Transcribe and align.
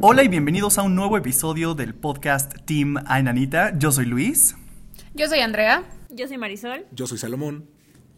Hola 0.00 0.22
y 0.22 0.28
bienvenidos 0.28 0.76
a 0.76 0.82
un 0.82 0.94
nuevo 0.94 1.16
episodio 1.16 1.74
del 1.74 1.94
podcast 1.94 2.52
Team 2.66 2.96
Ainanita. 3.06 3.72
Yo 3.78 3.90
soy 3.90 4.04
Luis. 4.04 4.54
Yo 5.14 5.26
soy 5.26 5.40
Andrea. 5.40 5.84
Yo 6.10 6.28
soy 6.28 6.36
Marisol. 6.36 6.84
Yo 6.92 7.06
soy 7.06 7.16
Salomón. 7.16 7.64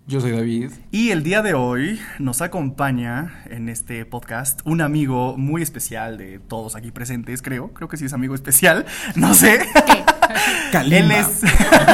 Yo 0.08 0.20
soy 0.20 0.32
David. 0.32 0.72
Y 0.90 1.10
el 1.10 1.22
día 1.22 1.40
de 1.40 1.54
hoy 1.54 2.00
nos 2.18 2.42
acompaña 2.42 3.44
en 3.48 3.68
este 3.68 4.04
podcast 4.06 4.60
un 4.64 4.80
amigo 4.80 5.36
muy 5.36 5.62
especial 5.62 6.18
de 6.18 6.40
todos 6.40 6.74
aquí 6.74 6.90
presentes, 6.90 7.42
creo. 7.42 7.72
Creo 7.72 7.88
que 7.88 7.96
sí 7.96 8.06
es 8.06 8.12
amigo 8.12 8.34
especial. 8.34 8.84
No 9.14 9.32
sé. 9.34 9.60
Él 10.72 11.12
es. 11.12 11.42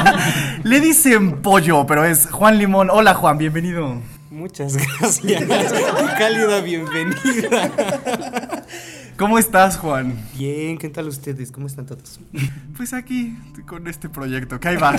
Le 0.64 0.80
dicen 0.80 1.42
pollo, 1.42 1.86
pero 1.86 2.04
es 2.06 2.26
Juan 2.30 2.56
Limón. 2.56 2.88
Hola 2.90 3.12
Juan, 3.14 3.36
bienvenido. 3.36 4.00
Muchas 4.30 4.76
gracias. 4.76 5.20
Qué 5.20 6.06
cálida 6.18 6.60
bienvenida. 6.62 7.70
¿Cómo 9.16 9.38
estás, 9.38 9.76
Juan? 9.76 10.16
Bien, 10.36 10.76
¿qué 10.76 10.88
tal 10.88 11.06
ustedes? 11.08 11.52
¿Cómo 11.52 11.66
están 11.68 11.86
todos? 11.86 12.18
Pues 12.76 12.92
aquí, 12.92 13.36
con 13.66 13.86
este 13.86 14.08
proyecto, 14.08 14.58
que 14.58 14.68
ahí 14.68 14.76
va. 14.76 14.92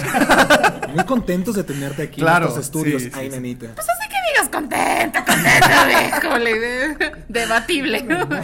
Muy 0.95 1.03
contentos 1.03 1.55
de 1.55 1.63
tenerte 1.65 2.03
aquí 2.03 2.21
Claro, 2.21 2.45
en 2.45 2.49
estos 2.51 2.65
estudios, 2.65 3.01
sí, 3.01 3.09
sí, 3.11 3.19
ay, 3.19 3.27
sí. 3.29 3.35
nanita. 3.35 3.73
Pues 3.75 3.87
así 3.89 4.07
que 4.09 4.14
digas 4.35 4.49
contento, 4.49 5.19
contento, 5.25 5.67
híjole, 6.27 6.59
de- 6.59 7.11
debatible. 7.29 8.03
No, 8.03 8.25
no 8.25 8.37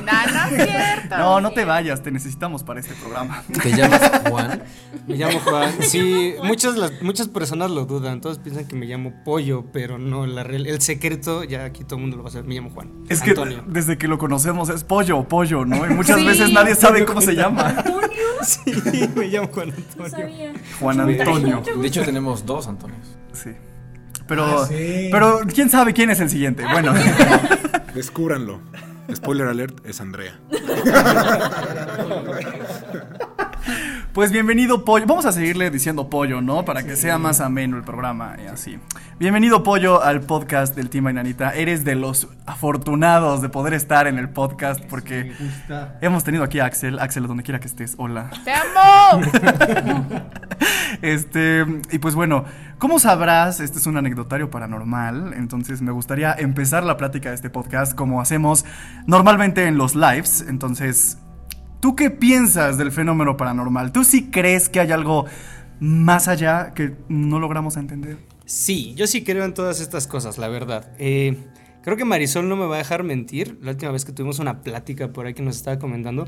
es 0.58 0.70
cierto. 0.70 1.18
No, 1.18 1.42
no 1.42 1.52
te 1.52 1.66
vayas, 1.66 2.02
te 2.02 2.12
necesitamos 2.12 2.64
para 2.64 2.80
este 2.80 2.94
programa. 2.96 3.44
¿Te 3.62 3.72
llamas 3.76 4.02
Juan? 4.30 4.64
Me 5.08 5.16
llamo 5.16 5.40
Juan. 5.40 5.72
Sí, 5.82 6.36
muchas, 6.44 6.76
las, 6.76 7.02
muchas 7.02 7.28
personas 7.28 7.72
lo 7.72 7.86
dudan. 7.86 8.22
Todos 8.22 8.40
piensan 8.40 8.68
que 8.68 8.76
me 8.76 8.86
llamo 8.86 9.14
Pollo, 9.24 9.66
pero 9.72 9.98
no, 9.98 10.26
la 10.26 10.44
real- 10.44 10.68
el 10.68 10.82
secreto, 10.82 11.44
ya 11.44 11.66
aquí 11.66 11.84
todo 11.84 11.96
el 11.96 12.02
mundo 12.02 12.18
lo 12.18 12.24
va 12.24 12.30
a 12.30 12.32
saber. 12.32 12.48
Me 12.48 12.56
llamo 12.56 12.70
Juan. 12.72 12.90
Es 13.10 13.22
que 13.22 13.32
Antonio. 13.32 13.64
desde 13.68 13.98
que 13.98 14.08
lo 14.08 14.18
conocemos 14.18 14.70
es 14.70 14.84
pollo, 14.84 15.28
pollo, 15.28 15.66
¿no? 15.66 15.86
Y 15.86 15.90
muchas 15.94 16.18
Sí. 16.20 16.26
veces 16.26 16.52
nadie 16.54 16.76
sabe 16.76 17.06
cómo 17.06 17.22
se 17.22 17.34
llama. 17.36 17.84
Sí, 18.44 18.72
me 19.16 19.28
llamo 19.28 19.50
Juan 19.54 19.70
No 19.70 19.76
Antonio. 20.06 20.10
sabía. 20.10 20.54
Juan 20.80 21.00
Antonio. 21.00 21.64
De 21.78 21.88
hecho, 21.88 22.04
tenemos 22.04 22.46
dos 22.46 22.68
Antonios. 22.68 23.06
Sí. 23.34 23.52
Pero, 24.32 24.62
Ah, 24.62 24.66
sí. 24.66 25.10
pero 25.12 25.42
quién 25.54 25.70
sabe 25.70 25.94
quién 25.94 26.10
es 26.10 26.22
el 26.22 26.30
siguiente. 26.30 26.64
Bueno, 26.72 26.94
Descúbranlo. 27.94 28.62
Spoiler 29.14 29.46
alert, 29.50 29.86
es 29.86 30.00
Andrea. 30.00 30.40
pues 34.14 34.32
bienvenido 34.32 34.84
pollo. 34.84 35.06
Vamos 35.08 35.26
a 35.26 35.32
seguirle 35.32 35.70
diciendo 35.72 36.10
pollo, 36.10 36.42
¿no? 36.42 36.66
Para 36.66 36.84
que 36.84 36.96
sea 36.96 37.18
más 37.18 37.40
ameno 37.40 37.78
el 37.78 37.84
programa 37.84 38.36
y 38.44 38.48
así. 38.48 38.78
Bienvenido 39.20 39.64
pollo 39.64 40.04
al 40.04 40.22
podcast 40.22 40.76
del 40.76 40.90
Team 40.90 41.08
Ainanita. 41.08 41.52
Eres 41.52 41.86
de 41.86 41.96
los 41.96 42.28
afortunados 42.46 43.42
de 43.42 43.50
poder 43.50 43.74
estar 43.74 44.08
en 44.08 44.18
el 44.18 44.30
podcast 44.30 44.82
porque 44.86 45.32
hemos 46.02 46.24
tenido 46.24 46.44
aquí 46.44 46.60
a 46.60 46.66
Axel. 46.66 47.00
Axel, 47.00 47.26
donde 47.26 47.44
quiera 47.44 47.60
que 47.60 47.68
estés, 47.68 47.96
hola. 47.98 48.30
¡Te 48.44 48.54
amo! 48.54 49.22
Este, 51.02 51.66
y 51.90 51.98
pues 51.98 52.14
bueno, 52.14 52.46
como 52.78 53.00
sabrás, 53.00 53.60
este 53.60 53.80
es 53.80 53.88
un 53.88 53.98
anecdotario 53.98 54.52
paranormal, 54.52 55.34
entonces 55.36 55.82
me 55.82 55.92
gustaría 55.92 56.34
empezar 56.34 56.84
la 56.84 56.98
plática 56.98 57.30
de 57.30 57.36
este 57.36 57.50
podcast 57.50 57.96
como 57.96 58.22
hacemos 58.22 58.66
normalmente 59.08 59.66
en 59.66 59.78
los 59.78 59.96
lives. 59.96 60.46
Entonces, 60.48 61.18
¿tú 61.82 61.96
qué 61.96 62.10
piensas 62.10 62.78
del 62.78 62.92
fenómeno 62.92 63.36
paranormal? 63.36 63.92
¿Tú 63.92 64.06
sí 64.06 64.30
crees 64.32 64.70
que 64.70 64.80
hay 64.80 64.92
algo 64.92 65.26
más 65.80 66.28
allá 66.28 66.74
que 66.74 66.94
no 67.10 67.40
logramos 67.40 67.76
entender? 67.76 68.18
Sí, 68.46 68.94
yo 68.96 69.08
sí 69.08 69.24
creo 69.24 69.44
en 69.44 69.54
todas 69.54 69.82
estas 69.82 70.08
cosas, 70.08 70.38
la 70.38 70.48
verdad. 70.48 70.92
Eh, 71.00 71.38
creo 71.84 71.98
que 71.98 72.06
Marisol 72.06 72.48
no 72.48 72.56
me 72.56 72.68
va 72.68 72.76
a 72.76 72.78
dejar 72.78 73.04
mentir. 73.04 73.58
La 73.62 73.72
última 73.72 73.92
vez 73.92 74.06
que 74.06 74.12
tuvimos 74.12 74.40
una 74.40 74.62
plática 74.62 75.12
por 75.12 75.26
ahí 75.26 75.34
que 75.34 75.42
nos 75.42 75.58
estaba 75.58 75.80
comentando, 75.80 76.28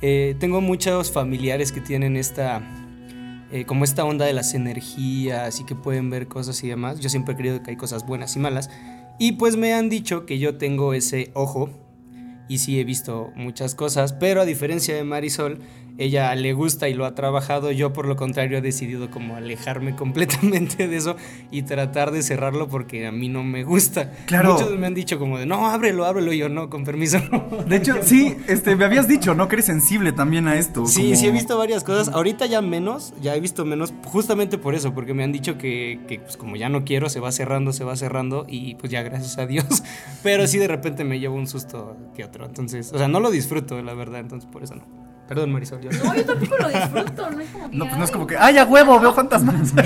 eh, 0.00 0.34
tengo 0.40 0.60
muchos 0.60 1.12
familiares 1.12 1.70
que 1.70 1.80
tienen 1.80 2.16
esta, 2.16 2.62
eh, 3.52 3.66
como 3.66 3.84
esta 3.84 4.04
onda 4.04 4.24
de 4.24 4.32
las 4.32 4.54
energías 4.54 5.60
y 5.60 5.64
que 5.64 5.74
pueden 5.74 6.08
ver 6.08 6.28
cosas 6.28 6.62
y 6.64 6.68
demás. 6.68 7.00
Yo 7.00 7.10
siempre 7.10 7.34
he 7.34 7.36
creído 7.36 7.62
que 7.62 7.70
hay 7.72 7.76
cosas 7.76 8.06
buenas 8.06 8.34
y 8.36 8.38
malas. 8.38 8.70
Y 9.18 9.32
pues 9.32 9.56
me 9.56 9.74
han 9.74 9.90
dicho 9.90 10.24
que 10.26 10.38
yo 10.38 10.56
tengo 10.56 10.94
ese 10.94 11.30
ojo 11.34 11.83
y 12.48 12.58
sí 12.58 12.78
he 12.78 12.84
visto 12.84 13.32
muchas 13.34 13.74
cosas, 13.74 14.12
pero 14.12 14.40
a 14.40 14.44
diferencia 14.44 14.94
de 14.94 15.04
Marisol, 15.04 15.60
ella 15.96 16.34
le 16.34 16.52
gusta 16.52 16.88
y 16.88 16.94
lo 16.94 17.06
ha 17.06 17.14
trabajado, 17.14 17.70
yo 17.70 17.92
por 17.92 18.06
lo 18.06 18.16
contrario 18.16 18.58
he 18.58 18.60
decidido 18.60 19.10
como 19.10 19.36
alejarme 19.36 19.94
completamente 19.96 20.88
de 20.88 20.96
eso 20.96 21.16
y 21.50 21.62
tratar 21.62 22.10
de 22.10 22.22
cerrarlo 22.22 22.68
porque 22.68 23.06
a 23.06 23.12
mí 23.12 23.28
no 23.28 23.44
me 23.44 23.64
gusta. 23.64 24.10
Claro. 24.26 24.54
Muchos 24.54 24.78
me 24.78 24.86
han 24.86 24.94
dicho 24.94 25.18
como 25.18 25.38
de, 25.38 25.46
no, 25.46 25.68
ábrelo, 25.68 26.04
ábrelo, 26.04 26.32
y 26.32 26.38
yo 26.38 26.48
no, 26.48 26.68
con 26.70 26.84
permiso. 26.84 27.18
De 27.68 27.76
hecho, 27.76 27.94
sí, 28.02 28.36
este, 28.48 28.76
me 28.76 28.84
habías 28.84 29.08
dicho, 29.08 29.34
¿no? 29.34 29.48
Que 29.48 29.56
eres 29.56 29.66
sensible 29.66 30.12
también 30.12 30.48
a 30.48 30.56
esto. 30.56 30.86
Sí, 30.86 31.02
como- 31.02 31.16
sí 31.16 31.26
he 31.26 31.30
visto 31.30 31.56
varias 31.56 31.84
cosas. 31.84 32.08
Ahorita 32.08 32.46
ya 32.46 32.60
menos, 32.60 33.14
ya 33.20 33.34
he 33.34 33.40
visto 33.40 33.64
menos, 33.64 33.92
justamente 34.04 34.58
por 34.58 34.74
eso, 34.74 34.94
porque 34.94 35.14
me 35.14 35.24
han 35.24 35.32
dicho 35.32 35.58
que, 35.58 36.00
que, 36.08 36.18
pues 36.20 36.36
como 36.36 36.56
ya 36.56 36.68
no 36.68 36.84
quiero, 36.84 37.08
se 37.08 37.20
va 37.20 37.30
cerrando, 37.32 37.72
se 37.72 37.84
va 37.84 37.96
cerrando 37.96 38.46
y 38.48 38.74
pues 38.74 38.90
ya 38.90 39.02
gracias 39.02 39.38
a 39.38 39.46
Dios. 39.46 39.82
Pero 40.22 40.46
sí 40.46 40.58
de 40.58 40.68
repente 40.68 41.04
me 41.04 41.20
llevo 41.20 41.36
un 41.36 41.46
susto 41.46 41.96
que 42.14 42.24
otro. 42.24 42.46
Entonces, 42.46 42.92
o 42.92 42.98
sea, 42.98 43.08
no 43.08 43.20
lo 43.20 43.30
disfruto, 43.30 43.80
la 43.82 43.94
verdad, 43.94 44.20
entonces 44.20 44.48
por 44.50 44.62
eso 44.62 44.74
no. 44.74 45.03
Perdón, 45.26 45.52
Marisol. 45.52 45.80
yo- 45.80 45.90
No, 46.04 46.14
yo 46.14 46.24
tampoco 46.26 46.56
lo 46.58 46.68
disfruto, 46.68 47.30
no 47.30 47.40
es 47.40 47.48
como 47.50 47.70
que. 47.70 47.76
No, 47.76 47.84
pues 47.86 47.96
no 47.98 48.04
es 48.04 48.10
ay, 48.10 48.12
como 48.12 48.26
que, 48.26 48.36
¡ay, 48.36 48.58
a 48.58 48.64
huevo! 48.64 49.00
Veo 49.00 49.14
fantasmas. 49.14 49.54
no, 49.74 49.82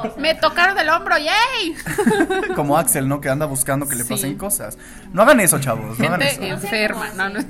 o 0.00 0.02
sea, 0.04 0.12
Me 0.18 0.34
tocaron 0.36 0.78
el 0.78 0.88
hombro, 0.88 1.16
¡yay! 1.18 1.74
como 2.54 2.78
Axel, 2.78 3.08
¿no? 3.08 3.20
Que 3.20 3.28
anda 3.28 3.46
buscando 3.46 3.88
que 3.88 3.96
le 3.96 4.04
Sí. 4.04 4.10
pasen 4.10 4.36
cosas. 4.38 4.78
No 5.12 5.22
hagan 5.22 5.40
eso, 5.40 5.58
chavos. 5.58 5.98
No 5.98 6.06
hagan 6.06 6.22
eso. 6.22 6.40
Enferma. 6.42 7.08
No, 7.16 7.28
no. 7.28 7.40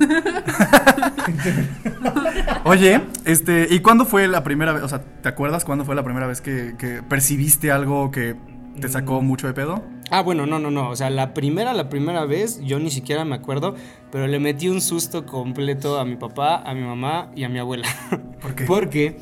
Oye, 2.63 3.01
este, 3.25 3.67
¿y 3.69 3.79
cuándo 3.79 4.05
fue 4.05 4.27
la 4.27 4.43
primera 4.43 4.73
vez? 4.73 4.83
O 4.83 4.89
sea, 4.89 5.01
¿te 5.21 5.29
acuerdas 5.29 5.63
cuándo 5.65 5.85
fue 5.85 5.95
la 5.95 6.03
primera 6.03 6.27
vez 6.27 6.41
que, 6.41 6.75
que 6.77 7.01
percibiste 7.03 7.71
algo 7.71 8.11
que 8.11 8.35
te 8.79 8.89
sacó 8.89 9.21
mucho 9.21 9.47
de 9.47 9.53
pedo? 9.53 9.83
Ah, 10.09 10.21
bueno, 10.21 10.45
no, 10.45 10.59
no, 10.59 10.71
no. 10.71 10.89
O 10.89 10.95
sea, 10.95 11.09
la 11.09 11.33
primera, 11.33 11.73
la 11.73 11.89
primera 11.89 12.25
vez, 12.25 12.59
yo 12.61 12.79
ni 12.79 12.91
siquiera 12.91 13.25
me 13.25 13.35
acuerdo, 13.35 13.75
pero 14.11 14.27
le 14.27 14.39
metí 14.39 14.69
un 14.69 14.81
susto 14.81 15.25
completo 15.25 15.99
a 15.99 16.05
mi 16.05 16.15
papá, 16.15 16.57
a 16.57 16.73
mi 16.73 16.81
mamá 16.81 17.31
y 17.35 17.43
a 17.43 17.49
mi 17.49 17.59
abuela. 17.59 17.87
¿Por 18.41 18.55
qué? 18.55 18.65
Porque 18.65 19.17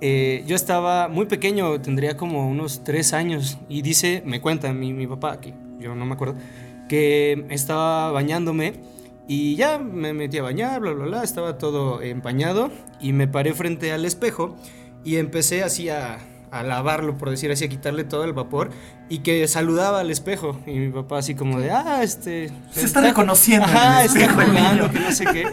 eh, 0.00 0.44
yo 0.46 0.54
estaba 0.54 1.08
muy 1.08 1.26
pequeño, 1.26 1.80
tendría 1.80 2.16
como 2.16 2.48
unos 2.48 2.84
tres 2.84 3.12
años, 3.12 3.58
y 3.68 3.82
dice, 3.82 4.22
me 4.24 4.40
cuenta 4.40 4.72
mi, 4.72 4.92
mi 4.92 5.06
papá, 5.06 5.40
que 5.40 5.54
yo 5.80 5.94
no 5.94 6.06
me 6.06 6.14
acuerdo, 6.14 6.36
que 6.88 7.46
estaba 7.50 8.12
bañándome 8.12 8.74
y 9.26 9.56
ya 9.56 9.78
me 9.78 10.14
metí 10.14 10.38
a 10.38 10.42
bañar, 10.42 10.80
bla, 10.80 10.92
bla, 10.92 11.04
bla, 11.04 11.22
estaba 11.22 11.58
todo 11.58 12.00
empañado 12.00 12.70
y 13.00 13.12
me 13.12 13.28
paré 13.28 13.52
frente 13.52 13.92
al 13.92 14.04
espejo 14.04 14.56
y 15.04 15.16
empecé 15.16 15.62
así 15.62 15.90
a, 15.90 16.18
a 16.50 16.62
lavarlo, 16.62 17.16
por 17.16 17.30
decir 17.30 17.50
así, 17.50 17.64
a 17.64 17.68
quitarle 17.68 18.04
todo 18.04 18.24
el 18.24 18.32
vapor 18.32 18.70
y 19.08 19.18
que 19.18 19.46
saludaba 19.48 20.00
al 20.00 20.10
espejo. 20.10 20.60
Y 20.66 20.72
mi 20.72 20.88
papá 20.90 21.18
así 21.18 21.34
como 21.34 21.60
de, 21.60 21.70
ah, 21.70 22.00
este... 22.02 22.50
Se 22.70 22.84
está 22.84 23.00
reconociendo 23.00 23.66
en 23.68 23.76
Ajá, 23.76 24.04
está 24.04 24.32
jugando, 24.32 24.90
que 24.90 25.00
no 25.00 25.12
sé 25.12 25.24
qué. 25.26 25.46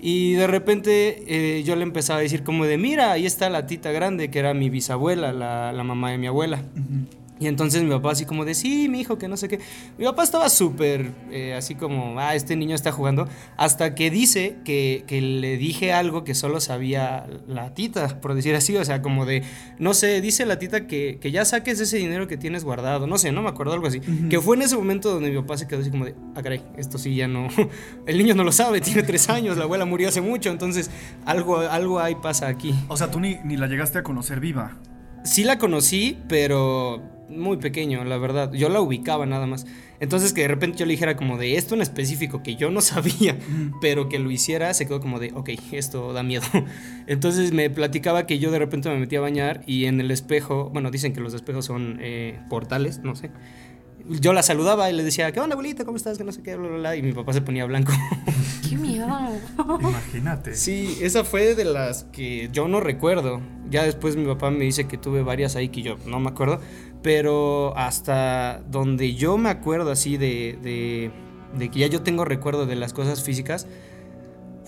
Y 0.00 0.34
de 0.34 0.46
repente 0.46 1.24
eh, 1.26 1.62
yo 1.62 1.76
le 1.76 1.82
empezaba 1.82 2.18
a 2.18 2.22
decir 2.22 2.44
como 2.44 2.66
de, 2.66 2.76
mira, 2.76 3.12
ahí 3.12 3.24
está 3.24 3.48
la 3.48 3.66
tita 3.66 3.90
grande, 3.90 4.30
que 4.30 4.38
era 4.38 4.52
mi 4.52 4.68
bisabuela, 4.68 5.32
la, 5.32 5.72
la 5.72 5.82
mamá 5.82 6.10
de 6.10 6.18
mi 6.18 6.26
abuela. 6.26 6.62
Y 7.40 7.48
entonces 7.48 7.82
mi 7.82 7.90
papá 7.90 8.12
así 8.12 8.26
como 8.26 8.44
de, 8.44 8.54
sí, 8.54 8.88
mi 8.88 9.00
hijo, 9.00 9.18
que 9.18 9.26
no 9.26 9.36
sé 9.36 9.48
qué. 9.48 9.58
Mi 9.98 10.04
papá 10.04 10.22
estaba 10.22 10.48
súper 10.48 11.10
eh, 11.32 11.54
así 11.54 11.74
como, 11.74 12.20
ah, 12.20 12.36
este 12.36 12.54
niño 12.54 12.76
está 12.76 12.92
jugando. 12.92 13.28
Hasta 13.56 13.96
que 13.96 14.10
dice 14.10 14.58
que, 14.64 15.04
que 15.08 15.20
le 15.20 15.56
dije 15.56 15.92
algo 15.92 16.22
que 16.22 16.34
solo 16.34 16.60
sabía 16.60 17.26
la 17.48 17.74
tita, 17.74 18.20
por 18.20 18.34
decir 18.34 18.54
así. 18.54 18.76
O 18.76 18.84
sea, 18.84 19.02
como 19.02 19.26
de, 19.26 19.42
no 19.80 19.94
sé, 19.94 20.20
dice 20.20 20.46
la 20.46 20.60
tita 20.60 20.86
que, 20.86 21.18
que 21.20 21.32
ya 21.32 21.44
saques 21.44 21.80
ese 21.80 21.96
dinero 21.96 22.28
que 22.28 22.36
tienes 22.36 22.62
guardado. 22.62 23.08
No 23.08 23.18
sé, 23.18 23.32
no 23.32 23.42
me 23.42 23.48
acuerdo, 23.48 23.72
algo 23.72 23.88
así. 23.88 24.00
Que 24.30 24.40
fue 24.40 24.54
en 24.54 24.62
ese 24.62 24.76
momento 24.76 25.12
donde 25.12 25.30
mi 25.30 25.36
papá 25.36 25.56
se 25.58 25.66
quedó 25.66 25.80
así 25.80 25.90
como 25.90 26.04
de, 26.04 26.14
ah, 26.36 26.42
caray, 26.42 26.62
esto 26.76 26.98
sí 26.98 27.16
ya 27.16 27.26
no. 27.26 27.48
El 28.06 28.16
niño 28.16 28.34
no 28.34 28.44
lo 28.44 28.52
sabe, 28.52 28.80
tiene 28.80 29.02
tres 29.02 29.28
años, 29.28 29.56
la 29.56 29.64
abuela 29.64 29.84
murió 29.84 30.08
hace 30.08 30.20
mucho. 30.20 30.50
Entonces, 30.50 30.88
algo, 31.26 31.58
algo 31.58 31.98
ahí 31.98 32.14
pasa 32.14 32.46
aquí. 32.46 32.74
O 32.86 32.96
sea, 32.96 33.10
tú 33.10 33.18
ni, 33.18 33.38
ni 33.44 33.56
la 33.56 33.66
llegaste 33.66 33.98
a 33.98 34.02
conocer 34.04 34.38
viva. 34.38 34.78
Sí 35.24 35.42
la 35.42 35.58
conocí, 35.58 36.18
pero 36.28 37.02
muy 37.28 37.56
pequeño, 37.56 38.04
la 38.04 38.18
verdad. 38.18 38.52
Yo 38.52 38.68
la 38.68 38.80
ubicaba 38.80 39.26
nada 39.26 39.46
más. 39.46 39.66
Entonces 40.00 40.32
que 40.32 40.42
de 40.42 40.48
repente 40.48 40.78
yo 40.78 40.86
le 40.86 40.92
dijera 40.92 41.16
como 41.16 41.38
de 41.38 41.56
esto 41.56 41.74
en 41.74 41.80
específico 41.80 42.42
que 42.42 42.56
yo 42.56 42.70
no 42.70 42.80
sabía, 42.82 43.38
pero 43.80 44.08
que 44.08 44.18
lo 44.18 44.30
hiciera, 44.30 44.74
se 44.74 44.86
quedó 44.86 45.00
como 45.00 45.18
de, 45.18 45.32
ok, 45.34 45.50
esto 45.72 46.12
da 46.12 46.22
miedo. 46.22 46.44
Entonces 47.06 47.52
me 47.52 47.70
platicaba 47.70 48.26
que 48.26 48.38
yo 48.38 48.50
de 48.50 48.58
repente 48.58 48.88
me 48.90 48.98
metí 48.98 49.16
a 49.16 49.20
bañar 49.20 49.62
y 49.66 49.86
en 49.86 50.00
el 50.00 50.10
espejo, 50.10 50.70
bueno, 50.72 50.90
dicen 50.90 51.12
que 51.12 51.20
los 51.20 51.32
espejos 51.34 51.64
son 51.64 51.98
eh, 52.00 52.38
portales, 52.50 52.98
no 52.98 53.16
sé. 53.16 53.30
Yo 54.08 54.32
la 54.32 54.42
saludaba 54.42 54.90
y 54.90 54.92
le 54.92 55.02
decía, 55.02 55.32
¿qué 55.32 55.40
onda, 55.40 55.54
abuelita? 55.54 55.84
¿Cómo 55.84 55.96
estás? 55.96 56.18
Que 56.18 56.24
no 56.24 56.32
sé 56.32 56.42
qué, 56.42 56.56
bla, 56.56 56.68
bla, 56.68 56.78
bla. 56.78 56.96
Y 56.96 57.02
mi 57.02 57.12
papá 57.12 57.32
se 57.32 57.40
ponía 57.40 57.64
blanco. 57.64 57.92
¡Qué 58.68 58.76
miedo! 58.76 59.06
Imagínate. 59.80 60.54
Sí, 60.54 60.98
esa 61.00 61.24
fue 61.24 61.54
de 61.54 61.64
las 61.64 62.04
que 62.04 62.50
yo 62.52 62.68
no 62.68 62.80
recuerdo. 62.80 63.40
Ya 63.70 63.84
después 63.84 64.16
mi 64.16 64.26
papá 64.26 64.50
me 64.50 64.64
dice 64.64 64.86
que 64.86 64.98
tuve 64.98 65.22
varias 65.22 65.56
ahí 65.56 65.70
que 65.70 65.82
yo 65.82 65.96
no 66.06 66.20
me 66.20 66.28
acuerdo. 66.28 66.60
Pero 67.02 67.76
hasta 67.76 68.62
donde 68.70 69.14
yo 69.14 69.38
me 69.38 69.48
acuerdo 69.48 69.90
así 69.90 70.16
de, 70.16 70.58
de, 70.62 71.10
de 71.58 71.70
que 71.70 71.80
ya 71.80 71.86
yo 71.86 72.02
tengo 72.02 72.24
recuerdo 72.24 72.66
de 72.66 72.76
las 72.76 72.92
cosas 72.92 73.22
físicas, 73.22 73.66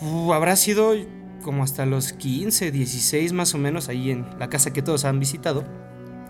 uh, 0.01 0.33
habrá 0.33 0.57
sido 0.57 0.95
como 1.43 1.63
hasta 1.63 1.87
los 1.87 2.13
15, 2.13 2.71
16 2.71 3.33
más 3.33 3.55
o 3.55 3.59
menos, 3.59 3.89
ahí 3.89 4.11
en 4.11 4.27
la 4.39 4.49
casa 4.49 4.73
que 4.73 4.83
todos 4.83 5.05
han 5.05 5.21
visitado. 5.21 5.65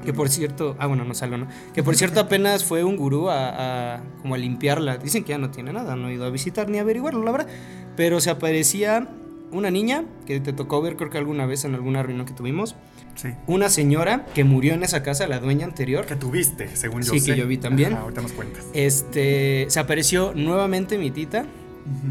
Que 0.05 0.13
por 0.13 0.29
cierto, 0.29 0.77
ah 0.79 0.87
bueno, 0.87 1.05
no 1.05 1.15
salgo, 1.15 1.37
¿no? 1.37 1.47
Que 1.75 1.83
por 1.83 1.97
cierto 1.97 2.21
apenas 2.21 2.65
fue 2.65 2.85
un 2.85 2.97
gurú 2.97 3.29
a, 3.31 3.95
a- 3.97 4.01
como 4.23 4.35
a 4.35 4.39
limpiarla. 4.39 4.99
Dicen 4.99 5.25
que 5.25 5.31
ya 5.31 5.39
no 5.39 5.51
tiene 5.51 5.73
nada, 5.73 5.97
no 5.97 6.09
he 6.09 6.15
ido 6.15 6.25
a 6.27 6.31
visitar 6.31 6.69
ni 6.69 6.79
a 6.79 6.83
averiguarlo, 6.83 7.25
la 7.25 7.33
verdad. 7.33 7.49
Pero 7.97 8.21
se 8.21 8.31
aparecía 8.31 9.09
una 9.53 9.71
niña 9.71 10.05
que 10.27 10.39
te 10.41 10.53
tocó 10.53 10.83
ver 10.83 10.97
creo 10.97 11.09
que 11.11 11.19
alguna 11.19 11.47
vez 11.47 11.65
en 11.65 11.75
alguna 11.75 12.03
reunión 12.03 12.27
que 12.27 12.35
tuvimos. 12.35 12.77
Sí. 13.15 13.31
Una 13.47 13.71
señora 13.71 14.27
que 14.35 14.45
murió 14.45 14.75
en 14.75 14.83
esa 14.83 15.03
casa, 15.03 15.27
la 15.27 15.39
dueña 15.41 15.65
anterior. 15.65 16.05
Que 16.05 16.17
tuviste, 16.17 16.77
según 16.77 17.03
yo 17.03 17.13
Sí, 17.13 17.21
sé. 17.21 17.33
que 17.33 17.39
yo 17.39 17.47
vi 17.47 17.57
también. 17.57 17.95
Ajá, 17.95 18.03
ahorita 18.03 18.21
nos 18.21 18.33
cuentas. 18.33 18.67
Este, 18.75 19.65
se 19.69 19.81
apareció 19.81 20.33
nuevamente 20.35 20.99
mi 20.99 21.11
tita 21.11 21.47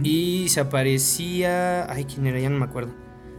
y 0.03 0.47
se 0.49 0.61
aparecía, 0.61 1.91
ay, 1.91 2.05
quién 2.05 2.25
era, 2.25 2.39
ya 2.39 2.49
no 2.49 2.57
me 2.57 2.65
acuerdo. 2.65 2.91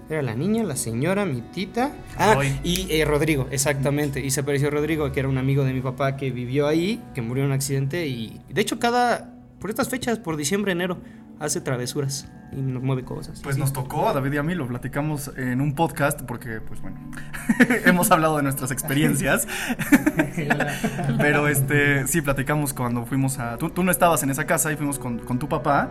Era 0.09 0.23
la 0.23 0.35
niña, 0.35 0.63
la 0.63 0.77
señora, 0.77 1.25
mi 1.25 1.41
tita. 1.41 1.93
Ah, 2.17 2.37
y 2.63 2.87
eh, 2.91 3.05
Rodrigo, 3.05 3.49
exactamente. 3.51 4.25
Y 4.25 4.31
se 4.31 4.41
apareció 4.41 4.71
Rodrigo, 4.71 5.11
que 5.11 5.21
era 5.21 5.29
un 5.29 5.39
amigo 5.39 5.65
de 5.65 5.73
mi 5.73 5.81
papá 5.81 6.17
que 6.17 6.31
vivió 6.31 6.69
ahí, 6.69 7.03
que 7.15 7.23
murió 7.23 7.45
en 7.45 7.51
un 7.51 7.55
accidente 7.55 8.07
y 8.07 8.41
de 8.49 8.61
hecho 8.61 8.79
cada 8.79 9.33
por 9.61 9.71
estas 9.71 9.89
fechas, 9.89 10.19
por 10.19 10.37
diciembre, 10.37 10.73
enero, 10.73 10.99
hace 11.41 11.61
travesuras 11.61 12.29
y 12.53 12.61
nos 12.61 12.83
mueve 12.83 13.05
cosas. 13.05 13.41
Pues 13.43 13.59
nos 13.59 13.73
tocó 13.73 14.09
a 14.09 14.13
David 14.13 14.35
y 14.35 14.37
a 14.37 14.43
mí, 14.43 14.55
lo 14.55 14.67
platicamos 14.67 15.33
en 15.37 15.61
un 15.61 15.75
podcast 15.75 16.23
porque, 16.23 16.61
pues 16.61 16.81
bueno, 16.81 16.99
hemos 17.85 18.11
hablado 18.11 18.37
de 18.37 18.43
nuestras 18.43 18.71
experiencias. 18.71 19.49
Pero 21.19 21.49
este, 21.49 22.07
sí, 22.07 22.21
platicamos 22.21 22.73
cuando 22.73 23.05
fuimos 23.07 23.39
a... 23.39 23.57
Tú, 23.59 23.71
tú 23.71 23.83
no 23.83 23.91
estabas 23.91 24.23
en 24.23 24.31
esa 24.31 24.47
casa 24.47 24.73
y 24.73 24.77
fuimos 24.77 24.99
con, 24.99 25.19
con 25.19 25.39
tu 25.39 25.49
papá, 25.49 25.91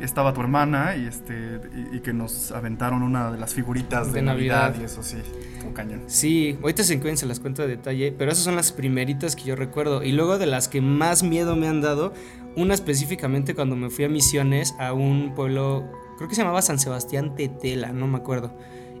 estaba 0.00 0.32
tu 0.34 0.40
hermana 0.40 0.96
y, 0.96 1.06
este, 1.06 1.60
y, 1.92 1.96
y 1.96 2.00
que 2.00 2.12
nos 2.12 2.50
aventaron 2.52 3.02
una 3.02 3.30
de 3.30 3.38
las 3.38 3.54
figuritas 3.54 4.08
de, 4.08 4.20
De 4.20 4.22
Navidad. 4.22 4.68
Navidad. 4.70 4.80
y 4.82 4.84
eso 4.84 5.02
sí, 5.02 5.16
como 5.60 5.72
cañón. 5.74 6.02
Sí, 6.06 6.58
ahorita 6.62 6.82
se 6.82 6.94
encuentran, 6.94 7.16
se 7.18 7.26
las 7.26 7.40
cuento 7.40 7.62
de 7.62 7.68
detalle, 7.68 8.12
pero 8.16 8.30
esas 8.32 8.44
son 8.44 8.56
las 8.56 8.72
primeritas 8.72 9.36
que 9.36 9.44
yo 9.44 9.56
recuerdo. 9.56 10.02
Y 10.02 10.12
luego 10.12 10.38
de 10.38 10.46
las 10.46 10.68
que 10.68 10.80
más 10.80 11.22
miedo 11.22 11.56
me 11.56 11.68
han 11.68 11.80
dado, 11.80 12.12
una 12.56 12.74
específicamente 12.74 13.54
cuando 13.54 13.76
me 13.76 13.90
fui 13.90 14.04
a 14.04 14.08
misiones 14.08 14.74
a 14.78 14.92
un 14.92 15.34
pueblo, 15.34 15.90
creo 16.18 16.28
que 16.28 16.34
se 16.34 16.42
llamaba 16.42 16.62
San 16.62 16.78
Sebastián 16.78 17.34
Tetela, 17.34 17.92
no 17.92 18.06
me 18.06 18.18
acuerdo. 18.18 18.56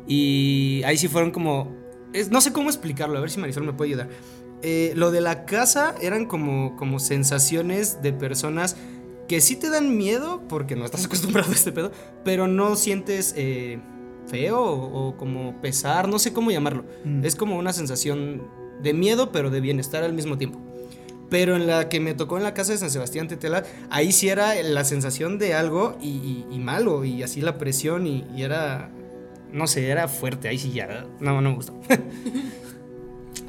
Y 0.06 0.82
ahí 0.84 0.96
sí 0.98 1.08
fueron 1.08 1.30
como, 1.30 1.74
es- 2.12 2.30
no 2.30 2.40
sé 2.40 2.52
cómo 2.52 2.68
explicarlo, 2.68 3.16
a 3.18 3.20
ver 3.20 3.30
si 3.30 3.40
Marisol 3.40 3.64
me 3.64 3.72
puede 3.72 3.90
ayudar. 3.90 4.08
Eh, 4.62 4.92
lo 4.96 5.10
de 5.10 5.20
la 5.20 5.44
casa 5.44 5.94
eran 6.00 6.24
como, 6.26 6.74
como 6.76 6.98
sensaciones 6.98 8.00
de 8.02 8.12
personas 8.14 8.76
que 9.28 9.40
sí 9.40 9.56
te 9.56 9.70
dan 9.70 9.96
miedo 9.96 10.42
porque 10.48 10.76
no 10.76 10.84
estás 10.84 11.04
acostumbrado 11.06 11.50
a 11.50 11.54
este 11.54 11.72
pedo, 11.72 11.92
pero 12.24 12.46
no 12.46 12.76
sientes 12.76 13.34
eh, 13.36 13.78
feo 14.26 14.60
o, 14.60 15.08
o 15.08 15.16
como 15.16 15.60
pesar, 15.60 16.08
no 16.08 16.18
sé 16.18 16.32
cómo 16.32 16.50
llamarlo. 16.50 16.84
Mm. 17.04 17.24
Es 17.24 17.36
como 17.36 17.56
una 17.58 17.72
sensación 17.72 18.42
de 18.82 18.92
miedo, 18.94 19.32
pero 19.32 19.50
de 19.50 19.60
bienestar 19.60 20.02
al 20.04 20.12
mismo 20.12 20.36
tiempo. 20.38 20.60
Pero 21.30 21.56
en 21.56 21.66
la 21.66 21.88
que 21.88 22.00
me 22.00 22.14
tocó 22.14 22.36
en 22.36 22.42
la 22.42 22.52
casa 22.54 22.72
de 22.72 22.78
San 22.78 22.90
Sebastián 22.90 23.28
Tetela, 23.28 23.64
ahí 23.90 24.12
sí 24.12 24.28
era 24.28 24.54
la 24.62 24.84
sensación 24.84 25.38
de 25.38 25.54
algo 25.54 25.96
y, 26.00 26.08
y- 26.08 26.46
y 26.50 26.58
malo, 26.58 27.04
y 27.04 27.22
así 27.22 27.40
la 27.40 27.56
presión, 27.58 28.06
y, 28.06 28.24
y 28.36 28.42
era, 28.42 28.90
no 29.50 29.66
sé, 29.66 29.88
era 29.88 30.06
fuerte, 30.06 30.48
ahí 30.48 30.58
sí 30.58 30.70
ya, 30.72 31.06
no, 31.20 31.40
no 31.40 31.50
me 31.50 31.54
gustó. 31.56 31.80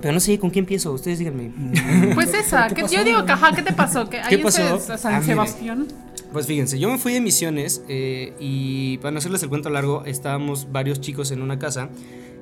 Pero 0.01 0.13
no 0.13 0.19
sé 0.19 0.37
con 0.39 0.49
quién 0.49 0.63
empiezo, 0.63 0.91
ustedes 0.91 1.19
díganme. 1.19 1.51
Pues 2.15 2.33
esa, 2.33 2.67
¿Qué 2.67 2.83
que 2.83 2.87
yo 2.95 3.03
digo, 3.03 3.19
ajá, 3.27 3.55
¿qué 3.55 3.61
te 3.61 3.73
pasó? 3.73 4.09
¿Qué 4.09 4.17
ahí 4.19 4.37
pasó? 4.37 4.61
ustedes, 4.75 4.89
a 4.89 4.97
San 4.97 5.13
Ah, 5.15 5.19
mire. 5.19 5.33
Sebastián. 5.33 5.87
Pues 6.31 6.47
fíjense, 6.47 6.79
yo 6.79 6.89
me 6.89 6.97
fui 6.97 7.13
de 7.13 7.21
misiones 7.21 7.81
eh, 7.87 8.33
y 8.39 8.97
para 8.97 9.11
no 9.11 9.19
hacerles 9.19 9.41
el 9.43 9.49
cuento 9.49 9.69
largo, 9.69 10.03
estábamos 10.05 10.71
varios 10.71 10.99
chicos 10.99 11.31
en 11.31 11.41
una 11.41 11.59
casa 11.59 11.89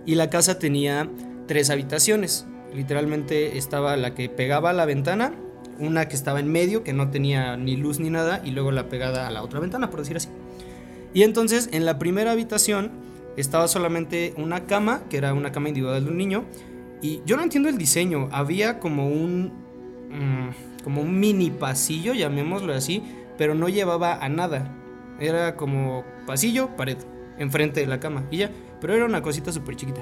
y 0.06 0.16
la 0.16 0.30
casa 0.30 0.57
tenía 0.57 1.07
tres 1.48 1.69
habitaciones. 1.69 2.45
Literalmente 2.74 3.57
estaba 3.57 3.95
la 3.98 4.16
que 4.16 4.30
pegaba 4.30 4.72
a 4.72 4.74
la 4.74 4.86
ventana, 4.86 5.34
una 5.80 6.07
que 6.07 6.16
estaba 6.16 6.40
en 6.40 6.51
medio, 6.51 6.84
que 6.84 6.92
no 6.94 7.12
tenía 7.12 7.56
ni 7.56 7.75
luz 7.75 8.00
ni 8.00 8.10
nada, 8.10 8.42
y 8.44 8.51
luego 8.51 8.72
la 8.72 8.90
pegada 8.90 9.28
a 9.28 9.31
la 9.31 9.44
otra 9.44 9.60
ventana, 9.60 9.90
por 9.92 10.00
decir 10.00 10.18
así. 10.18 10.30
Y 11.13 11.22
entonces 11.22 11.69
en 11.72 11.86
la 11.86 12.00
primera 12.00 12.31
habitación 12.31 12.92
estaba 13.38 13.68
solamente 13.68 14.34
una 14.38 14.66
cama, 14.66 15.04
que 15.10 15.18
era 15.18 15.34
una 15.36 15.51
cama 15.51 15.68
individual 15.69 16.04
de 16.04 16.10
un 16.12 16.18
niño, 16.18 16.45
y 17.04 17.22
yo 17.26 17.36
no 17.36 17.44
entiendo 17.44 17.70
el 17.70 17.78
diseño, 17.78 18.30
había 18.32 18.80
como 18.80 19.10
un 19.10 19.52
mm, 20.10 20.84
como 20.84 21.02
un 21.02 21.20
mini 21.20 21.52
pasillo, 21.52 22.14
llamémoslo 22.14 22.74
así, 22.74 23.04
pero 23.38 23.54
no 23.56 23.68
llevaba 23.68 24.16
a 24.16 24.30
nada. 24.30 24.74
Era 25.20 25.56
como 25.56 26.04
pasillo, 26.26 26.76
pared, 26.76 26.98
enfrente 27.38 27.82
de 27.82 27.88
la 27.88 28.00
cama 28.00 28.26
y 28.32 28.38
ya, 28.38 28.52
pero 28.80 28.96
era 28.96 29.06
una 29.06 29.22
cosita 29.22 29.52
súper 29.52 29.76
chiquita. 29.76 30.02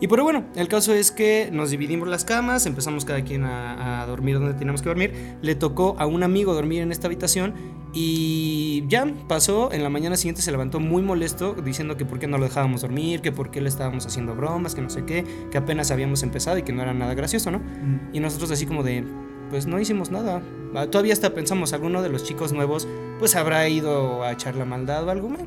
Y 0.00 0.08
pero 0.08 0.24
bueno, 0.24 0.44
el 0.54 0.68
caso 0.68 0.92
es 0.92 1.10
que 1.10 1.48
nos 1.52 1.70
dividimos 1.70 2.08
las 2.08 2.24
camas, 2.24 2.66
empezamos 2.66 3.04
cada 3.04 3.22
quien 3.24 3.44
a, 3.44 4.02
a 4.02 4.06
dormir 4.06 4.38
donde 4.38 4.54
teníamos 4.54 4.82
que 4.82 4.88
dormir. 4.88 5.36
Le 5.42 5.54
tocó 5.54 5.96
a 5.98 6.06
un 6.06 6.22
amigo 6.22 6.54
dormir 6.54 6.82
en 6.82 6.92
esta 6.92 7.06
habitación 7.06 7.54
y 7.92 8.84
ya 8.88 9.06
pasó. 9.26 9.72
En 9.72 9.82
la 9.82 9.88
mañana 9.88 10.16
siguiente 10.16 10.42
se 10.42 10.50
levantó 10.50 10.80
muy 10.80 11.02
molesto 11.02 11.54
diciendo 11.54 11.96
que 11.96 12.04
por 12.04 12.18
qué 12.18 12.26
no 12.26 12.36
lo 12.36 12.44
dejábamos 12.44 12.82
dormir, 12.82 13.20
que 13.20 13.32
por 13.32 13.50
qué 13.50 13.60
le 13.60 13.68
estábamos 13.68 14.06
haciendo 14.06 14.34
bromas, 14.34 14.74
que 14.74 14.82
no 14.82 14.90
sé 14.90 15.04
qué, 15.04 15.24
que 15.50 15.58
apenas 15.58 15.90
habíamos 15.90 16.22
empezado 16.22 16.58
y 16.58 16.62
que 16.62 16.72
no 16.72 16.82
era 16.82 16.92
nada 16.92 17.14
gracioso, 17.14 17.50
¿no? 17.50 17.58
Mm. 17.58 18.10
Y 18.12 18.20
nosotros 18.20 18.50
así 18.50 18.66
como 18.66 18.82
de, 18.82 19.04
pues 19.50 19.66
no 19.66 19.80
hicimos 19.80 20.10
nada. 20.10 20.42
Ah, 20.74 20.86
Todavía 20.88 21.14
hasta 21.14 21.32
pensamos, 21.32 21.72
alguno 21.72 22.02
de 22.02 22.10
los 22.10 22.22
chicos 22.22 22.52
nuevos 22.52 22.86
pues 23.18 23.34
habrá 23.34 23.66
ido 23.68 24.22
a 24.22 24.32
echar 24.32 24.56
la 24.56 24.66
maldad 24.66 25.04
o 25.04 25.10
algo. 25.10 25.28
Bueno, 25.28 25.46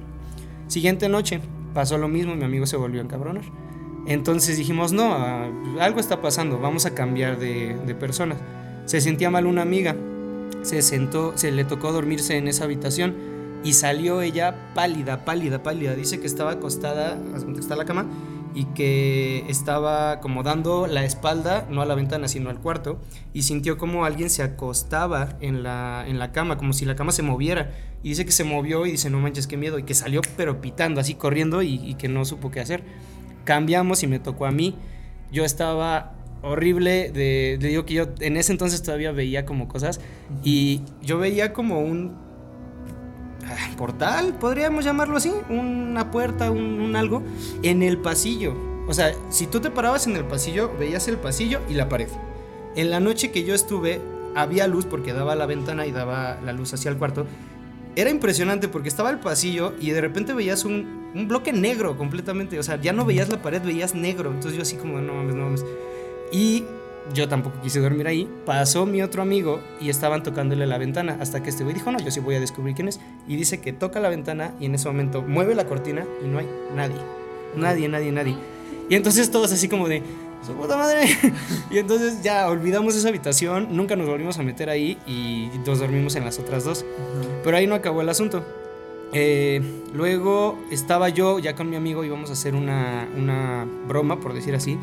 Siguiente 0.70 1.10
noche 1.10 1.42
pasó 1.74 1.98
lo 1.98 2.08
mismo, 2.08 2.36
mi 2.36 2.44
amigo 2.44 2.68
se 2.68 2.78
volvió 2.78 3.02
a 3.02 3.04
encabronar. 3.04 3.44
Entonces 4.10 4.58
dijimos, 4.58 4.92
no, 4.92 5.14
ah, 5.14 5.48
algo 5.80 6.00
está 6.00 6.20
pasando, 6.20 6.58
vamos 6.58 6.88
a 6.88 6.96
cambiar 6.96 7.38
de, 7.38 7.78
de 7.86 7.94
personas. 7.96 8.40
Se 8.86 9.02
sentía 9.02 9.30
mal 9.30 9.46
una 9.46 9.62
amiga, 9.62 9.96
se 10.64 10.82
sentó, 10.82 11.38
se 11.38 11.52
le 11.52 11.64
tocó 11.64 11.92
dormirse 11.92 12.36
en 12.36 12.48
esa 12.48 12.64
habitación 12.64 13.14
y 13.64 13.74
salió 13.74 14.24
ella 14.24 14.74
pálida, 14.74 15.26
pálida, 15.26 15.62
pálida. 15.62 15.94
Dice 15.94 16.20
que 16.20 16.26
estaba 16.26 16.54
acostada, 16.54 17.20
está 17.60 17.76
la 17.76 17.86
cama, 17.86 18.08
y 18.56 18.66
que 18.66 19.46
estaba 19.48 20.20
como 20.22 20.42
dando 20.42 20.88
la 20.88 21.06
espalda, 21.06 21.68
no 21.70 21.84
a 21.84 21.86
la 21.86 21.94
ventana, 21.94 22.28
sino 22.28 22.50
al 22.50 22.60
cuarto, 22.60 22.98
y 23.32 23.44
sintió 23.44 23.78
como 23.78 24.06
alguien 24.06 24.32
se 24.32 24.42
acostaba 24.42 25.38
en 25.40 25.62
la, 25.62 26.04
en 26.08 26.18
la 26.18 26.32
cama, 26.32 26.58
como 26.58 26.74
si 26.74 26.84
la 26.86 26.96
cama 26.96 27.12
se 27.12 27.22
moviera. 27.22 27.72
Y 28.02 28.10
dice 28.10 28.26
que 28.26 28.32
se 28.32 28.44
movió 28.44 28.88
y 28.88 28.92
dice, 28.92 29.12
no 29.12 29.20
manches, 29.20 29.46
qué 29.46 29.56
miedo, 29.56 29.78
y 29.78 29.84
que 29.84 29.94
salió 29.94 30.22
pero 30.36 30.62
pitando, 30.62 31.00
así 31.00 31.14
corriendo 31.14 31.62
y 31.62 31.94
que 31.94 32.08
no 32.08 32.26
supo 32.26 32.50
qué 32.50 32.60
hacer. 32.60 32.84
Cambiamos 33.50 34.04
y 34.04 34.08
me 34.08 34.20
tocó 34.20 34.46
a 34.46 34.52
mí. 34.52 34.76
Yo 35.32 35.44
estaba 35.44 36.12
horrible, 36.44 37.10
de, 37.12 37.58
le 37.60 37.70
digo 37.70 37.84
que 37.84 37.96
yo 37.96 38.06
en 38.20 38.38
ese 38.38 38.52
entonces 38.52 38.84
todavía 38.84 39.12
veía 39.12 39.44
como 39.44 39.68
cosas, 39.68 40.00
y 40.44 40.82
yo 41.02 41.18
veía 41.18 41.52
como 41.52 41.80
un 41.80 42.16
ah, 43.44 43.76
portal, 43.76 44.36
podríamos 44.40 44.86
llamarlo 44.86 45.18
así, 45.18 45.32
una 45.50 46.12
puerta, 46.12 46.52
un, 46.52 46.80
un 46.80 46.96
algo, 46.96 47.24
en 47.64 47.82
el 47.82 47.98
pasillo. 47.98 48.54
O 48.88 48.94
sea, 48.94 49.14
si 49.32 49.48
tú 49.48 49.60
te 49.60 49.72
parabas 49.72 50.06
en 50.06 50.16
el 50.16 50.26
pasillo, 50.26 50.72
veías 50.78 51.08
el 51.08 51.18
pasillo 51.18 51.60
y 51.68 51.74
la 51.74 51.90
pared. 51.90 52.10
En 52.76 52.92
la 52.92 53.00
noche 53.00 53.32
que 53.32 53.46
yo 53.46 53.56
estuve, 53.56 54.00
había 54.36 54.68
luz 54.68 54.86
porque 54.86 55.12
daba 55.12 55.34
la 55.34 55.48
ventana 55.48 55.88
y 55.88 55.92
daba 55.92 56.40
la 56.46 56.54
luz 56.54 56.76
hacia 56.76 56.92
el 56.92 56.98
cuarto. 56.98 57.26
Era 57.96 58.10
impresionante 58.10 58.68
porque 58.68 58.90
estaba 58.90 59.10
el 59.10 59.20
pasillo 59.20 59.74
y 59.80 59.92
de 59.92 60.02
repente 60.02 60.34
veías 60.34 60.64
un, 60.66 61.12
un 61.14 61.28
bloque 61.28 61.52
negro 61.52 61.98
completamente. 61.98 62.60
O 62.60 62.64
sea, 62.64 62.80
ya 62.80 62.94
no 62.94 63.06
veías 63.06 63.30
la 63.30 63.42
pared, 63.42 63.62
veías 63.62 63.96
negro. 63.96 64.32
Entonces 64.32 64.56
yo 64.56 64.62
así 64.62 64.76
como, 64.76 65.00
no 65.00 65.14
mames, 65.14 65.36
no 65.36 65.46
mames. 65.46 65.66
Y 66.32 66.64
yo 67.14 67.28
tampoco 67.28 67.60
quise 67.62 67.80
dormir 67.80 68.08
ahí. 68.08 68.30
Pasó 68.46 68.86
mi 68.86 69.02
otro 69.02 69.22
amigo 69.22 69.60
y 69.82 69.90
estaban 69.90 70.24
tocándole 70.24 70.68
la 70.68 70.78
ventana 70.78 71.18
hasta 71.20 71.42
que 71.42 71.50
este 71.50 71.64
güey 71.64 71.76
dijo, 71.76 71.92
no, 71.92 72.00
yo 72.00 72.12
sí 72.12 72.20
voy 72.20 72.36
a 72.36 72.40
descubrir 72.40 72.76
quién 72.76 72.88
es. 72.88 73.00
Y 73.28 73.36
dice 73.36 73.60
que 73.62 73.74
toca 73.74 74.00
la 74.00 74.10
ventana 74.10 74.54
y 74.60 74.66
en 74.66 74.76
ese 74.76 74.88
momento 74.88 75.22
mueve 75.22 75.56
la 75.56 75.66
cortina 75.66 76.06
y 76.24 76.28
no 76.28 76.40
hay 76.40 76.48
nadie. 76.76 76.98
Nadie, 77.56 77.90
nadie, 77.90 78.12
nadie. 78.12 78.36
Y 78.90 78.96
entonces 78.96 79.30
todos 79.32 79.52
así 79.52 79.68
como 79.68 79.88
de, 79.88 80.02
su 80.46 80.54
puta 80.54 80.78
madre. 80.78 81.08
y 81.70 81.78
entonces 81.78 82.22
ya 82.22 82.48
olvidamos 82.48 82.96
esa 82.96 83.10
habitación, 83.10 83.76
nunca 83.76 83.96
nos 83.96 84.08
volvimos 84.08 84.38
a 84.40 84.44
meter 84.44 84.70
ahí 84.70 84.98
y 85.06 85.50
nos 85.66 85.80
dormimos 85.80 86.16
en 86.16 86.26
las 86.26 86.40
otras 86.40 86.64
dos. 86.64 86.86
Pero 87.44 87.58
ahí 87.58 87.68
no 87.68 87.76
acabó 87.76 88.02
el 88.02 88.10
asunto. 88.10 88.44
Eh, 89.12 89.62
luego 89.94 90.58
estaba 90.72 91.10
yo 91.10 91.40
ya 91.40 91.56
con 91.56 91.70
mi 91.70 91.76
amigo, 91.76 92.04
íbamos 92.04 92.30
a 92.30 92.34
hacer 92.34 92.56
una, 92.56 93.08
una 93.18 93.68
broma, 93.88 94.20
por 94.20 94.34
decir 94.34 94.56
así. 94.56 94.78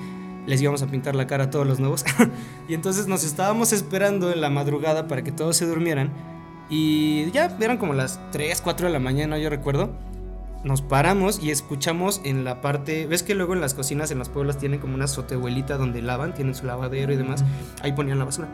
Les 0.47 0.61
íbamos 0.63 0.83
a 0.83 0.87
pintar 0.87 1.17
la 1.17 1.27
cara 1.27 1.45
a 1.45 1.51
todos 1.51 1.67
los 1.67 1.81
nuevos. 1.81 2.05
y 2.69 2.75
entonces 2.75 3.07
nos 3.07 3.25
estábamos 3.25 3.73
esperando 3.73 4.33
en 4.33 4.41
la 4.41 4.51
madrugada 4.51 5.09
para 5.09 5.23
que 5.23 5.33
todos 5.33 5.57
se 5.57 5.67
durmieran. 5.67 6.13
Y 6.69 7.31
ya 7.31 7.57
eran 7.61 7.79
como 7.79 7.95
las 7.95 8.21
3, 8.33 8.61
4 8.61 8.89
de 8.89 8.93
la 8.93 8.99
mañana, 8.99 9.39
yo 9.39 9.51
recuerdo. 9.51 9.91
Nos 10.67 10.83
paramos 10.83 11.39
y 11.41 11.53
escuchamos 11.53 12.21
en 12.25 12.43
la 12.43 12.61
parte. 12.61 13.07
¿Ves 13.07 13.23
que 13.23 13.37
luego 13.37 13.55
en 13.55 13.61
las 13.61 13.73
cocinas, 13.73 14.11
en 14.11 14.19
los 14.19 14.29
pueblos, 14.29 14.59
tienen 14.59 14.81
como 14.81 14.97
una 14.97 15.05
azotehuelita 15.05 15.77
donde 15.77 16.03
lavan, 16.03 16.35
tienen 16.35 16.57
su 16.57 16.67
lavadero 16.67 17.13
y 17.13 17.17
demás? 17.17 17.45
Ahí 17.83 17.93
ponían 17.93 18.19
la 18.19 18.25
basura. 18.25 18.49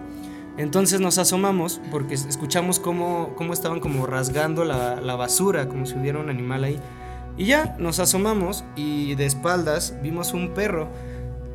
Entonces 0.59 1.01
nos 1.01 1.17
asomamos 1.17 1.81
porque 1.91 2.13
escuchamos 2.13 2.79
cómo, 2.81 3.33
cómo 3.37 3.55
estaban 3.55 3.81
como 3.81 4.05
rasgando 4.05 4.67
la, 4.67 5.01
la 5.01 5.17
basura, 5.17 5.69
como 5.69 5.87
si 5.87 5.97
hubiera 5.97 6.19
un 6.19 6.29
animal 6.29 6.65
ahí. 6.65 6.79
Y 7.39 7.47
ya 7.47 7.77
nos 7.79 7.99
asomamos 7.99 8.63
y 8.77 9.15
de 9.15 9.25
espaldas 9.25 9.97
vimos 10.03 10.35
un 10.35 10.53
perro. 10.53 10.91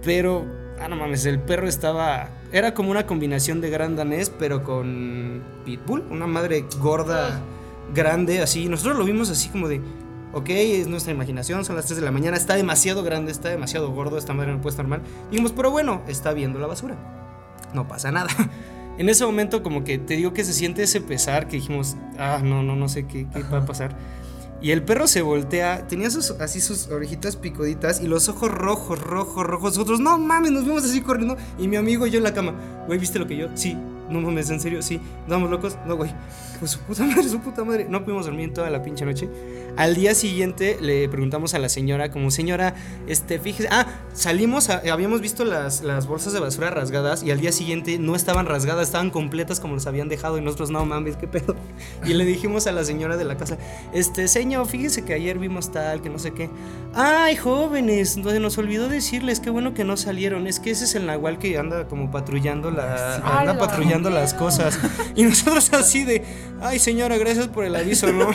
Pero, 0.04 0.44
ah, 0.80 0.88
no 0.88 0.96
mames, 0.96 1.28
el 1.28 1.40
perro 1.40 1.68
estaba. 1.68 2.30
Era 2.52 2.74
como 2.74 2.90
una 2.90 3.06
combinación 3.06 3.62
de 3.62 3.70
gran 3.70 3.96
danés, 3.96 4.32
pero 4.40 4.64
con 4.64 5.44
pitbull. 5.66 6.04
Una 6.10 6.26
madre 6.26 6.66
gorda, 6.80 7.42
grande, 7.94 8.42
así. 8.42 8.68
Nosotros 8.68 8.98
lo 8.98 9.06
vimos 9.06 9.30
así 9.30 9.50
como 9.50 9.68
de. 9.68 9.82
Ok, 10.38 10.50
es 10.50 10.88
nuestra 10.88 11.12
imaginación, 11.12 11.66
son 11.66 11.78
las 11.78 11.86
3 11.86 12.00
de 12.00 12.06
la 12.06 12.12
mañana, 12.12 12.38
está 12.38 12.56
demasiado 12.56 13.02
grande, 13.02 13.32
está 13.32 13.50
demasiado 13.50 13.90
gordo, 13.92 14.20
esta 14.20 14.36
madre 14.36 14.52
no 14.52 14.62
puede 14.62 14.74
estar 14.74 14.86
mal. 14.86 15.02
Dijimos, 15.32 15.52
pero 15.52 15.72
bueno, 15.72 16.04
está 16.08 16.32
viendo 16.32 16.60
la 16.60 16.68
basura. 16.68 16.96
No 17.74 17.88
pasa 17.88 18.12
nada. 18.12 18.30
En 19.00 19.10
ese 19.10 19.24
momento 19.28 19.62
como 19.62 19.84
que 19.84 20.00
te 20.00 20.16
digo 20.16 20.34
que 20.34 20.44
se 20.44 20.54
siente 20.54 20.82
ese 20.82 21.02
pesar 21.02 21.48
que 21.48 21.58
dijimos, 21.58 21.98
ah, 22.18 22.42
no, 22.44 22.64
no, 22.64 22.76
no 22.76 22.90
sé 22.90 23.06
qué, 23.06 23.28
qué 23.32 23.44
va 23.44 23.60
a 23.60 23.66
pasar. 23.66 23.96
Y 24.60 24.72
el 24.72 24.82
perro 24.82 25.06
se 25.06 25.22
voltea, 25.22 25.86
tenía 25.88 26.10
sus, 26.10 26.32
así 26.32 26.60
sus 26.62 26.88
orejitas 26.88 27.36
picuditas 27.36 28.02
y 28.02 28.08
los 28.08 28.28
ojos 28.28 28.50
rojos, 28.50 29.00
rojos, 29.00 29.46
rojos. 29.46 29.74
Nosotros, 29.78 30.00
no 30.00 30.18
mames, 30.18 30.50
nos 30.50 30.66
vimos 30.66 30.84
así 30.84 31.02
corriendo. 31.02 31.38
Y 31.60 31.68
mi 31.68 31.76
amigo 31.76 32.08
y 32.08 32.10
yo 32.10 32.18
en 32.18 32.24
la 32.24 32.34
cama, 32.34 32.56
güey, 32.88 32.98
¿viste 32.98 33.20
lo 33.20 33.28
que 33.28 33.38
yo? 33.38 33.50
Sí, 33.54 33.78
no 34.10 34.22
mames, 34.22 34.50
en 34.50 34.60
serio, 34.60 34.82
sí. 34.82 35.00
¿Estamos 35.24 35.50
locos? 35.50 35.78
No, 35.86 35.96
güey. 35.96 36.12
Pues 36.60 36.72
su 36.72 36.80
puta 36.80 37.04
madre, 37.04 37.24
su 37.30 37.40
puta 37.40 37.64
madre. 37.64 37.86
No 37.88 38.04
pudimos 38.04 38.26
dormir 38.26 38.46
en 38.46 38.54
toda 38.54 38.70
la 38.72 38.82
pinche 38.82 39.06
noche. 39.06 39.30
Al 39.78 39.94
día 39.94 40.16
siguiente 40.16 40.78
le 40.82 41.08
preguntamos 41.08 41.54
a 41.54 41.60
la 41.60 41.70
señora, 41.70 42.10
como 42.10 42.32
señora, 42.32 42.74
este, 43.08 43.38
fíjese. 43.40 43.70
Ah, 43.72 43.86
salimos, 44.14 44.70
a- 44.72 44.82
habíamos 44.92 45.22
visto 45.22 45.46
las, 45.46 45.82
las 45.84 46.08
bolsas 46.08 46.34
de 46.34 46.40
basura 46.40 46.72
rasgadas 46.72 47.22
y 47.22 47.30
al 47.30 47.40
día 47.40 47.52
siguiente 47.52 48.00
no 48.00 48.16
estaban 48.16 48.48
rasgadas, 48.48 48.88
estaban 48.88 49.12
completas 49.12 49.60
como 49.60 49.76
las 49.76 49.86
habían 49.86 50.10
dejado 50.10 50.40
y 50.40 50.42
nosotros, 50.42 50.72
no 50.72 50.84
mames, 50.86 51.16
qué 51.16 51.28
pedo. 51.28 51.56
Y 52.06 52.16
le 52.16 52.26
dijimos 52.26 52.66
a 52.66 52.72
la 52.72 52.84
señora 52.84 53.18
de 53.18 53.26
la 53.26 53.38
casa, 53.38 53.58
este, 53.94 54.28
señor, 54.28 54.66
fíjese 54.68 55.06
que 55.06 55.14
ayer 55.14 55.38
vimos 55.38 55.72
tal, 55.72 56.02
que 56.02 56.10
no 56.10 56.18
sé 56.18 56.32
qué. 56.32 56.50
Ay, 56.96 57.36
jóvenes, 57.36 58.14
se 58.14 58.40
nos 58.40 58.58
olvidó 58.58 58.90
decirles, 58.90 59.40
qué 59.40 59.52
bueno 59.52 59.76
que 59.76 59.84
no 59.84 59.96
salieron. 59.96 60.48
Es 60.48 60.60
que 60.60 60.72
ese 60.72 60.86
es 60.86 60.96
el 60.96 61.06
nahual 61.06 61.38
que 61.38 61.56
anda 61.60 61.88
como 61.88 62.10
patrullando 62.10 62.72
la, 62.72 63.16
anda 63.18 63.52
Ala. 63.52 63.58
Patrullando 63.98 64.10
las 64.10 64.34
cosas. 64.34 64.80
Y 65.16 65.24
nosotros 65.24 65.70
así 65.74 66.04
de, 66.04 66.24
ay 66.62 66.80
señora, 66.80 67.18
gracias 67.18 67.48
por 67.48 67.66
el 67.66 67.76
aviso, 67.76 68.12
¿no? 68.12 68.30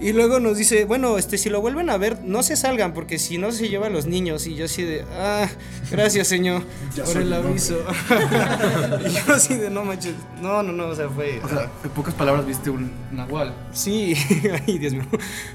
Y 0.00 0.12
luego 0.12 0.40
nos 0.40 0.56
dice, 0.56 0.84
bueno, 0.84 1.18
este, 1.18 1.38
si 1.38 1.50
lo 1.50 1.60
vuelven 1.60 1.90
a 1.90 1.96
ver, 1.96 2.20
no 2.24 2.42
se 2.42 2.56
salgan, 2.56 2.94
porque 2.94 3.18
si 3.18 3.38
no 3.38 3.52
se 3.52 3.68
lleva 3.68 3.86
a 3.88 3.90
los 3.90 4.06
niños. 4.06 4.46
Y 4.46 4.54
yo 4.54 4.64
así 4.66 4.82
de, 4.82 5.04
ah, 5.18 5.48
gracias 5.90 6.28
señor 6.28 6.62
Ya 6.94 7.04
por 7.04 7.16
el 7.16 7.28
un 7.28 7.32
hombre". 7.34 7.50
aviso. 7.50 7.78
y 9.06 9.12
yo 9.12 9.34
así 9.34 9.54
de, 9.54 9.70
no 9.70 9.84
manches, 9.84 10.14
no, 10.40 10.62
no, 10.62 10.72
no, 10.72 10.86
o 10.88 10.94
sea, 10.94 11.08
fue... 11.08 11.40
O 11.42 11.48
sea, 11.48 11.70
en 11.84 11.90
pocas 11.90 12.14
palabras 12.14 12.46
viste 12.46 12.70
un 12.70 12.90
nahual. 13.12 13.54
Sí, 13.72 14.14
ay 14.66 14.78
Dios 14.78 14.92
mío. 14.92 15.06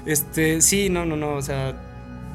Este, 0.04 0.60
sí, 0.60 0.88
no, 0.90 1.04
no, 1.04 1.16
no, 1.16 1.34
o 1.34 1.42
sea, 1.42 1.74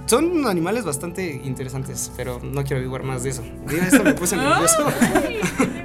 son 0.06 0.46
animales 0.48 0.84
bastante 0.84 1.42
interesantes, 1.44 2.12
pero 2.18 2.40
no 2.44 2.64
quiero 2.64 2.78
averiguar 2.78 3.04
más 3.04 3.24
de 3.24 3.30
eso. 3.30 3.44
Mira, 3.68 3.88
esto 3.88 4.04
me 4.04 4.14
puse 4.14 4.36
nervioso. 4.36 4.86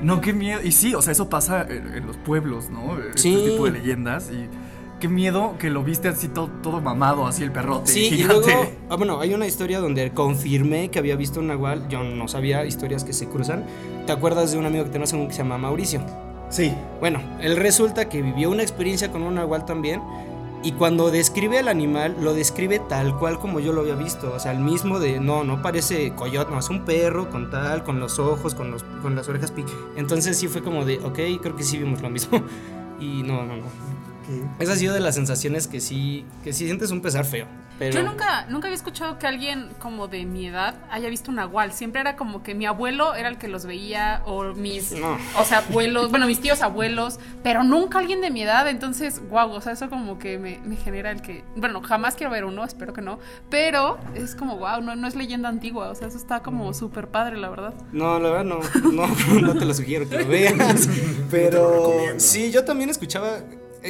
No, 0.07 0.21
qué 0.21 0.33
miedo. 0.33 0.61
Y 0.63 0.73
sí, 0.73 0.95
o 0.95 1.03
sea, 1.03 1.13
eso 1.13 1.29
pasa 1.29 1.67
en, 1.69 1.95
en 1.95 2.07
los 2.07 2.17
pueblos, 2.17 2.71
¿no? 2.71 2.97
Sí. 3.17 3.35
Este 3.35 3.51
tipo 3.51 3.65
de 3.65 3.73
leyendas. 3.73 4.31
Y 4.31 4.49
qué 5.01 5.09
miedo 5.09 5.57
que 5.59 5.69
lo 5.69 5.83
viste 5.83 6.09
así 6.09 6.29
todo, 6.29 6.49
todo 6.63 6.81
mamado, 6.81 7.27
así 7.27 7.43
el 7.43 7.53
perrote. 7.53 7.91
Sí, 7.93 8.07
y 8.07 8.11
gigante. 8.19 8.53
luego, 8.53 8.71
ah, 8.91 8.97
bueno, 8.97 9.21
hay 9.21 9.35
una 9.35 9.47
historia 9.47 9.81
donde 9.81 10.13
confirmé 10.13 10.91
que 10.91 10.99
había 10.99 11.17
visto 11.17 11.41
un 11.41 11.49
nahual. 11.49 11.89
Yo 11.89 12.03
no 12.05 12.29
sabía 12.29 12.65
historias 12.65 13.05
que 13.05 13.13
se 13.13 13.27
cruzan. 13.29 13.65
¿Te 14.07 14.13
acuerdas 14.13 14.53
de 14.53 14.59
un 14.59 14.67
amigo 14.67 14.85
que 14.85 14.91
tenemos 14.91 15.13
que 15.13 15.33
se 15.33 15.39
llama 15.39 15.59
Mauricio? 15.59 16.01
Sí. 16.49 16.73
Bueno, 17.01 17.21
él 17.41 17.57
resulta 17.57 18.09
que 18.09 18.23
vivió 18.23 18.51
una 18.51 18.63
experiencia 18.63 19.11
con 19.11 19.23
un 19.23 19.35
nahual 19.35 19.65
también. 19.65 20.01
Y 20.67 20.73
cuando 20.73 21.13
describe 21.13 21.61
al 21.61 21.69
animal, 21.69 22.17
lo 22.21 22.35
describe 22.35 22.81
tal 22.81 23.17
cual 23.21 23.39
como 23.39 23.61
yo 23.61 23.73
lo 23.73 23.83
había 23.83 23.95
visto. 23.95 24.33
O 24.35 24.41
sea, 24.41 24.51
el 24.51 24.59
mismo 24.59 24.99
de, 24.99 25.21
no, 25.21 25.45
no 25.45 25.63
parece 25.63 26.13
coyote, 26.17 26.51
no, 26.51 26.59
es 26.59 26.69
un 26.71 26.85
perro 26.85 27.31
con 27.31 27.51
tal, 27.51 27.85
con 27.85 28.01
los 28.01 28.19
ojos, 28.19 28.57
con, 28.57 28.73
los, 28.73 28.83
con 29.01 29.15
las 29.15 29.29
orejas. 29.29 29.53
Entonces 29.95 30.37
sí 30.37 30.49
fue 30.49 30.65
como 30.65 30.85
de, 30.85 30.99
ok, 31.05 31.41
creo 31.41 31.55
que 31.55 31.63
sí 31.63 31.79
vimos 31.79 32.03
lo 32.03 32.11
mismo. 32.11 32.43
Y 32.99 33.23
no, 33.23 33.45
no, 33.45 33.57
no. 33.59 33.65
Esa 34.59 34.73
ha 34.73 34.77
sido 34.77 34.95
de 34.95 35.01
las 35.01 35.15
sensaciones 35.15 35.67
que 35.67 35.81
sí, 35.81 36.25
que 36.45 36.53
sí 36.53 36.65
sientes 36.67 36.91
un 36.91 37.01
pesar 37.03 37.25
feo. 37.25 37.47
Pero... 37.79 38.01
Yo 38.01 38.03
nunca, 38.03 38.47
nunca 38.49 38.69
había 38.69 38.77
escuchado 38.77 39.19
que 39.19 39.27
alguien 39.27 39.69
como 39.79 40.09
de 40.09 40.25
mi 40.25 40.47
edad 40.47 40.77
haya 40.91 41.11
visto 41.11 41.31
un 41.31 41.37
nahual. 41.37 41.73
Siempre 41.73 42.01
era 42.01 42.17
como 42.17 42.43
que 42.43 42.55
mi 42.55 42.65
abuelo 42.65 43.15
era 43.15 43.29
el 43.29 43.37
que 43.37 43.49
los 43.49 43.67
veía 43.67 44.23
o 44.25 44.45
mis, 44.55 44.93
No. 44.93 45.19
o 45.39 45.45
sea, 45.45 45.59
abuelos, 45.59 46.11
bueno, 46.11 46.27
mis 46.27 46.41
tíos 46.41 46.63
abuelos, 46.63 47.19
pero 47.43 47.65
nunca 47.65 47.99
alguien 47.99 48.23
de 48.23 48.31
mi 48.31 48.43
edad. 48.43 48.67
Entonces, 48.69 49.21
guau, 49.29 49.51
o 49.53 49.61
sea, 49.61 49.73
eso 49.73 49.91
como 49.91 50.19
que 50.19 50.39
me, 50.39 50.59
me 50.65 50.77
genera 50.77 51.11
el 51.11 51.21
que, 51.21 51.45
bueno, 51.55 51.83
jamás 51.83 52.15
quiero 52.15 52.33
ver 52.33 52.47
uno, 52.47 52.65
espero 52.65 52.95
que 52.95 53.03
no, 53.03 53.19
pero 53.51 53.99
es 54.15 54.35
como, 54.35 54.57
guau, 54.57 54.81
no, 54.81 54.97
no 54.97 55.07
es 55.07 55.15
leyenda 55.15 55.51
antigua, 55.51 55.91
o 55.91 55.95
sea, 55.95 56.09
eso 56.09 56.17
está 56.17 56.41
como 56.41 56.73
súper 56.73 57.09
padre, 57.09 57.37
la 57.37 57.51
verdad. 57.51 57.75
No, 57.93 58.19
la 58.19 58.31
verdad 58.31 58.45
no, 58.45 58.61
no, 58.91 59.07
no 59.43 59.55
te 59.55 59.67
lo 59.67 59.75
sugiero 59.75 60.09
que 60.09 60.17
lo 60.19 60.27
veas. 60.27 60.89
Pero 61.31 61.93
sí, 62.17 62.51
yo 62.51 62.65
también 62.65 62.89
escuchaba 62.89 63.41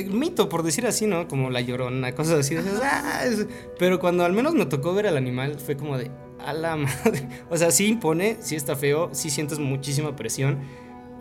mito, 0.04 0.48
por 0.48 0.62
decir 0.62 0.86
así, 0.86 1.06
¿no? 1.06 1.26
Como 1.28 1.50
la 1.50 1.60
llorona, 1.60 2.12
cosas 2.14 2.40
así. 2.40 2.54
dices, 2.54 2.80
"Ah, 2.82 3.22
es-". 3.24 3.46
Pero 3.78 3.98
cuando 3.98 4.24
al 4.24 4.32
menos 4.32 4.54
me 4.54 4.66
tocó 4.66 4.94
ver 4.94 5.06
al 5.06 5.16
animal, 5.16 5.56
fue 5.58 5.76
como 5.76 5.96
de, 5.98 6.10
a 6.38 6.52
la 6.52 6.76
madre. 6.76 7.28
O 7.50 7.56
sea, 7.56 7.70
sí 7.70 7.86
impone, 7.86 8.36
sí 8.40 8.56
está 8.56 8.76
feo, 8.76 9.10
sí 9.12 9.30
sientes 9.30 9.58
muchísima 9.58 10.14
presión. 10.16 10.58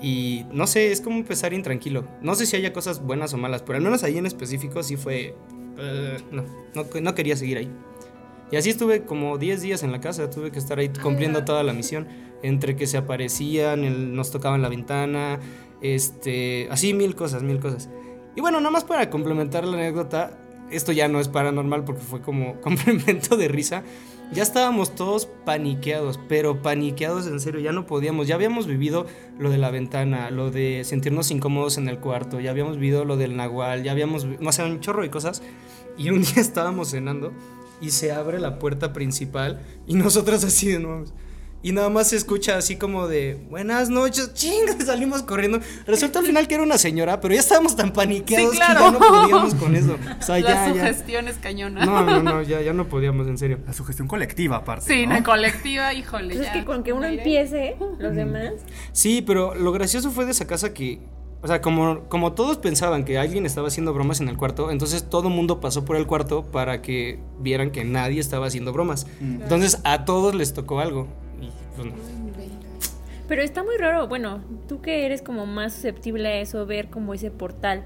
Y 0.02 0.46
no 0.52 0.68
sé, 0.68 0.92
es 0.92 1.00
como 1.02 1.16
un 1.16 1.24
pesar 1.24 1.54
intranquilo. 1.54 2.06
No 2.22 2.36
sé 2.36 2.46
si 2.46 2.56
haya 2.58 2.74
cosas 2.74 3.02
buenas 3.02 3.34
o 3.34 3.38
malas, 3.38 3.62
pero 3.64 3.78
al 3.78 3.84
menos 3.84 4.04
ahí 4.04 4.18
en 4.18 4.26
específico 4.26 4.84
sí 4.84 4.98
fue. 4.98 5.36
eh, 5.78 6.18
no, 6.32 6.44
no, 6.74 6.86
no 7.02 7.16
quería 7.16 7.36
seguir 7.36 7.58
ahí. 7.58 7.72
Y 8.52 8.58
así 8.58 8.70
estuve 8.70 9.04
como 9.06 9.38
10 9.38 9.62
días 9.62 9.82
en 9.84 9.92
la 9.92 10.00
casa, 10.02 10.30
tuve 10.30 10.52
que 10.52 10.60
estar 10.60 10.78
ahí 10.80 10.90
cumpliendo 11.02 11.44
toda 11.46 11.64
la 11.64 11.74
misión, 11.74 12.08
entre 12.44 12.76
que 12.76 12.86
se 12.88 12.98
aparecían, 12.98 13.84
el- 13.84 14.14
nos 14.16 14.30
tocaban 14.32 14.62
la 14.62 14.70
ventana, 14.70 15.40
este, 15.82 16.68
así 16.70 16.94
mil 16.94 17.16
cosas, 17.16 17.42
mil 17.44 17.60
cosas. 17.60 17.90
Y 18.36 18.42
bueno, 18.42 18.60
nada 18.60 18.72
más 18.72 18.84
para 18.84 19.10
complementar 19.10 19.66
la 19.66 19.78
anécdota, 19.78 20.38
esto 20.72 20.92
ya 20.92 21.08
no 21.08 21.20
es 21.20 21.28
paranormal 21.28 21.84
porque 21.86 22.02
fue 22.02 22.22
como 22.22 22.60
complemento 22.62 23.38
de 23.38 23.48
risa. 23.48 23.84
Ya 24.34 24.42
estábamos 24.42 24.96
todos 24.96 25.28
paniqueados, 25.46 26.20
pero 26.28 26.64
paniqueados 26.64 27.28
en 27.28 27.40
serio, 27.40 27.60
ya 27.60 27.72
no 27.72 27.86
podíamos, 27.86 28.28
ya 28.28 28.34
habíamos 28.34 28.66
vivido 28.66 29.06
lo 29.38 29.52
de 29.52 29.60
la 29.60 29.70
ventana, 29.70 30.32
lo 30.32 30.50
de 30.50 30.84
sentirnos 30.84 31.30
incómodos 31.30 31.78
en 31.78 31.88
el 31.88 32.00
cuarto, 32.00 32.40
ya 32.40 32.50
habíamos 32.50 32.78
vivido 32.78 33.06
lo 33.06 33.18
del 33.18 33.36
nahual, 33.38 33.84
ya 33.84 33.92
habíamos, 33.92 34.26
vi- 34.28 34.44
o 34.44 34.52
sea, 34.52 34.66
un 34.66 34.80
chorro 34.80 35.04
de 35.04 35.12
cosas. 35.12 35.44
Y 35.98 36.10
un 36.10 36.22
día 36.24 36.34
estábamos 36.38 36.90
cenando 36.90 37.34
y 37.80 37.92
se 37.92 38.12
abre 38.12 38.40
la 38.40 38.58
puerta 38.58 38.94
principal 38.94 39.62
y 39.86 39.94
nosotros 39.94 40.44
así 40.44 40.70
de 40.70 40.80
nuevo. 40.80 41.06
Y 41.66 41.72
nada 41.72 41.90
más 41.90 42.10
se 42.10 42.16
escucha 42.16 42.58
así 42.58 42.76
como 42.76 43.08
de 43.08 43.44
buenas 43.50 43.90
noches, 43.90 44.32
chinga, 44.36 44.80
salimos 44.86 45.24
corriendo. 45.24 45.60
Resulta 45.88 46.20
al 46.20 46.26
final 46.28 46.48
que 46.48 46.54
era 46.54 46.64
una 46.64 46.78
señora, 46.78 47.20
pero 47.20 47.34
ya 47.34 47.40
estábamos 47.40 47.76
tan 47.76 47.92
paniqueados 47.92 48.52
Sí, 48.52 48.58
claro. 48.58 48.76
que 48.76 48.84
ya 48.86 48.92
no 48.92 49.00
podíamos 49.00 49.56
con 49.56 49.76
eso. 49.76 49.98
O 50.20 50.22
sea, 50.24 50.36
la 50.38 50.42
ya, 50.42 50.68
ya. 50.68 50.70
sugestión 50.74 51.28
es 51.28 51.38
cañona. 51.38 51.84
No, 51.84 52.04
no, 52.06 52.22
no, 52.22 52.42
ya, 52.44 52.62
ya 52.62 52.72
no 52.72 52.88
podíamos, 52.88 53.26
en 53.28 53.40
serio. 53.40 53.62
La 53.66 53.74
sugestión 53.74 54.08
colectiva, 54.08 54.58
aparte. 54.58 54.94
Sí, 54.94 55.08
¿no? 55.08 55.16
en 55.16 55.24
colectiva, 55.24 55.92
híjole. 55.92 56.36
Pues 56.36 56.46
es 56.46 56.54
que 56.54 56.66
con 56.66 56.84
que 56.84 56.94
uno 56.94 57.08
empiece, 57.08 57.78
los 57.98 58.16
demás. 58.16 58.52
Sí, 58.92 59.24
pero 59.24 59.56
lo 59.56 59.72
gracioso 59.72 60.12
fue 60.12 60.26
de 60.26 60.34
esa 60.34 60.46
casa 60.46 60.72
que, 60.72 61.00
o 61.42 61.48
sea, 61.48 61.62
como, 61.62 62.02
como 62.10 62.34
todos 62.34 62.60
pensaban 62.60 63.06
que 63.06 63.18
alguien 63.18 63.44
estaba 63.48 63.70
haciendo 63.70 63.92
bromas 63.92 64.22
en 64.22 64.30
el 64.30 64.38
cuarto, 64.38 64.70
entonces 64.70 65.10
todo 65.10 65.30
el 65.30 65.34
mundo 65.34 65.62
pasó 65.62 65.84
por 65.84 65.96
el 65.96 66.06
cuarto 66.06 66.44
para 66.44 66.84
que 66.84 67.18
vieran 67.40 67.72
que 67.72 67.84
nadie 67.86 68.20
estaba 68.20 68.46
haciendo 68.46 68.72
bromas. 68.72 69.08
Entonces 69.20 69.80
a 69.84 70.06
todos 70.06 70.36
les 70.36 70.54
tocó 70.54 70.80
algo. 70.80 71.08
Pues. 71.76 71.94
Pero 73.28 73.42
está 73.42 73.64
muy 73.64 73.78
raro, 73.78 74.08
bueno, 74.08 74.42
tú 74.68 74.82
que 74.82 75.06
eres 75.06 75.22
como 75.22 75.46
más 75.46 75.74
susceptible 75.74 76.28
a 76.28 76.42
eso, 76.42 76.66
ver 76.66 76.90
como 76.90 77.14
ese 77.14 77.32
portal. 77.32 77.86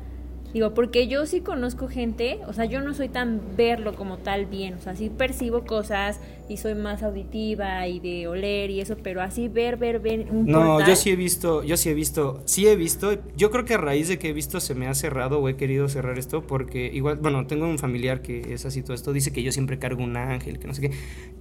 Digo, 0.52 0.74
porque 0.74 1.08
yo 1.08 1.28
sí 1.28 1.42
conozco 1.42 1.88
gente, 1.88 2.40
o 2.48 2.54
sea, 2.54 2.66
yo 2.66 2.82
no 2.82 2.96
soy 2.96 3.10
tan 3.10 3.56
verlo 3.56 3.96
como 3.96 4.18
tal 4.18 4.48
bien, 4.48 4.74
o 4.74 4.80
sea, 4.82 4.96
sí 4.96 5.12
percibo 5.12 5.64
cosas 5.66 6.20
y 6.48 6.58
soy 6.58 6.74
más 6.74 7.04
auditiva 7.04 7.88
y 7.88 8.00
de 8.00 8.28
oler 8.28 8.72
y 8.72 8.82
eso, 8.82 8.98
pero 9.04 9.22
así 9.22 9.48
ver, 9.48 9.78
ver, 9.78 10.00
ver 10.00 10.26
un 10.32 10.48
No, 10.48 10.80
portal. 10.80 10.88
yo 10.90 10.96
sí 10.96 11.12
he 11.12 11.16
visto, 11.16 11.64
yo 11.64 11.78
sí 11.78 11.90
he 11.90 11.94
visto, 11.94 12.42
sí 12.46 12.68
he 12.68 12.76
visto, 12.76 13.20
yo 13.38 13.52
creo 13.52 13.64
que 13.66 13.76
a 13.76 13.78
raíz 13.78 14.08
de 14.08 14.18
que 14.18 14.30
he 14.30 14.34
visto 14.34 14.60
se 14.60 14.74
me 14.74 14.88
ha 14.88 14.96
cerrado 14.96 15.40
o 15.40 15.48
he 15.50 15.56
querido 15.56 15.88
cerrar 15.88 16.18
esto 16.18 16.42
porque 16.48 16.88
igual, 16.92 17.18
bueno, 17.18 17.46
tengo 17.46 17.68
un 17.68 17.78
familiar 17.78 18.24
que 18.24 18.52
es 18.54 18.66
así 18.66 18.82
todo 18.82 18.96
esto, 18.96 19.14
dice 19.14 19.32
que 19.32 19.44
yo 19.44 19.52
siempre 19.52 19.78
cargo 19.78 20.04
un 20.04 20.18
ángel, 20.18 20.58
que 20.58 20.66
no 20.68 20.74
sé 20.74 20.82
qué, 20.82 20.92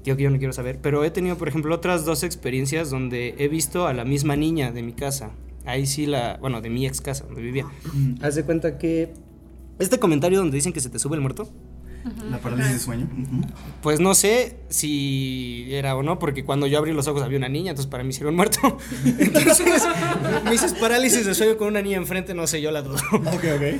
yo 0.04 0.16
que 0.18 0.24
yo 0.24 0.30
no 0.30 0.36
quiero 0.36 0.52
saber, 0.52 0.80
pero 0.82 1.02
he 1.04 1.10
tenido, 1.10 1.38
por 1.38 1.48
ejemplo, 1.48 1.74
otras 1.74 2.04
dos 2.04 2.22
experiencias 2.22 2.90
donde 2.90 3.34
he 3.38 3.48
visto 3.48 3.86
a 3.86 3.94
la 3.94 4.04
misma 4.04 4.36
niña 4.36 4.70
de 4.70 4.82
mi 4.82 4.92
casa, 4.92 5.30
ahí 5.68 5.86
sí 5.86 6.06
la, 6.06 6.38
bueno, 6.40 6.60
de 6.60 6.70
mi 6.70 6.86
ex 6.86 7.00
casa 7.00 7.24
donde 7.24 7.42
vivía. 7.42 7.66
Haz 8.22 8.34
de 8.34 8.44
cuenta 8.44 8.78
que 8.78 9.12
este 9.78 9.98
comentario 9.98 10.38
donde 10.38 10.56
dicen 10.56 10.72
que 10.72 10.80
se 10.80 10.90
te 10.90 10.98
sube 10.98 11.16
el 11.16 11.20
muerto, 11.20 11.48
La 12.30 12.38
parálisis 12.38 12.72
de 12.72 12.78
sueño. 12.78 13.08
Pues 13.82 14.00
no 14.00 14.14
sé 14.14 14.56
si 14.68 15.66
era 15.70 15.94
o 15.94 16.02
no, 16.02 16.18
porque 16.18 16.44
cuando 16.44 16.66
yo 16.66 16.78
abrí 16.78 16.92
los 16.92 17.06
ojos 17.06 17.22
había 17.22 17.38
una 17.38 17.48
niña, 17.48 17.70
entonces 17.70 17.90
para 17.90 18.02
mí 18.02 18.12
sí 18.12 18.20
era 18.20 18.30
un 18.30 18.36
muerto. 18.36 18.78
Entonces, 19.18 19.86
me 20.44 20.50
dices 20.52 20.74
parálisis 20.74 21.26
de 21.26 21.34
sueño 21.34 21.56
con 21.58 21.68
una 21.68 21.82
niña 21.82 21.98
enfrente, 21.98 22.34
no 22.34 22.46
sé, 22.46 22.62
yo 22.62 22.70
la 22.70 22.82
dudo. 22.82 22.98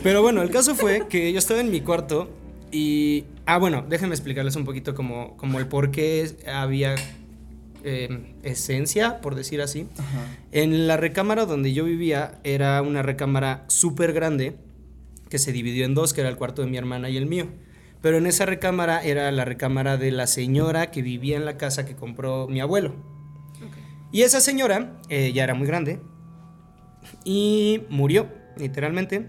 Pero 0.03 0.21
bueno, 0.23 0.43
el 0.43 0.51
caso 0.51 0.75
fue 0.75 1.07
que 1.09 1.33
yo 1.33 1.39
estaba 1.39 1.61
en 1.61 1.71
mi 1.71 1.81
cuarto 1.81 2.29
Y, 2.71 3.25
ah, 3.47 3.59
bueno, 3.59 3.85
déjenme 3.89 4.15
explicarles 4.15 4.57
un 4.57 4.65
poquito 4.65 4.95
como, 4.95 5.37
como 5.37 5.59
el 5.59 5.67
por 5.67 5.91
qué 5.91 6.37
había 6.47 6.97
eh, 7.85 8.35
esencia, 8.43 9.21
por 9.21 9.35
decir 9.35 9.61
así. 9.61 9.87
En 10.53 10.87
la 10.87 10.97
recámara 10.97 11.47
donde 11.47 11.73
yo 11.73 11.85
vivía 11.85 12.39
era 12.45 12.81
una 12.83 13.03
recámara 13.03 13.65
súper 13.69 14.13
grande 14.13 14.57
que 15.29 15.39
se 15.39 15.53
dividió 15.53 15.85
en 15.85 15.95
dos, 15.95 16.15
que 16.15 16.21
era 16.23 16.31
el 16.31 16.37
cuarto 16.37 16.63
de 16.63 16.69
mi 16.69 16.77
hermana 16.77 17.11
y 17.11 17.17
el 17.17 17.27
mío. 17.27 17.47
Pero 18.01 18.19
en 18.19 18.27
esa 18.27 18.47
recámara 18.47 19.03
era 19.03 19.31
la 19.33 19.45
recámara 19.45 19.97
de 19.97 20.11
la 20.11 20.27
señora 20.27 20.91
que 20.91 21.03
vivía 21.03 21.37
en 21.37 21.45
la 21.45 21.57
casa 21.57 21.85
que 21.85 21.97
compró 21.97 22.47
mi 22.49 22.61
abuelo. 22.61 22.95
Y 24.11 24.23
esa 24.23 24.41
señora 24.41 25.01
eh, 25.09 25.33
ya 25.33 25.45
era 25.45 25.55
muy 25.55 25.67
grande 25.67 26.01
y 27.25 27.83
murió, 27.91 28.29
literalmente. 28.57 29.27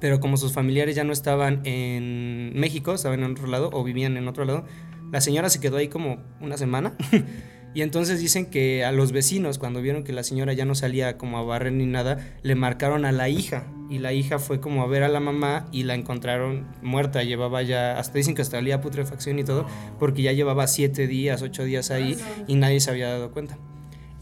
Pero 0.00 0.18
como 0.18 0.36
sus 0.36 0.52
familiares 0.52 0.96
ya 0.96 1.04
no 1.04 1.12
estaban 1.12 1.60
en 1.64 2.52
México, 2.58 2.94
estaban 2.94 3.22
en 3.22 3.32
otro 3.32 3.46
lado 3.46 3.70
o 3.72 3.84
vivían 3.84 4.16
en 4.16 4.28
otro 4.28 4.44
lado, 4.44 4.64
la 5.12 5.20
señora 5.20 5.50
se 5.50 5.60
quedó 5.60 5.76
ahí 5.76 5.88
como 5.88 6.22
una 6.40 6.56
semana. 6.56 6.94
y 7.72 7.82
entonces 7.82 8.18
dicen 8.18 8.46
que 8.46 8.84
a 8.84 8.90
los 8.90 9.12
vecinos, 9.12 9.58
cuando 9.58 9.80
vieron 9.80 10.02
que 10.02 10.12
la 10.12 10.24
señora 10.24 10.52
ya 10.52 10.64
no 10.64 10.74
salía 10.74 11.16
como 11.16 11.38
a 11.38 11.42
barrer 11.42 11.72
ni 11.72 11.86
nada, 11.86 12.18
le 12.42 12.54
marcaron 12.56 13.04
a 13.04 13.12
la 13.12 13.28
hija. 13.28 13.66
Y 13.88 13.98
la 13.98 14.12
hija 14.12 14.38
fue 14.38 14.60
como 14.60 14.82
a 14.82 14.86
ver 14.86 15.02
a 15.02 15.08
la 15.08 15.20
mamá 15.20 15.66
y 15.72 15.84
la 15.84 15.94
encontraron 15.94 16.66
muerta. 16.82 17.22
Llevaba 17.22 17.62
ya, 17.62 17.98
hasta 17.98 18.18
dicen 18.18 18.34
que 18.34 18.42
hasta 18.42 18.58
olía 18.58 18.80
putrefacción 18.80 19.38
y 19.38 19.44
todo, 19.44 19.66
porque 19.98 20.22
ya 20.22 20.32
llevaba 20.32 20.66
siete 20.66 21.06
días, 21.06 21.42
ocho 21.42 21.64
días 21.64 21.90
ahí 21.90 22.16
y 22.46 22.56
nadie 22.56 22.80
se 22.80 22.90
había 22.90 23.08
dado 23.08 23.30
cuenta. 23.30 23.58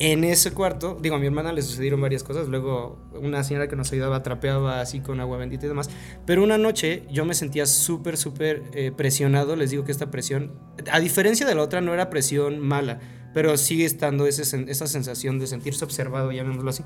En 0.00 0.23
ese 0.23 0.52
cuarto, 0.52 0.97
digo, 1.00 1.17
a 1.17 1.19
mi 1.19 1.26
hermana 1.26 1.52
le 1.52 1.61
sucedieron 1.61 2.00
varias 2.00 2.23
cosas. 2.23 2.47
Luego, 2.47 2.99
una 3.21 3.43
señora 3.43 3.67
que 3.67 3.75
nos 3.75 3.93
ayudaba 3.93 4.23
trapeaba 4.23 4.81
así 4.81 5.00
con 5.00 5.21
agua 5.21 5.38
bendita 5.38 5.67
y 5.67 5.69
demás. 5.69 5.90
Pero 6.25 6.45
una 6.45 6.57
noche 6.57 7.02
yo 7.11 7.25
me 7.25 7.35
sentía 7.35 7.67
súper, 7.67 8.17
súper 8.17 8.62
eh, 8.75 8.93
presionado. 8.97 9.57
Les 9.57 9.71
digo 9.71 9.85
que 9.85 9.90
esta 9.90 10.11
presión, 10.11 10.52
a 10.93 11.00
diferencia 11.00 11.47
de 11.47 11.55
la 11.57 11.62
otra, 11.62 11.81
no 11.81 11.95
era 11.95 12.11
presión 12.11 12.61
mala, 12.61 13.00
pero 13.38 13.57
sigue 13.57 13.85
estando 13.85 14.26
esa 14.26 14.87
sensación 14.88 15.38
de 15.38 15.47
sentirse 15.47 15.85
observado, 15.85 16.33
llamémoslo 16.33 16.71
así. 16.71 16.83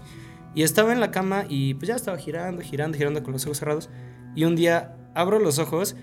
Y 0.54 0.64
estaba 0.64 0.92
en 0.92 1.00
la 1.00 1.11
cama 1.11 1.47
y 1.49 1.73
pues 1.73 1.88
ya 1.88 1.97
estaba 1.97 2.18
girando, 2.18 2.61
girando, 2.61 2.99
girando 2.99 3.23
con 3.23 3.32
los 3.32 3.47
ojos 3.47 3.56
cerrados. 3.56 3.88
Y 4.37 4.44
un 4.44 4.54
día 4.54 4.94
abro 5.14 5.38
los 5.38 5.59
ojos 5.59 5.97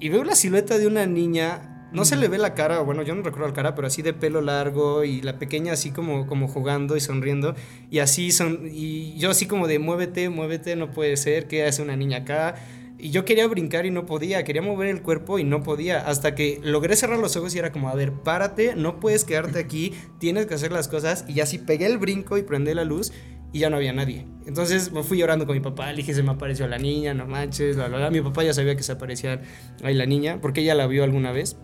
y 0.00 0.08
veo 0.08 0.24
la 0.24 0.34
silueta 0.34 0.76
de 0.76 0.88
una 0.88 1.06
niña. 1.06 1.88
No 1.92 2.04
se 2.04 2.16
le 2.16 2.26
ve 2.26 2.36
la 2.36 2.54
cara, 2.54 2.80
bueno, 2.80 3.02
yo 3.02 3.14
no 3.14 3.22
recuerdo 3.22 3.46
la 3.46 3.54
cara, 3.54 3.76
pero 3.76 3.86
así 3.86 4.02
de 4.02 4.12
pelo 4.12 4.40
largo 4.40 5.04
y 5.04 5.22
la 5.22 5.38
pequeña 5.38 5.74
así 5.74 5.92
como, 5.92 6.26
como 6.26 6.48
jugando 6.48 6.96
y 6.96 7.00
sonriendo. 7.00 7.54
Y 7.92 8.00
así 8.00 8.32
son, 8.32 8.62
y 8.68 9.16
yo 9.18 9.30
así 9.30 9.46
como 9.46 9.68
de 9.68 9.78
muévete, 9.78 10.30
muévete, 10.30 10.74
no 10.74 10.90
puede 10.90 11.16
ser, 11.16 11.46
¿qué 11.46 11.64
hace 11.64 11.80
una 11.80 11.96
niña 11.96 12.18
acá? 12.18 12.56
Y 13.00 13.10
yo 13.10 13.24
quería 13.24 13.46
brincar 13.46 13.86
y 13.86 13.92
no 13.92 14.06
podía, 14.06 14.42
quería 14.42 14.60
mover 14.60 14.88
el 14.88 15.02
cuerpo 15.02 15.38
y 15.38 15.44
no 15.44 15.62
podía, 15.62 16.00
hasta 16.08 16.34
que 16.34 16.60
logré 16.64 16.96
cerrar 16.96 17.20
los 17.20 17.36
ojos 17.36 17.54
y 17.54 17.58
era 17.58 17.70
como, 17.70 17.88
a 17.88 17.94
ver, 17.94 18.12
párate, 18.12 18.74
no 18.74 18.98
puedes 18.98 19.24
quedarte 19.24 19.60
aquí, 19.60 19.94
tienes 20.18 20.46
que 20.46 20.54
hacer 20.54 20.72
las 20.72 20.88
cosas. 20.88 21.24
Y 21.28 21.38
así 21.40 21.58
pegué 21.58 21.86
el 21.86 21.98
brinco 21.98 22.38
y 22.38 22.42
prendí 22.42 22.74
la 22.74 22.84
luz 22.84 23.12
y 23.52 23.60
ya 23.60 23.70
no 23.70 23.76
había 23.76 23.92
nadie. 23.92 24.26
Entonces 24.46 24.90
me 24.92 25.04
fui 25.04 25.18
llorando 25.18 25.46
con 25.46 25.54
mi 25.54 25.60
papá, 25.62 25.90
le 25.92 25.98
dije, 25.98 26.12
se 26.12 26.24
me 26.24 26.32
apareció 26.32 26.66
la 26.66 26.78
niña, 26.78 27.14
no 27.14 27.26
manches, 27.26 27.76
bla, 27.76 27.86
bla, 27.86 27.98
bla. 27.98 28.10
Mi 28.10 28.20
papá 28.20 28.42
ya 28.42 28.52
sabía 28.52 28.74
que 28.74 28.82
se 28.82 28.92
aparecía 28.92 29.42
ahí 29.84 29.94
la 29.94 30.06
niña, 30.06 30.40
porque 30.40 30.62
ella 30.62 30.74
la 30.74 30.88
vio 30.88 31.04
alguna 31.04 31.30
vez. 31.30 31.56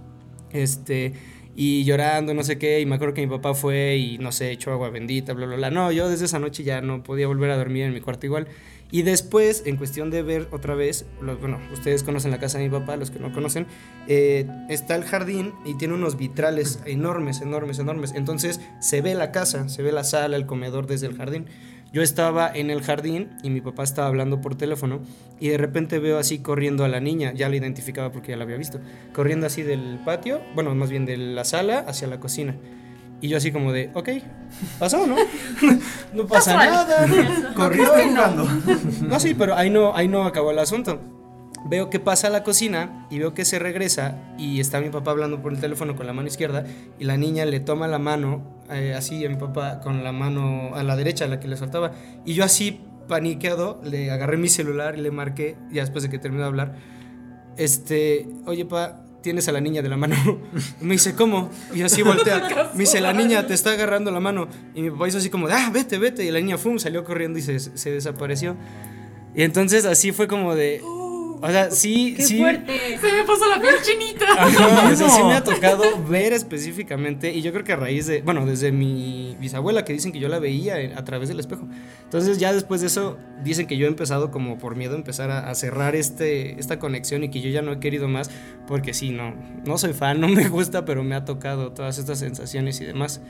Este, 0.53 1.15
y 1.57 1.85
llorando, 1.85 2.35
no 2.35 2.43
sé 2.43 2.59
qué, 2.59 2.81
y 2.81 2.87
me 2.87 2.97
acuerdo 2.97 3.15
que 3.15 3.21
mi 3.21 3.29
papá 3.29 3.55
fue 3.55 3.97
y 3.97 4.19
no 4.19 4.33
sé, 4.33 4.51
echó 4.51 4.73
agua 4.73 4.91
bendita, 4.91 5.33
bla, 5.33 5.47
bla, 5.47 5.57
bla. 5.57 5.71
No, 5.71 5.93
yo 5.93 6.09
desde 6.09 6.25
esa 6.25 6.39
noche 6.39 6.65
ya 6.65 6.81
no 6.81 7.03
podía 7.03 7.27
volver 7.27 7.51
a 7.51 7.57
dormir 7.57 7.85
en 7.85 7.95
mi 7.95 8.01
cuarto 8.01 8.27
igual. 8.27 8.49
Y 8.91 9.03
después, 9.03 9.65
en 9.67 9.77
cuestión 9.77 10.11
de 10.11 10.23
ver 10.23 10.47
otra 10.53 10.75
vez, 10.75 11.07
bueno, 11.21 11.59
ustedes 11.73 12.05
conocen 12.05 12.31
la 12.31 12.39
casa 12.39 12.59
de 12.59 12.65
mi 12.65 12.71
papá, 12.71 12.97
los 12.97 13.11
que 13.11 13.19
no 13.19 13.33
conocen, 13.33 13.67
eh, 14.07 14.47
está 14.69 14.95
el 14.95 15.05
jardín 15.05 15.53
y 15.65 15.75
tiene 15.75 15.95
unos 15.95 16.17
vitrales 16.17 16.81
enormes, 16.85 17.41
enormes, 17.41 17.79
enormes. 17.79 18.13
Entonces 18.15 18.61
se 18.81 19.01
ve 19.01 19.15
la 19.15 19.33
casa, 19.33 19.69
se 19.69 19.83
ve 19.83 19.91
la 19.91 20.05
sala, 20.05 20.37
el 20.37 20.47
comedor 20.47 20.87
desde 20.87 21.09
el 21.09 21.17
jardín. 21.17 21.47
Yo 21.95 22.03
estaba 22.03 22.51
en 22.53 22.71
el 22.71 22.83
jardín 22.83 23.31
y 23.45 23.51
mi 23.51 23.61
papá 23.61 23.85
estaba 23.85 24.09
hablando 24.09 24.41
por 24.41 24.57
teléfono 24.57 24.99
y 25.39 25.51
de 25.51 25.59
repente 25.59 26.01
veo 26.01 26.19
así 26.19 26.41
corriendo 26.41 26.85
a 26.85 26.89
la 26.89 26.99
niña, 26.99 27.33
ya 27.35 27.49
la 27.49 27.55
identificaba 27.55 28.11
porque 28.11 28.33
ya 28.33 28.37
la 28.37 28.43
había 28.43 28.57
visto, 28.57 28.81
corriendo 29.13 29.47
así 29.47 29.63
del 29.63 30.01
patio, 30.05 30.41
bueno, 30.57 30.75
más 30.75 30.91
bien 30.91 31.07
de 31.07 31.17
la 31.17 31.45
sala 31.45 31.85
hacia 31.87 32.09
la 32.09 32.19
cocina. 32.19 32.57
Y 33.21 33.29
yo 33.29 33.37
así 33.37 33.53
como 33.53 33.71
de, 33.71 33.93
ok, 33.95 34.09
pasó, 34.81 35.07
¿no? 35.07 35.15
no 36.15 36.27
pasa 36.27 36.57
nada. 36.57 37.07
Corrió. 37.55 37.93
No, 39.03 39.21
sí, 39.21 39.35
pero 39.35 39.55
ahí 39.55 39.71
no, 39.71 39.95
ahí 39.95 40.09
no 40.09 40.25
acabó 40.25 40.51
el 40.51 40.59
asunto. 40.59 41.01
Veo 41.67 41.89
que 41.89 41.99
pasa 41.99 42.27
a 42.27 42.31
la 42.31 42.43
cocina 42.43 43.07
y 43.11 43.19
veo 43.19 43.33
que 43.33 43.45
se 43.45 43.59
regresa 43.59 44.19
y 44.39 44.61
está 44.61 44.81
mi 44.81 44.91
papá 44.91 45.13
hablando 45.13 45.41
por 45.41 45.53
el 45.53 45.61
teléfono 45.61 45.97
con 45.97 46.07
la 46.07 46.13
mano 46.13 46.29
izquierda 46.29 46.67
y 46.99 47.05
la 47.05 47.17
niña 47.17 47.47
le 47.47 47.59
toma 47.61 47.89
la 47.89 47.99
mano 47.99 48.43
eh, 48.71 48.95
así 48.95 49.25
a 49.25 49.29
mi 49.31 49.37
papá 49.37 49.81
con 49.81 50.05
la 50.05 50.13
mano 50.13 50.75
a 50.75 50.83
la 50.83 50.95
derecha, 50.95 51.27
la 51.27 51.41
que 51.41 51.49
le 51.49 51.57
soltaba. 51.57 51.93
Y 52.27 52.35
yo 52.35 52.45
así 52.45 52.81
paniqueado 53.09 53.81
le 53.83 54.11
agarré 54.11 54.37
mi 54.37 54.49
celular 54.49 54.99
y 54.99 55.03
le 55.03 55.11
marqué, 55.11 55.57
ya 55.71 55.83
después 55.83 56.03
de 56.03 56.11
que 56.11 56.19
terminó 56.19 56.43
de 56.43 56.49
hablar, 56.49 56.75
este, 57.57 58.29
oye 58.47 58.65
pa, 58.65 59.05
tienes 59.23 59.49
a 59.49 59.53
la 59.53 59.61
niña 59.61 59.81
de 59.81 59.89
la 59.89 59.97
mano. 59.97 60.17
Me 60.81 60.93
dice, 60.93 61.15
¿cómo? 61.15 61.51
Y 61.75 61.83
así 61.83 62.03
voltea. 62.03 62.71
Me 62.75 62.81
dice, 62.81 63.01
la 63.01 63.13
niña 63.13 63.47
te 63.47 63.55
está 63.55 63.73
agarrando 63.73 64.11
la 64.11 64.21
mano. 64.21 64.49
Y 64.75 64.83
mi 64.83 64.91
papá 64.91 65.09
hizo 65.09 65.19
así 65.19 65.31
como, 65.31 65.49
ah, 65.49 65.71
vete, 65.73 65.99
vete. 65.99 66.25
Y 66.25 66.31
la 66.31 66.41
niña, 66.41 66.59
fum, 66.59 66.79
salió 66.79 67.05
corriendo 67.05 67.39
y 67.39 67.43
se, 67.43 67.59
se 67.59 67.91
desapareció. 67.91 68.55
Y 69.35 69.43
entonces 69.43 69.85
así 69.85 70.13
fue 70.13 70.29
como 70.29 70.55
de... 70.55 70.81
O 71.47 71.51
sea, 71.51 71.71
sí, 71.71 72.15
¡Qué 72.17 72.23
sí. 72.23 72.39
fuerte! 72.39 72.99
Se 72.99 73.13
me 73.13 73.23
puso 73.25 73.47
la 73.47 73.61
piel 73.61 73.75
chinita. 73.83 74.25
Ajá, 74.33 74.89
o 74.91 74.97
sea, 74.97 75.11
sí 75.11 75.23
me 75.23 75.35
ha 75.35 75.45
tocado 75.45 76.03
ver 76.09 76.33
específicamente, 76.33 77.35
y 77.35 77.43
yo 77.43 77.53
creo 77.53 77.65
que 77.65 77.75
a 77.75 77.77
raíz 77.77 78.07
de, 78.07 78.23
bueno, 78.23 78.47
desde 78.47 78.73
mi 78.73 79.37
bisabuela 79.39 79.85
que 79.85 79.93
dicen 79.93 80.11
que 80.11 80.21
yo 80.21 80.31
la 80.31 80.39
veía 80.39 80.77
a 80.97 81.05
través 81.05 81.29
del 81.29 81.39
espejo. 81.39 81.69
Entonces 82.03 82.39
ya 82.39 82.51
después 82.51 82.81
de 82.81 82.87
eso 82.87 83.19
dicen 83.43 83.67
que 83.67 83.77
yo 83.77 83.85
he 83.85 83.91
empezado 83.91 84.31
como 84.31 84.57
por 84.57 84.75
miedo 84.75 84.95
a 84.95 84.97
empezar 84.97 85.31
a, 85.31 85.51
a 85.51 85.55
cerrar 85.55 85.95
este, 85.95 86.59
esta 86.59 86.79
conexión 86.79 87.25
y 87.25 87.29
que 87.29 87.43
yo 87.43 87.51
ya 87.51 87.61
no 87.61 87.73
he 87.73 87.79
querido 87.79 88.09
más, 88.09 88.31
porque 88.67 88.95
sí, 88.95 89.11
no, 89.11 89.35
no 89.67 89.77
soy 89.77 89.93
fan, 89.93 90.21
no 90.23 90.29
me 90.29 90.49
gusta, 90.49 90.87
pero 90.87 91.05
me 91.05 91.15
ha 91.15 91.27
tocado 91.27 91.73
todas 91.73 91.99
estas 91.99 92.21
sensaciones 92.21 92.81
y 92.81 92.87
demás. 92.87 93.21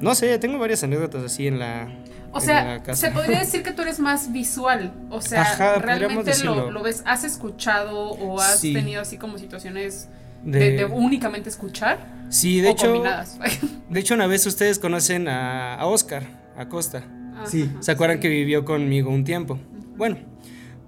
No 0.00 0.14
sé, 0.14 0.38
tengo 0.38 0.58
varias 0.58 0.82
anécdotas 0.84 1.22
así 1.24 1.46
en 1.46 1.58
la... 1.58 1.88
O 2.32 2.38
en 2.40 2.44
sea, 2.46 2.64
la 2.64 2.82
casa. 2.82 3.06
se 3.06 3.12
podría 3.12 3.38
decir 3.40 3.62
que 3.62 3.72
tú 3.72 3.82
eres 3.82 4.00
más 4.00 4.32
visual. 4.32 4.92
O 5.10 5.20
sea, 5.20 5.42
Ajá, 5.42 5.74
realmente 5.76 6.32
lo, 6.44 6.70
lo 6.70 6.82
ves, 6.82 7.02
has 7.06 7.22
escuchado 7.24 8.10
o 8.10 8.40
has 8.40 8.58
Sí. 8.60 8.72
tenido 8.72 9.00
así 9.02 9.18
como 9.18 9.38
situaciones 9.38 10.08
De- 10.42 10.58
de, 10.58 10.70
de 10.72 10.84
únicamente 10.86 11.48
escuchar. 11.48 11.98
Sí, 12.30 12.60
de 12.60 12.68
o 12.68 12.70
hecho, 12.72 12.86
combinadas. 12.86 13.38
de 13.88 14.00
hecho 14.00 14.14
una 14.14 14.26
vez 14.26 14.44
ustedes 14.46 14.78
conocen 14.80 15.28
a, 15.28 15.76
a 15.76 15.86
Oscar 15.86 16.24
Acosta. 16.56 17.04
Sí. 17.46 17.70
¿Se 17.80 17.92
acuerdan 17.92 18.18
que 18.20 18.28
vivió 18.28 18.64
conmigo 18.64 19.10
un 19.10 19.22
tiempo? 19.24 19.58
Bueno, 19.96 20.16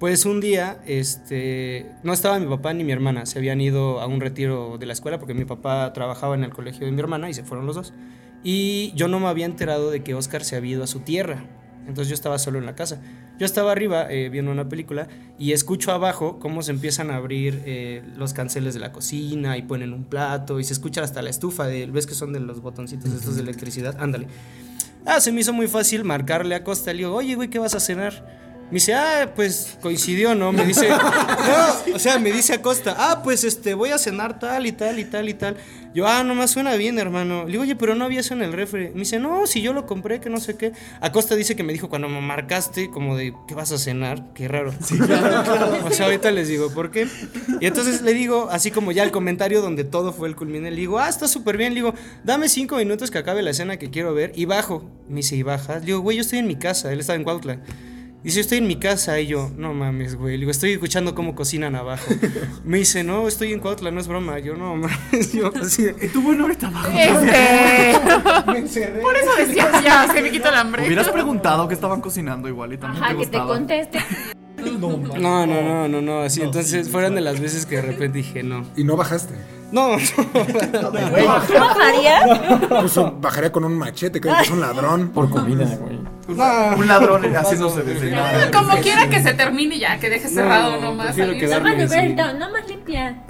pues 0.01 0.25
un 0.27 0.41
día, 0.41 0.79
este, 0.87 1.91
no 2.03 2.13
estaba 2.13 2.39
mi 2.39 2.47
papá 2.47 2.73
ni 2.75 2.83
mi 2.85 2.93
hermana, 2.93 3.25
se 3.27 3.39
habían 3.39 3.61
ido 3.61 4.01
a 4.01 4.07
un 4.07 4.21
retiro 4.21 4.79
de 4.79 4.87
la 4.87 4.93
escuela 4.93 5.19
porque 5.19 5.33
mi 5.35 5.45
papá 5.45 5.93
trabajaba 5.93 6.35
en 6.35 6.45
el 6.45 6.51
colegio 6.53 6.87
de 6.87 6.93
mi 6.93 7.01
hermana 7.01 7.31
y 7.31 7.35
se 7.35 7.45
fueron 7.45 7.67
los 7.67 7.77
dos. 7.77 7.93
Y 8.49 8.93
yo 8.95 9.09
no 9.09 9.19
me 9.19 9.27
había 9.27 9.45
enterado 9.45 9.91
de 9.91 10.05
que 10.05 10.15
Oscar 10.15 10.45
se 10.45 10.55
había 10.55 10.75
ido 10.75 10.85
a 10.85 10.87
su 10.87 11.01
tierra. 11.01 11.47
Entonces 11.81 12.09
yo 12.09 12.15
estaba 12.15 12.39
solo 12.39 12.61
en 12.61 12.67
la 12.67 12.77
casa. 12.77 13.03
Yo 13.41 13.45
estaba 13.45 13.73
arriba 13.73 14.07
eh, 14.09 14.29
viendo 14.29 14.53
una 14.53 14.69
película 14.69 15.09
y 15.37 15.51
escucho 15.51 15.91
abajo 15.91 16.39
cómo 16.39 16.63
se 16.63 16.71
empiezan 16.71 17.11
a 17.11 17.17
abrir 17.17 17.61
eh, 17.67 18.05
los 18.15 18.35
canceles 18.35 18.73
de 18.75 18.79
la 18.79 18.93
cocina 18.93 19.57
y 19.59 19.63
ponen 19.63 19.93
un 19.93 20.05
plato 20.05 20.61
y 20.61 20.65
se 20.65 20.75
escucha 20.75 21.03
hasta 21.03 21.23
la 21.23 21.31
estufa. 21.31 21.67
De, 21.67 21.87
¿Ves 21.87 22.07
que 22.07 22.15
son 22.15 22.33
de 22.33 22.39
los 22.39 22.61
botoncitos 22.61 23.11
estos 23.13 23.35
de 23.35 23.43
electricidad? 23.43 23.97
Ándale. 23.99 24.29
Ah, 25.05 25.21
se 25.21 25.33
me 25.33 25.41
hizo 25.41 25.53
muy 25.53 25.67
fácil 25.67 26.05
marcarle 26.05 26.55
a 26.55 26.63
Costa. 26.63 26.93
Le 26.93 26.99
digo, 26.99 27.17
oye, 27.17 27.35
güey, 27.35 27.51
¿qué 27.51 27.59
vas 27.59 27.75
a 27.75 27.81
cenar? 27.81 28.46
Me 28.71 28.75
dice, 28.75 28.95
ah, 28.95 29.33
pues 29.37 29.79
coincidió, 29.81 30.35
¿no? 30.35 30.51
Me 30.51 30.65
dice, 30.65 30.89
no, 30.89 31.95
o 31.95 31.99
sea, 32.01 32.19
me 32.19 32.33
dice 32.33 32.53
Acosta, 32.53 32.97
ah, 32.99 33.23
pues 33.23 33.45
este, 33.45 33.75
voy 33.75 33.91
a 33.91 33.99
cenar 33.99 34.41
tal 34.41 34.67
y 34.67 34.73
tal 34.73 34.99
y 34.99 35.05
tal 35.05 35.29
y 35.29 35.35
tal. 35.35 35.57
Yo, 35.95 36.07
ah, 36.07 36.25
no 36.25 36.35
me 36.35 36.47
suena 36.49 36.75
bien, 36.75 36.99
hermano. 36.99 37.45
Le 37.45 37.53
digo, 37.53 37.63
oye, 37.63 37.77
pero 37.77 37.95
no 37.95 38.05
había 38.05 38.21
eso 38.21 38.35
en 38.35 38.43
el 38.43 38.53
refri. 38.53 38.91
Me 38.91 39.01
dice, 39.01 39.21
no, 39.21 39.47
si 39.47 39.63
yo 39.63 39.73
lo 39.73 39.87
compré, 39.87 40.21
que 40.21 40.29
no 40.29 40.41
sé 40.41 40.57
qué. 40.57 40.73
Acosta 41.01 41.37
dice 41.37 41.55
que 41.55 41.63
me 41.63 41.73
dijo 41.73 41.89
cuando 41.89 42.09
me 42.09 42.21
marcaste, 42.21 42.91
como 42.91 43.17
de, 43.17 43.33
¿qué 43.47 43.55
vas 43.55 43.71
a 43.71 43.79
cenar? 43.79 44.33
Qué 44.35 44.49
raro. 44.49 44.75
o 45.85 45.91
sea, 45.93 46.07
ahorita 46.07 46.33
les 46.33 46.49
digo, 46.49 46.71
¿por 46.75 46.91
qué? 46.91 47.07
Y 47.61 47.67
entonces 47.67 48.03
le 48.03 48.15
digo, 48.15 48.49
así 48.51 48.73
como 48.73 48.91
ya 48.91 49.05
el 49.05 49.13
comentario 49.13 49.63
donde 49.63 49.85
todo 49.85 50.13
fue 50.13 50.29
el 50.29 50.35
culmine, 50.35 50.71
le 50.71 50.77
digo, 50.77 50.99
ah, 50.99 51.09
está 51.09 51.29
súper 51.29 51.57
bien. 51.57 51.73
Le 51.73 51.81
digo, 51.81 51.95
dame 52.25 52.49
cinco 52.49 52.77
minutos 52.77 53.11
que 53.13 53.19
acabe 53.19 53.43
la 53.43 53.51
escena 53.53 53.79
que 53.79 53.91
quiero 53.91 54.13
ver 54.13 54.33
y 54.35 54.45
bajo. 54.45 54.91
Me 55.09 55.19
dice, 55.19 55.37
¿y 55.37 55.45
bajas? 55.45 55.81
Le 55.81 55.87
digo, 55.87 56.01
güey, 56.01 56.17
yo 56.17 56.23
estoy 56.23 56.41
en 56.41 56.47
mi 56.49 56.57
casa. 56.57 56.93
Él 56.93 56.99
estaba 56.99 57.17
en 57.17 57.25
Cuautla. 57.25 57.61
Dice, 58.23 58.41
estoy 58.41 58.59
en 58.59 58.67
mi 58.67 58.77
casa. 58.77 59.21
Y 59.21 59.29
yo, 59.29 59.51
no 59.57 59.73
mames, 59.73 60.17
güey. 60.17 60.35
Le 60.35 60.41
digo, 60.41 60.51
estoy 60.51 60.73
escuchando 60.73 61.15
cómo 61.15 61.35
cocinan 61.35 61.77
abajo. 61.77 62.07
Me 62.65 62.79
dice, 62.79 63.05
no, 63.05 63.29
estoy 63.29 63.53
en 63.53 63.61
Cuautla, 63.61 63.91
no 63.91 64.01
es 64.01 64.09
broma. 64.09 64.39
Yo, 64.41 64.57
no 64.57 64.75
mames. 64.77 65.33
Yo, 65.33 65.53
así 65.61 65.85
de, 65.85 66.07
Y 66.07 66.09
tú, 66.09 66.23
bueno, 66.23 66.43
ahorita 66.45 66.67
abajo. 66.67 66.89
Este. 66.91 67.99
me 68.53 68.59
encerré. 68.59 69.01
Por 69.01 69.17
eso 69.17 69.31
decía, 69.39 69.81
ya, 69.83 70.09
se 70.13 70.23
me 70.23 70.31
quita 70.31 70.49
el 70.49 70.57
hambre. 70.57 70.87
Hubieras 70.87 71.09
preguntado 71.09 71.69
que 71.69 71.75
estaban 71.75 72.01
cocinando 72.01 72.49
igual 72.49 72.73
y 72.73 72.79
también 72.79 73.03
Ajá, 73.05 73.13
te 73.13 73.19
que 73.21 73.27
te 73.27 73.39
gustaba. 73.39 73.55
conteste. 73.55 73.99
No. 74.57 75.47
No, 75.47 75.47
no, 75.47 75.89
no, 75.89 76.03
no, 76.03 76.21
así, 76.23 76.41
No, 76.41 76.47
entonces 76.47 76.87
sí, 76.87 76.91
fueron 76.91 77.15
de 77.15 77.21
las 77.21 77.39
veces 77.39 77.65
que 77.67 77.77
de 77.77 77.83
repente 77.83 78.19
dije, 78.19 78.43
no. 78.43 78.65
Y 78.77 78.83
no 78.83 78.97
bajaste. 78.97 79.35
No, 79.71 79.97
no, 79.97 79.99
¿Tú 79.99 81.55
bajarías? 81.55 82.69
Pues 82.69 82.95
bajaría 83.21 83.53
con 83.53 83.65
un 83.65 83.77
machete, 83.79 84.21
creo 84.21 84.37
que 84.37 84.43
es 84.43 84.51
un 84.51 84.61
ladrón. 84.61 85.11
Por 85.11 85.31
comida, 85.31 85.65
güey. 85.81 85.99
Un 86.29 86.87
ladrón 86.89 87.25
haciéndose 87.37 87.83
de 87.83 87.99
cenar. 87.99 88.51
Como 88.51 88.77
quiera 88.79 89.09
que 89.09 89.23
se 89.23 89.35
termine 89.35 89.79
ya, 89.79 89.99
que 89.99 90.11
deje 90.11 90.29
cerrado 90.29 90.81
nomás. 90.81 91.07
prefiero 91.07 91.29
salirse. 91.33 91.47
quedarme 91.47 91.71
Nada 91.71 91.83
más 91.83 91.83
le 91.83 91.89
sí. 91.89 91.93
hubiera 91.95 92.05
gritado, 92.09 92.39
no 92.39 92.51
más 92.53 92.69
limpia. 92.69 93.23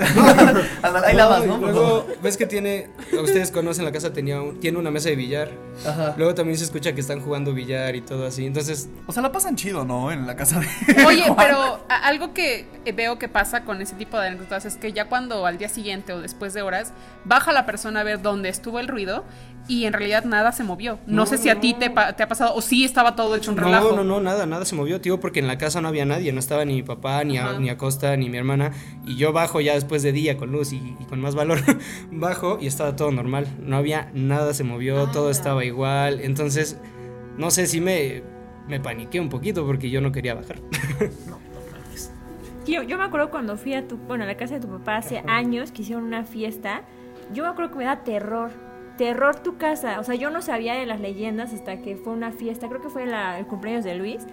Ahí 1.05 1.15
lavas, 1.17 1.47
¿no? 1.47 1.59
Luego, 1.59 2.07
ves 2.23 2.37
que 2.37 2.47
tiene, 2.47 2.89
ustedes 3.23 3.51
conocen 3.51 3.85
la 3.85 3.93
casa, 3.93 4.13
tenía 4.13 4.41
un- 4.41 4.61
tiene 4.61 4.79
una 4.79 4.91
mesa 4.91 5.09
de 5.09 5.17
billar. 5.17 5.51
Ajá. 5.87 6.15
Luego 6.17 6.35
también 6.35 6.57
se 6.59 6.65
escucha 6.65 6.95
que 6.95 7.01
están 7.01 7.21
jugando 7.21 7.53
billar 7.53 7.95
y 7.97 8.01
todo 8.01 8.27
así. 8.27 8.47
Entonces, 8.47 8.89
O 9.07 9.13
sea, 9.13 9.23
la 9.23 9.33
pasan 9.33 9.57
chido, 9.57 9.85
¿no? 9.85 10.11
En 10.13 10.27
la 10.27 10.37
casa 10.37 10.61
de. 10.61 11.05
Oye, 11.07 11.23
Juan. 11.23 11.37
pero 11.37 11.85
algo 11.89 12.33
que 12.33 12.67
eh, 12.85 12.93
veo 12.93 13.19
que 13.19 13.29
pasa 13.29 13.65
con 13.65 13.81
ese 13.83 13.95
tipo 13.97 14.19
de 14.19 14.29
anécdotas 14.29 14.65
es 14.65 14.77
que 14.77 14.93
ya 14.93 15.07
cuando 15.07 15.47
al 15.47 15.59
día 15.59 15.69
siguiente 15.69 16.13
o 16.13 16.21
después 16.21 16.55
de 16.55 16.63
horas 16.63 16.93
baja 17.25 17.53
la 17.53 17.67
persona 17.67 18.01
a 18.01 18.05
ver 18.05 18.23
dónde 18.23 18.49
estuvo 18.49 18.79
el 18.81 18.89
ruido 18.89 19.25
y 19.69 19.85
en 19.85 19.93
realidad 19.93 20.25
nada 20.25 20.53
se 20.53 20.63
movió. 20.65 20.99
No, 21.07 21.27
sé 21.27 21.39
si 21.39 21.49
a 21.49 21.61
ti 21.61 21.75
te, 21.75 21.91
pa- 21.91 22.13
te 22.15 22.23
ha 22.23 22.29
pasado 22.29 22.55
o 22.55 22.61
sí 22.61 22.85
estaba 22.85 23.17
todo 23.17 23.35
hecho 23.37 23.51
un 23.51 23.57
relajo. 23.57 23.91
no, 23.91 23.97
no, 23.97 24.05
no, 24.05 24.21
nada, 24.21 24.47
nada 24.47 24.65
se 24.65 24.75
movió, 24.77 25.01
tío, 25.01 25.19
porque 25.21 25.41
en 25.41 25.47
la 25.49 25.59
casa 25.59 25.81
no 25.81 25.89
había 25.89 26.05
nadie, 26.05 26.33
no 26.33 26.39
estaba 26.41 26.65
ni 26.65 26.75
mi 26.75 26.83
papá, 26.83 27.25
ni, 27.25 27.39
a- 27.39 27.59
ni 27.59 27.69
Acosta, 27.69 28.17
ni 28.17 28.29
mi 28.31 28.39
hermana. 28.39 28.73
Y 29.07 29.17
yo 29.17 29.33
bajo 29.33 29.61
ya 29.61 29.75
después 29.75 30.03
de 30.03 30.13
día 30.13 30.37
con 30.37 30.53
luz 30.53 30.73
y, 30.73 30.77
y 31.01 31.05
con 31.09 31.21
más 31.21 31.35
valor, 31.35 31.59
bajo 32.11 32.59
y 32.61 32.67
estaba 32.67 32.97
todo 32.97 33.11
normal. 33.11 33.47
No 33.61 33.77
había 33.77 34.11
nada, 34.15 34.55
se 34.55 34.65
movió, 34.65 35.07
todo 35.09 35.31
estaba 35.31 35.65
igual. 35.65 36.21
Entonces, 36.21 36.79
no 37.37 37.51
sé 37.51 37.67
si 37.67 37.81
me, 37.81 38.23
me 38.69 38.81
paniqué 38.81 39.21
un 39.21 39.29
poquito 39.29 39.67
porque 39.67 39.91
yo 39.91 40.01
no 40.01 40.13
quería 40.13 40.35
bajar. 40.35 40.57
Yo, 42.67 42.83
yo 42.83 42.99
me 42.99 43.05
acuerdo 43.05 43.31
cuando 43.31 43.57
fui 43.57 43.75
a 43.75 43.87
tu, 43.87 43.97
bueno, 43.97 44.25
a 44.25 44.27
la 44.27 44.37
casa 44.37 44.55
de 44.55 44.61
tu 44.61 44.69
papá 44.69 44.97
hace 44.97 45.23
años 45.29 45.71
que 45.71 45.83
hicieron 45.83 46.03
una 46.03 46.25
fiesta. 46.25 46.83
Yo 47.33 47.45
me 47.45 47.49
acuerdo 47.51 47.71
que 47.71 47.79
me 47.79 47.85
da 47.85 48.03
terror. 48.03 48.51
Terror 48.99 49.37
tu 49.41 49.57
casa. 49.57 50.01
O 50.01 50.05
sea, 50.05 50.15
yo 50.15 50.31
no 50.31 50.41
sabía 50.43 50.75
de 50.75 50.87
las 50.87 51.01
leyendas 51.01 51.53
hasta 51.53 51.83
que 51.83 51.97
fue 51.97 52.13
una 52.13 52.33
fiesta. 52.33 52.69
Creo 52.69 52.81
que 52.81 52.89
fue 52.89 53.07
la- 53.07 53.39
el 53.39 53.47
cumpleaños 53.47 53.85
de 53.85 53.95
Luis. 53.95 54.27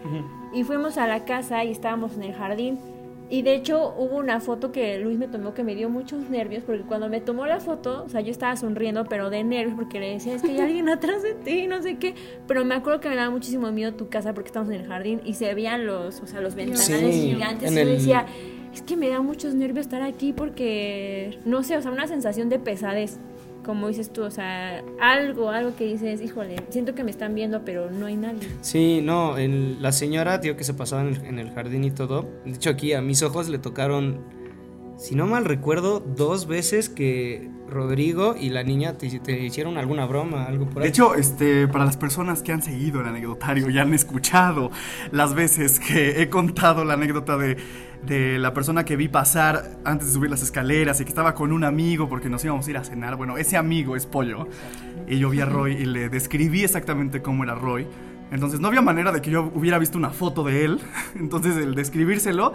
Y 0.53 0.63
fuimos 0.63 0.97
a 0.97 1.07
la 1.07 1.25
casa 1.25 1.63
y 1.63 1.71
estábamos 1.71 2.15
en 2.15 2.23
el 2.23 2.33
jardín. 2.33 2.79
Y 3.29 3.41
de 3.41 3.55
hecho 3.55 3.95
hubo 3.97 4.17
una 4.17 4.39
foto 4.41 4.71
que 4.71 4.99
Luis 4.99 5.17
me 5.17 5.27
tomó 5.27 5.53
que 5.55 5.63
me 5.63 5.73
dio 5.75 5.89
muchos 5.89 6.29
nervios 6.29 6.63
porque 6.63 6.83
cuando 6.83 7.09
me 7.09 7.19
tomó 7.19 7.45
la 7.47 7.59
foto, 7.59 8.03
o 8.05 8.09
sea, 8.09 8.21
yo 8.21 8.29
estaba 8.29 8.55
sonriendo 8.57 9.05
pero 9.05 9.29
de 9.31 9.43
nervios 9.43 9.75
porque 9.75 9.99
le 9.99 10.11
decía, 10.11 10.35
es 10.35 10.41
que 10.43 10.51
hay 10.51 10.59
alguien 10.59 10.87
atrás 10.89 11.23
de 11.23 11.33
ti, 11.33 11.65
no 11.65 11.81
sé 11.81 11.97
qué. 11.97 12.13
Pero 12.47 12.63
me 12.63 12.75
acuerdo 12.75 12.99
que 12.99 13.09
me 13.09 13.15
daba 13.15 13.31
muchísimo 13.31 13.71
miedo 13.71 13.93
tu 13.95 14.07
casa 14.09 14.33
porque 14.33 14.47
estábamos 14.49 14.73
en 14.75 14.81
el 14.81 14.87
jardín 14.87 15.21
y 15.25 15.33
se 15.33 15.51
veían 15.55 15.85
los, 15.87 16.21
o 16.21 16.27
sea, 16.27 16.41
los 16.41 16.53
ventanales 16.53 17.15
Sí, 17.15 17.31
gigantes. 17.33 17.69
en 17.71 17.73
y 17.73 17.75
yo 17.77 17.81
el- 17.81 17.97
decía, 17.97 18.25
es 18.71 18.81
que 18.83 18.97
me 18.97 19.09
da 19.09 19.21
muchos 19.21 19.55
nervios 19.55 19.85
estar 19.87 20.03
aquí 20.03 20.31
porque, 20.33 21.39
no 21.45 21.63
sé, 21.63 21.75
o 21.77 21.81
sea, 21.81 21.91
una 21.91 22.07
sensación 22.07 22.49
de 22.49 22.59
pesadez. 22.59 23.19
Como 23.63 23.87
dices 23.87 24.11
tú, 24.11 24.23
o 24.23 24.31
sea, 24.31 24.83
algo, 24.99 25.49
algo 25.49 25.75
que 25.75 25.85
dices, 25.85 26.21
híjole, 26.21 26.57
siento 26.69 26.95
que 26.95 27.03
me 27.03 27.11
están 27.11 27.33
viendo, 27.33 27.63
pero 27.63 27.89
no 27.89 28.07
hay 28.07 28.17
nadie. 28.17 28.47
Sí, 28.61 29.01
no, 29.01 29.35
la 29.37 29.91
señora, 29.91 30.41
tío, 30.41 30.57
que 30.57 30.63
se 30.63 30.73
pasaba 30.73 31.03
en 31.03 31.15
el, 31.15 31.25
en 31.25 31.39
el 31.39 31.51
jardín 31.51 31.83
y 31.83 31.91
todo. 31.91 32.27
De 32.45 32.51
hecho, 32.51 32.69
aquí 32.69 32.93
a 32.93 33.01
mis 33.01 33.23
ojos 33.23 33.49
le 33.49 33.59
tocaron, 33.59 34.19
si 35.03 35.15
no 35.15 35.27
mal 35.27 35.43
recuerdo, 35.43 35.99
dos 35.99 36.47
veces 36.47 36.87
que 36.87 37.49
Rodrigo 37.67 38.37
y 38.39 38.51
la 38.51 38.63
niña 38.63 38.97
te, 38.97 39.19
te 39.19 39.37
hicieron 39.43 39.77
alguna 39.77 40.05
broma, 40.05 40.45
algo 40.45 40.69
por 40.69 40.81
ahí. 40.81 40.83
De 40.83 40.89
hecho, 40.91 41.15
este, 41.15 41.67
para 41.67 41.83
las 41.83 41.97
personas 41.97 42.41
que 42.41 42.53
han 42.53 42.61
seguido 42.61 43.01
el 43.01 43.07
anecdotario 43.07 43.69
y 43.69 43.77
han 43.79 43.93
escuchado 43.93 44.71
las 45.11 45.33
veces 45.33 45.81
que 45.81 46.21
he 46.21 46.29
contado 46.29 46.85
la 46.85 46.93
anécdota 46.93 47.35
de, 47.35 47.57
de 48.05 48.39
la 48.39 48.53
persona 48.53 48.85
que 48.85 48.95
vi 48.95 49.09
pasar 49.09 49.71
antes 49.83 50.07
de 50.07 50.13
subir 50.13 50.29
las 50.29 50.41
escaleras 50.41 51.01
y 51.01 51.03
que 51.03 51.09
estaba 51.09 51.35
con 51.35 51.51
un 51.51 51.65
amigo 51.65 52.07
porque 52.07 52.29
nos 52.29 52.41
íbamos 52.45 52.65
a 52.65 52.69
ir 52.69 52.77
a 52.77 52.85
cenar. 52.85 53.17
Bueno, 53.17 53.37
ese 53.37 53.57
amigo 53.57 53.97
es 53.97 54.05
Pollo. 54.05 54.47
Y 55.05 55.19
yo 55.19 55.29
vi 55.29 55.41
a 55.41 55.45
Roy 55.45 55.73
y 55.73 55.85
le 55.85 56.07
describí 56.07 56.63
exactamente 56.63 57.21
cómo 57.21 57.43
era 57.43 57.55
Roy. 57.55 57.85
Entonces 58.31 58.61
no 58.61 58.69
había 58.69 58.81
manera 58.81 59.11
de 59.11 59.21
que 59.21 59.31
yo 59.31 59.51
hubiera 59.53 59.77
visto 59.79 59.97
una 59.97 60.11
foto 60.11 60.45
de 60.45 60.63
él. 60.63 60.79
Entonces 61.19 61.57
el 61.57 61.75
describírselo 61.75 62.53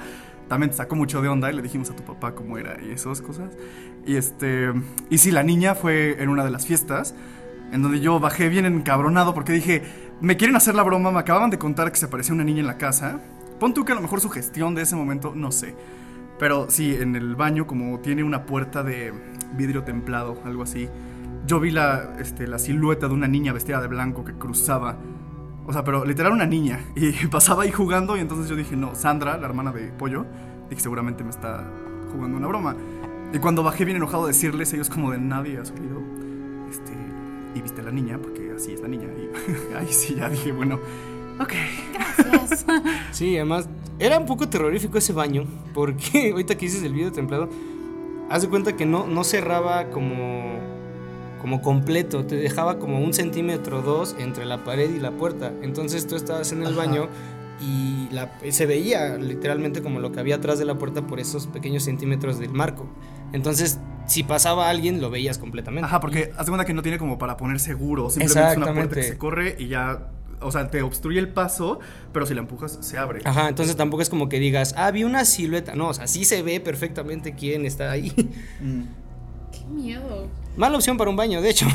también 0.48 0.70
te 0.70 0.76
sacó 0.76 0.96
mucho 0.96 1.22
de 1.22 1.28
onda 1.28 1.50
y 1.50 1.54
le 1.54 1.62
dijimos 1.62 1.90
a 1.90 1.96
tu 1.96 2.02
papá 2.02 2.34
cómo 2.34 2.58
era 2.58 2.78
y 2.82 2.90
esas 2.90 3.20
cosas. 3.20 3.56
Y 4.06 4.16
este 4.16 4.72
y 5.10 5.18
sí, 5.18 5.30
la 5.30 5.42
niña 5.42 5.74
fue 5.74 6.22
en 6.22 6.28
una 6.28 6.44
de 6.44 6.50
las 6.50 6.66
fiestas 6.66 7.14
en 7.72 7.82
donde 7.82 8.00
yo 8.00 8.18
bajé 8.18 8.48
bien 8.48 8.64
encabronado 8.64 9.34
porque 9.34 9.52
dije, 9.52 9.82
me 10.20 10.36
quieren 10.36 10.56
hacer 10.56 10.74
la 10.74 10.82
broma, 10.82 11.10
me 11.10 11.18
acababan 11.18 11.50
de 11.50 11.58
contar 11.58 11.92
que 11.92 11.98
se 11.98 12.06
aparecía 12.06 12.34
una 12.34 12.44
niña 12.44 12.60
en 12.60 12.66
la 12.66 12.78
casa. 12.78 13.20
Pon 13.60 13.74
tú 13.74 13.84
que 13.84 13.92
a 13.92 13.94
lo 13.94 14.00
mejor 14.00 14.20
su 14.20 14.30
gestión 14.30 14.74
de 14.74 14.82
ese 14.82 14.96
momento, 14.96 15.32
no 15.34 15.52
sé. 15.52 15.74
Pero 16.38 16.70
sí, 16.70 16.94
en 16.94 17.16
el 17.16 17.34
baño 17.34 17.66
como 17.66 17.98
tiene 18.00 18.22
una 18.22 18.46
puerta 18.46 18.82
de 18.82 19.12
vidrio 19.56 19.82
templado, 19.82 20.40
algo 20.44 20.62
así. 20.62 20.88
Yo 21.46 21.60
vi 21.60 21.70
la, 21.70 22.14
este, 22.20 22.46
la 22.46 22.58
silueta 22.58 23.08
de 23.08 23.14
una 23.14 23.26
niña 23.26 23.52
vestida 23.52 23.80
de 23.80 23.88
blanco 23.88 24.24
que 24.24 24.34
cruzaba. 24.34 24.96
O 25.68 25.72
sea, 25.74 25.84
pero 25.84 26.06
literal 26.06 26.32
una 26.32 26.46
niña. 26.46 26.80
Y 26.96 27.12
pasaba 27.30 27.64
ahí 27.64 27.70
jugando 27.70 28.16
y 28.16 28.20
entonces 28.20 28.48
yo 28.48 28.56
dije, 28.56 28.74
no, 28.74 28.94
Sandra, 28.94 29.36
la 29.36 29.46
hermana 29.46 29.70
de 29.70 29.88
Pollo, 29.88 30.24
dije, 30.70 30.80
seguramente 30.80 31.22
me 31.22 31.30
está 31.30 31.70
jugando 32.10 32.38
una 32.38 32.48
broma. 32.48 32.74
Y 33.34 33.38
cuando 33.38 33.62
bajé 33.62 33.84
bien 33.84 33.98
enojado 33.98 34.24
a 34.24 34.28
decirles, 34.28 34.72
ellos 34.72 34.88
como 34.88 35.10
de 35.12 35.18
nadie 35.18 35.58
ha 35.58 35.64
salido. 35.66 36.00
Este, 36.70 36.92
y 37.54 37.60
viste 37.60 37.82
a 37.82 37.84
la 37.84 37.90
niña, 37.90 38.18
porque 38.18 38.50
así 38.56 38.72
es 38.72 38.80
la 38.80 38.88
niña. 38.88 39.08
Y 39.08 39.74
ahí 39.74 39.92
sí, 39.92 40.14
ya 40.14 40.30
dije, 40.30 40.52
bueno, 40.52 40.80
ok. 41.38 41.52
Gracias. 41.92 42.64
Sí, 43.12 43.36
además, 43.36 43.68
era 43.98 44.18
un 44.18 44.24
poco 44.24 44.48
terrorífico 44.48 44.96
ese 44.96 45.12
baño, 45.12 45.44
porque 45.74 46.30
ahorita 46.32 46.56
que 46.56 46.64
dices 46.64 46.82
el 46.82 46.94
video 46.94 47.12
templado, 47.12 47.50
haz 48.30 48.40
de 48.40 48.48
cuenta 48.48 48.74
que 48.74 48.86
no, 48.86 49.06
no 49.06 49.22
cerraba 49.22 49.90
como, 49.90 50.58
como 51.40 51.62
completo, 51.62 52.24
te 52.24 52.36
dejaba 52.36 52.78
como 52.78 53.00
un 53.00 53.12
centímetro 53.12 53.78
o 53.78 53.82
dos 53.82 54.16
entre 54.18 54.44
la 54.44 54.64
pared 54.64 54.94
y 54.94 55.00
la 55.00 55.12
puerta. 55.12 55.52
Entonces 55.62 56.06
tú 56.06 56.16
estabas 56.16 56.52
en 56.52 56.62
el 56.62 56.68
Ajá. 56.68 56.76
baño 56.76 57.08
y 57.60 58.08
la, 58.12 58.30
se 58.50 58.66
veía 58.66 59.16
literalmente 59.16 59.82
como 59.82 60.00
lo 60.00 60.12
que 60.12 60.20
había 60.20 60.36
atrás 60.36 60.58
de 60.58 60.64
la 60.64 60.76
puerta 60.76 61.06
por 61.06 61.20
esos 61.20 61.46
pequeños 61.46 61.84
centímetros 61.84 62.38
del 62.38 62.50
marco. 62.50 62.88
Entonces, 63.32 63.78
si 64.06 64.22
pasaba 64.22 64.70
alguien, 64.70 65.00
lo 65.00 65.10
veías 65.10 65.38
completamente. 65.38 65.86
Ajá, 65.86 66.00
porque 66.00 66.32
haz 66.36 66.46
de 66.46 66.50
cuenta 66.50 66.64
que 66.64 66.74
no 66.74 66.82
tiene 66.82 66.98
como 66.98 67.18
para 67.18 67.36
poner 67.36 67.60
seguro. 67.60 68.10
Simplemente 68.10 68.52
es 68.52 68.56
una 68.56 68.72
puerta 68.72 68.94
que 68.94 69.02
se 69.02 69.18
corre 69.18 69.56
y 69.58 69.68
ya. 69.68 70.08
O 70.40 70.52
sea, 70.52 70.70
te 70.70 70.82
obstruye 70.82 71.18
el 71.18 71.30
paso, 71.30 71.80
pero 72.12 72.24
si 72.24 72.32
la 72.32 72.40
empujas, 72.40 72.78
se 72.80 72.96
abre. 72.96 73.22
Ajá, 73.24 73.48
entonces 73.48 73.74
tampoco 73.74 74.02
es 74.02 74.08
como 74.08 74.28
que 74.28 74.38
digas, 74.38 74.72
ah, 74.76 74.88
vi 74.92 75.02
una 75.02 75.24
silueta. 75.24 75.74
No, 75.74 75.88
o 75.88 75.94
sea, 75.94 76.06
sí 76.06 76.24
se 76.24 76.42
ve 76.42 76.60
perfectamente 76.60 77.34
quién 77.34 77.66
está 77.66 77.90
ahí. 77.90 78.12
Mm. 78.60 78.82
Qué 79.50 79.64
miedo. 79.66 80.28
Mala 80.58 80.76
opción 80.76 80.96
para 80.98 81.08
un 81.08 81.16
baño, 81.16 81.40
de 81.40 81.50
hecho. 81.50 81.66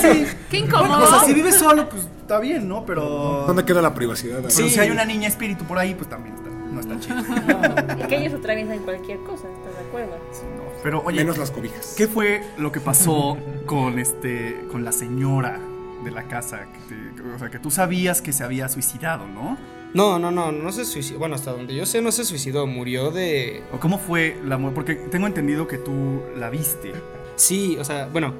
Sí. 0.00 0.26
Qué 0.50 0.58
incómodo. 0.58 1.04
O 1.04 1.06
sea, 1.08 1.20
si 1.26 1.32
vives 1.34 1.56
solo, 1.56 1.88
pues 1.88 2.02
está 2.20 2.38
bien, 2.38 2.68
¿no? 2.68 2.84
Pero. 2.86 3.44
¿Dónde 3.46 3.64
queda 3.64 3.82
la 3.82 3.94
privacidad? 3.94 4.36
Pero 4.36 4.50
Sí. 4.50 4.68
si 4.70 4.78
hay 4.78 4.90
una 4.90 5.04
niña 5.04 5.26
espíritu 5.28 5.64
por 5.64 5.78
ahí, 5.78 5.94
pues 5.94 6.08
también 6.08 6.34
está, 6.36 6.48
no 6.50 6.80
está 6.80 7.00
chido. 7.00 7.16
Es 7.98 8.06
que 8.06 8.16
ellos 8.18 8.34
atraviesan 8.34 8.78
cualquier 8.80 9.18
cosa, 9.20 9.48
¿estás 9.48 9.74
de 9.82 9.88
acuerdo? 9.88 10.16
Pero 10.82 11.02
oye, 11.04 11.18
Menos 11.20 11.38
las 11.38 11.50
cobijas. 11.50 11.94
¿qué 11.96 12.06
fue 12.06 12.42
lo 12.58 12.70
que 12.70 12.78
pasó 12.80 13.36
con 13.66 13.98
este 13.98 14.64
con 14.70 14.84
la 14.84 14.92
señora 14.92 15.58
de 16.04 16.10
la 16.12 16.24
casa? 16.28 16.66
Que 16.88 16.94
te- 16.94 17.22
o 17.34 17.38
sea, 17.38 17.48
que 17.50 17.58
tú 17.58 17.70
sabías 17.70 18.22
que 18.22 18.32
se 18.32 18.44
había 18.44 18.68
suicidado, 18.68 19.26
¿no? 19.26 19.56
No, 19.94 20.18
no, 20.18 20.30
no, 20.30 20.52
no 20.52 20.70
se 20.72 20.84
suicidó. 20.84 21.18
Bueno, 21.18 21.34
hasta 21.34 21.50
donde 21.52 21.74
yo 21.74 21.86
sé, 21.86 22.02
no 22.02 22.12
se 22.12 22.24
suicidó. 22.26 22.66
Murió 22.66 23.10
de. 23.10 23.62
¿O 23.72 23.80
cómo 23.80 23.98
fue 23.98 24.38
la 24.44 24.58
muerte? 24.58 24.74
Porque 24.74 24.94
tengo 25.10 25.26
entendido 25.26 25.66
que 25.66 25.78
tú 25.78 26.20
la 26.36 26.50
viste. 26.50 26.92
Sí, 27.38 27.78
o 27.78 27.84
sea, 27.84 28.08
bueno. 28.12 28.34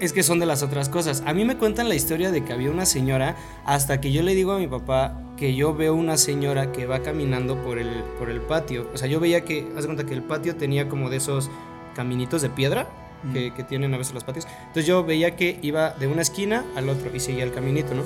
Es 0.00 0.12
que 0.12 0.22
son 0.22 0.38
de 0.38 0.46
las 0.46 0.62
otras 0.62 0.88
cosas. 0.88 1.22
A 1.24 1.32
mí 1.32 1.44
me 1.44 1.56
cuentan 1.56 1.88
la 1.88 1.94
historia 1.94 2.30
de 2.30 2.44
que 2.44 2.52
había 2.52 2.70
una 2.70 2.84
señora 2.84 3.36
hasta 3.64 4.00
que 4.00 4.12
yo 4.12 4.22
le 4.22 4.34
digo 4.34 4.52
a 4.52 4.58
mi 4.58 4.66
papá 4.66 5.20
que 5.36 5.54
yo 5.54 5.74
veo 5.74 5.94
una 5.94 6.16
señora 6.16 6.72
que 6.72 6.84
va 6.86 7.00
caminando 7.00 7.56
por 7.62 7.78
el, 7.78 8.02
por 8.18 8.28
el 8.28 8.40
patio. 8.40 8.88
O 8.92 8.98
sea, 8.98 9.08
yo 9.08 9.20
veía 9.20 9.44
que, 9.44 9.66
haz 9.76 9.82
de 9.82 9.86
cuenta 9.86 10.04
que 10.04 10.12
el 10.12 10.22
patio 10.22 10.56
tenía 10.56 10.88
como 10.88 11.10
de 11.10 11.18
esos 11.18 11.48
caminitos 11.94 12.42
de 12.42 12.50
piedra 12.50 12.88
que, 13.32 13.54
que 13.54 13.62
tienen 13.62 13.94
a 13.94 13.96
veces 13.96 14.14
los 14.14 14.24
patios. 14.24 14.46
Entonces 14.60 14.86
yo 14.86 15.04
veía 15.04 15.36
que 15.36 15.58
iba 15.62 15.90
de 15.90 16.08
una 16.08 16.22
esquina 16.22 16.64
al 16.76 16.88
otro 16.88 17.10
y 17.14 17.20
seguía 17.20 17.44
el 17.44 17.52
caminito, 17.52 17.94
¿no? 17.94 18.02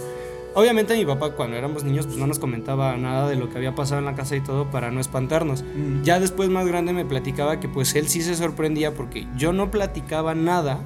Obviamente 0.55 0.97
mi 0.97 1.05
papá 1.05 1.31
cuando 1.33 1.57
éramos 1.57 1.85
niños 1.85 2.07
pues 2.07 2.19
no 2.19 2.27
nos 2.27 2.39
comentaba 2.39 2.97
nada 2.97 3.29
de 3.29 3.37
lo 3.37 3.49
que 3.49 3.59
había 3.59 3.75
pasado 3.75 4.01
en 4.01 4.07
la 4.07 4.15
casa 4.15 4.35
y 4.35 4.41
todo 4.41 4.71
para 4.71 4.91
no 4.91 5.01
espantarnos. 5.01 5.63
Mm. 5.63 6.03
Ya 6.03 6.19
después 6.19 6.49
más 6.49 6.67
grande 6.67 6.93
me 6.93 7.05
platicaba 7.05 7.61
que 7.61 7.69
pues 7.69 7.95
él 7.95 8.09
sí 8.09 8.23
se 8.23 8.35
sorprendía 8.35 8.95
porque 8.95 9.27
yo 9.37 9.53
no 9.53 9.71
platicaba 9.71 10.35
nada 10.35 10.81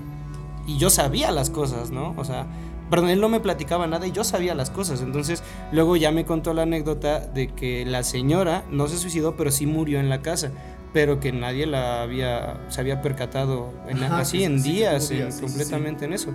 y 0.66 0.76
yo 0.78 0.90
sabía 0.90 1.30
las 1.30 1.48
cosas, 1.48 1.90
¿no? 1.90 2.14
O 2.18 2.24
sea, 2.24 2.46
perdón, 2.90 3.08
él 3.10 3.20
no 3.20 3.28
me 3.30 3.40
platicaba 3.40 3.86
nada 3.86 4.06
y 4.06 4.12
yo 4.12 4.24
sabía 4.24 4.54
las 4.54 4.68
cosas. 4.70 5.00
Entonces 5.00 5.42
luego 5.72 5.96
ya 5.96 6.10
me 6.12 6.26
contó 6.26 6.52
la 6.52 6.62
anécdota 6.62 7.20
de 7.20 7.48
que 7.48 7.86
la 7.86 8.02
señora 8.02 8.64
no 8.70 8.88
se 8.88 8.98
suicidó 8.98 9.36
pero 9.36 9.50
sí 9.50 9.66
murió 9.66 10.00
en 10.00 10.08
la 10.10 10.20
casa. 10.22 10.50
Pero 10.92 11.18
que 11.20 11.32
nadie 11.32 11.64
la 11.64 12.02
había, 12.02 12.60
se 12.68 12.78
había 12.82 13.00
percatado 13.00 13.72
en- 13.88 14.02
Ajá, 14.02 14.18
así 14.18 14.44
en 14.44 14.60
sí, 14.60 14.72
días, 14.72 15.06
sí, 15.06 15.16
en- 15.18 15.32
sí, 15.32 15.40
completamente 15.40 16.04
en 16.04 16.12
eso. 16.12 16.32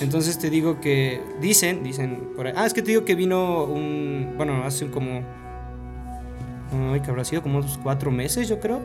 Entonces 0.00 0.38
te 0.38 0.50
digo 0.50 0.80
que 0.80 1.20
dicen, 1.40 1.82
dicen 1.82 2.30
por 2.36 2.46
ahí. 2.46 2.52
Ah, 2.56 2.66
es 2.66 2.74
que 2.74 2.82
te 2.82 2.90
digo 2.90 3.04
que 3.04 3.14
vino 3.14 3.64
un. 3.64 4.34
Bueno, 4.36 4.62
hace 4.64 4.86
como. 4.90 5.22
ay, 6.92 7.00
que 7.00 7.10
habrá 7.10 7.24
sido 7.24 7.42
como 7.42 7.58
unos 7.58 7.78
cuatro 7.82 8.10
meses, 8.10 8.48
yo 8.48 8.60
creo. 8.60 8.80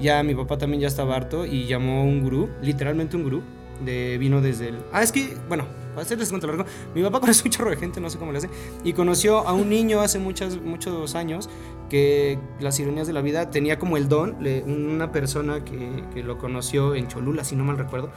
Ya 0.00 0.22
mi 0.22 0.34
papá 0.34 0.56
también 0.58 0.80
ya 0.80 0.88
estaba 0.88 1.14
harto 1.16 1.44
y 1.44 1.66
llamó 1.66 2.04
un 2.04 2.22
gurú, 2.22 2.48
literalmente 2.62 3.16
un 3.16 3.22
gurú, 3.22 3.42
de, 3.84 4.16
vino 4.18 4.40
desde 4.40 4.68
el... 4.68 4.78
Ah, 4.92 5.02
es 5.02 5.12
que, 5.12 5.36
bueno, 5.46 5.64
para 5.94 6.02
hacerles 6.02 6.30
cuento 6.30 6.46
largo, 6.46 6.64
mi 6.94 7.02
papá 7.02 7.20
conoce 7.20 7.42
un 7.44 7.50
chorro 7.50 7.68
de 7.70 7.76
gente, 7.76 8.00
no 8.00 8.08
sé 8.08 8.16
cómo 8.18 8.32
le 8.32 8.38
hace, 8.38 8.48
y 8.82 8.94
conoció 8.94 9.46
a 9.46 9.52
un 9.52 9.68
niño 9.68 10.00
hace 10.00 10.18
muchos, 10.18 10.58
muchos 10.62 11.14
años 11.14 11.50
que 11.90 12.38
las 12.60 12.80
ironías 12.80 13.08
de 13.08 13.12
la 13.12 13.20
vida 13.20 13.50
tenía 13.50 13.78
como 13.78 13.98
el 13.98 14.08
don, 14.08 14.36
le- 14.42 14.62
una 14.62 15.12
persona 15.12 15.64
que, 15.66 16.02
que 16.14 16.22
lo 16.22 16.38
conoció 16.38 16.94
en 16.94 17.06
Cholula, 17.08 17.44
si 17.44 17.54
no 17.54 17.64
mal 17.64 17.76
recuerdo, 17.76 18.10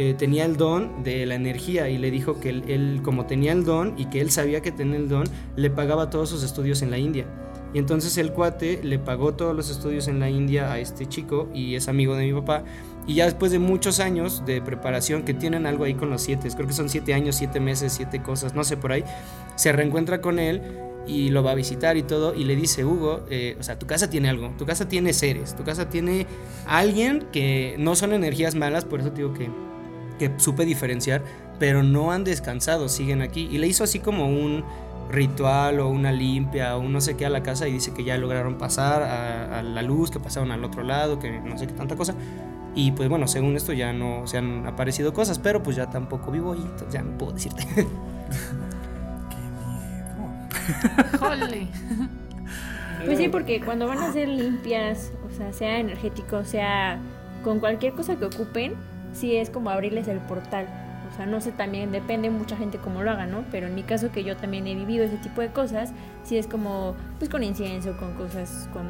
eh, 0.00 0.14
tenía 0.16 0.44
el 0.44 0.56
don 0.56 1.02
de 1.02 1.26
la 1.26 1.34
energía 1.34 1.88
y 1.88 1.98
le 1.98 2.12
dijo 2.12 2.38
que 2.38 2.50
él, 2.50 2.64
él, 2.68 3.00
como 3.02 3.26
tenía 3.26 3.50
el 3.50 3.64
don 3.64 3.94
y 3.98 4.04
que 4.06 4.20
él 4.20 4.30
sabía 4.30 4.62
que 4.62 4.70
tenía 4.70 4.96
el 4.96 5.08
don, 5.08 5.24
le 5.56 5.70
pagaba 5.70 6.08
todos 6.08 6.28
sus 6.30 6.44
estudios 6.44 6.82
en 6.82 6.92
la 6.92 6.98
India. 6.98 7.26
Y 7.74 7.78
entonces 7.78 8.16
el 8.16 8.32
cuate 8.32 8.80
le 8.84 9.00
pagó 9.00 9.34
todos 9.34 9.56
los 9.56 9.70
estudios 9.70 10.06
en 10.06 10.20
la 10.20 10.30
India 10.30 10.70
a 10.70 10.78
este 10.78 11.06
chico 11.06 11.48
y 11.52 11.74
es 11.74 11.88
amigo 11.88 12.14
de 12.14 12.26
mi 12.26 12.32
papá. 12.32 12.62
Y 13.08 13.14
ya 13.14 13.24
después 13.24 13.50
de 13.50 13.58
muchos 13.58 13.98
años 13.98 14.44
de 14.46 14.62
preparación, 14.62 15.24
que 15.24 15.34
tienen 15.34 15.66
algo 15.66 15.82
ahí 15.82 15.94
con 15.94 16.10
los 16.10 16.22
siete, 16.22 16.48
creo 16.54 16.68
que 16.68 16.74
son 16.74 16.88
siete 16.88 17.12
años, 17.12 17.34
siete 17.34 17.58
meses, 17.58 17.92
siete 17.92 18.22
cosas, 18.22 18.54
no 18.54 18.62
sé 18.62 18.76
por 18.76 18.92
ahí, 18.92 19.02
se 19.56 19.72
reencuentra 19.72 20.20
con 20.20 20.38
él 20.38 20.62
y 21.08 21.30
lo 21.30 21.42
va 21.42 21.52
a 21.52 21.54
visitar 21.54 21.96
y 21.96 22.02
todo 22.02 22.34
y 22.34 22.44
le 22.44 22.54
dice, 22.54 22.84
Hugo, 22.84 23.24
eh, 23.30 23.56
o 23.58 23.64
sea, 23.64 23.78
tu 23.80 23.86
casa 23.86 24.08
tiene 24.10 24.28
algo, 24.28 24.52
tu 24.58 24.64
casa 24.64 24.86
tiene 24.86 25.12
seres, 25.12 25.56
tu 25.56 25.64
casa 25.64 25.88
tiene 25.88 26.26
alguien 26.66 27.26
que 27.32 27.74
no 27.78 27.96
son 27.96 28.12
energías 28.12 28.54
malas, 28.54 28.84
por 28.84 29.00
eso 29.00 29.10
te 29.10 29.22
digo 29.22 29.32
que, 29.32 29.50
que 30.18 30.32
supe 30.36 30.64
diferenciar, 30.64 31.22
pero 31.58 31.82
no 31.82 32.12
han 32.12 32.24
descansado, 32.24 32.88
siguen 32.88 33.22
aquí. 33.22 33.48
Y 33.50 33.58
le 33.58 33.66
hizo 33.66 33.84
así 33.84 34.00
como 34.00 34.28
un 34.28 34.64
ritual 35.10 35.80
o 35.80 35.88
una 35.88 36.12
limpia 36.12 36.76
o 36.76 36.80
un 36.80 36.92
no 36.92 37.00
sé 37.00 37.16
qué 37.16 37.24
a 37.24 37.30
la 37.30 37.42
casa 37.42 37.66
y 37.66 37.72
dice 37.72 37.94
que 37.94 38.04
ya 38.04 38.18
lograron 38.18 38.58
pasar 38.58 39.02
a, 39.02 39.58
a 39.58 39.62
la 39.62 39.82
luz, 39.82 40.10
que 40.10 40.20
pasaron 40.20 40.52
al 40.52 40.62
otro 40.64 40.82
lado, 40.82 41.18
que 41.18 41.40
no 41.40 41.56
sé 41.56 41.66
qué 41.66 41.72
tanta 41.72 41.96
cosa. 41.96 42.14
Y 42.74 42.92
pues 42.92 43.08
bueno, 43.08 43.26
según 43.26 43.56
esto 43.56 43.72
ya 43.72 43.92
no 43.92 44.26
se 44.26 44.38
han 44.38 44.66
aparecido 44.66 45.12
cosas, 45.12 45.38
pero 45.38 45.62
pues 45.62 45.76
ya 45.76 45.90
tampoco 45.90 46.30
vivo 46.30 46.54
y 46.54 46.60
entonces 46.60 46.92
ya 46.92 47.02
no 47.02 47.16
puedo 47.16 47.32
decirte. 47.32 47.66
Qué 47.74 47.82
miedo. 50.76 51.18
Jole. 51.18 51.68
Pues 53.04 53.18
sí, 53.18 53.28
porque 53.28 53.60
cuando 53.60 53.86
van 53.86 53.98
a 53.98 54.12
ser 54.12 54.28
limpias, 54.28 55.12
o 55.26 55.34
sea, 55.34 55.52
sea 55.52 55.78
energético, 55.78 56.44
sea 56.44 56.98
con 57.42 57.60
cualquier 57.60 57.94
cosa 57.94 58.16
que 58.16 58.26
ocupen, 58.26 58.74
sí 59.12 59.36
es 59.36 59.50
como 59.50 59.70
abrirles 59.70 60.08
el 60.08 60.18
portal. 60.18 60.66
O 61.10 61.16
sea, 61.16 61.26
no 61.26 61.40
sé, 61.40 61.52
también 61.52 61.90
depende 61.90 62.30
mucha 62.30 62.56
gente 62.56 62.78
cómo 62.78 63.02
lo 63.02 63.10
haga, 63.10 63.26
¿no? 63.26 63.44
Pero 63.50 63.66
en 63.66 63.74
mi 63.74 63.82
caso 63.82 64.12
que 64.12 64.24
yo 64.24 64.36
también 64.36 64.66
he 64.66 64.74
vivido 64.74 65.04
ese 65.04 65.16
tipo 65.16 65.40
de 65.40 65.48
cosas, 65.48 65.92
sí 66.22 66.36
es 66.36 66.46
como, 66.46 66.94
pues 67.18 67.30
con 67.30 67.42
incienso, 67.42 67.96
con 67.96 68.14
cosas, 68.14 68.68
con 68.72 68.86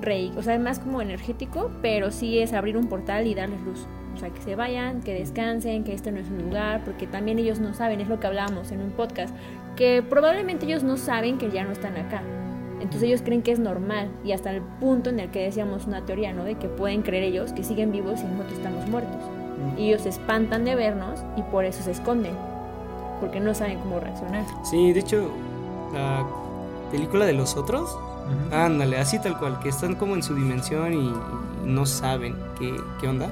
rey, 0.00 0.32
o 0.36 0.42
sea, 0.42 0.54
es 0.54 0.60
más 0.60 0.78
como 0.78 1.00
energético, 1.00 1.70
pero 1.80 2.10
sí 2.10 2.38
es 2.38 2.52
abrir 2.52 2.76
un 2.76 2.88
portal 2.88 3.26
y 3.26 3.34
darles 3.34 3.60
luz. 3.62 3.86
O 4.14 4.16
sea, 4.18 4.30
que 4.30 4.42
se 4.42 4.56
vayan, 4.56 5.00
que 5.00 5.14
descansen, 5.14 5.84
que 5.84 5.94
este 5.94 6.12
no 6.12 6.20
es 6.20 6.28
un 6.28 6.42
lugar, 6.42 6.82
porque 6.84 7.06
también 7.06 7.38
ellos 7.38 7.60
no 7.60 7.72
saben, 7.72 8.00
es 8.00 8.08
lo 8.08 8.20
que 8.20 8.26
hablábamos 8.26 8.70
en 8.72 8.80
un 8.80 8.90
podcast, 8.90 9.34
que 9.76 10.02
probablemente 10.02 10.66
ellos 10.66 10.82
no 10.82 10.96
saben 10.96 11.38
que 11.38 11.50
ya 11.50 11.64
no 11.64 11.72
están 11.72 11.96
acá. 11.96 12.22
Entonces 12.82 13.04
ellos 13.04 13.22
creen 13.22 13.42
que 13.42 13.52
es 13.52 13.60
normal 13.60 14.10
y 14.24 14.32
hasta 14.32 14.50
el 14.50 14.60
punto 14.60 15.10
en 15.10 15.20
el 15.20 15.30
que 15.30 15.44
decíamos 15.44 15.86
una 15.86 16.04
teoría, 16.04 16.32
¿no? 16.32 16.42
De 16.42 16.56
que 16.56 16.68
pueden 16.68 17.02
creer 17.02 17.22
ellos 17.22 17.52
que 17.52 17.62
siguen 17.62 17.92
vivos 17.92 18.20
y 18.20 18.24
nosotros 18.24 18.54
estamos 18.54 18.88
muertos. 18.88 19.20
Y 19.78 19.88
ellos 19.88 20.02
se 20.02 20.08
espantan 20.08 20.64
de 20.64 20.74
vernos 20.74 21.20
y 21.36 21.42
por 21.42 21.64
eso 21.64 21.82
se 21.84 21.92
esconden, 21.92 22.34
porque 23.20 23.38
no 23.38 23.54
saben 23.54 23.78
cómo 23.78 24.00
reaccionar. 24.00 24.44
Sí, 24.64 24.92
de 24.92 25.00
hecho, 25.00 25.30
la 25.94 26.26
película 26.90 27.24
de 27.24 27.34
los 27.34 27.56
otros, 27.56 27.96
ándale, 28.50 28.98
así 28.98 29.20
tal 29.20 29.38
cual, 29.38 29.60
que 29.60 29.68
están 29.68 29.94
como 29.94 30.16
en 30.16 30.22
su 30.24 30.34
dimensión 30.34 30.92
y, 30.92 30.96
y 30.96 31.70
no 31.70 31.86
saben 31.86 32.34
qué, 32.58 32.74
qué 33.00 33.06
onda, 33.06 33.30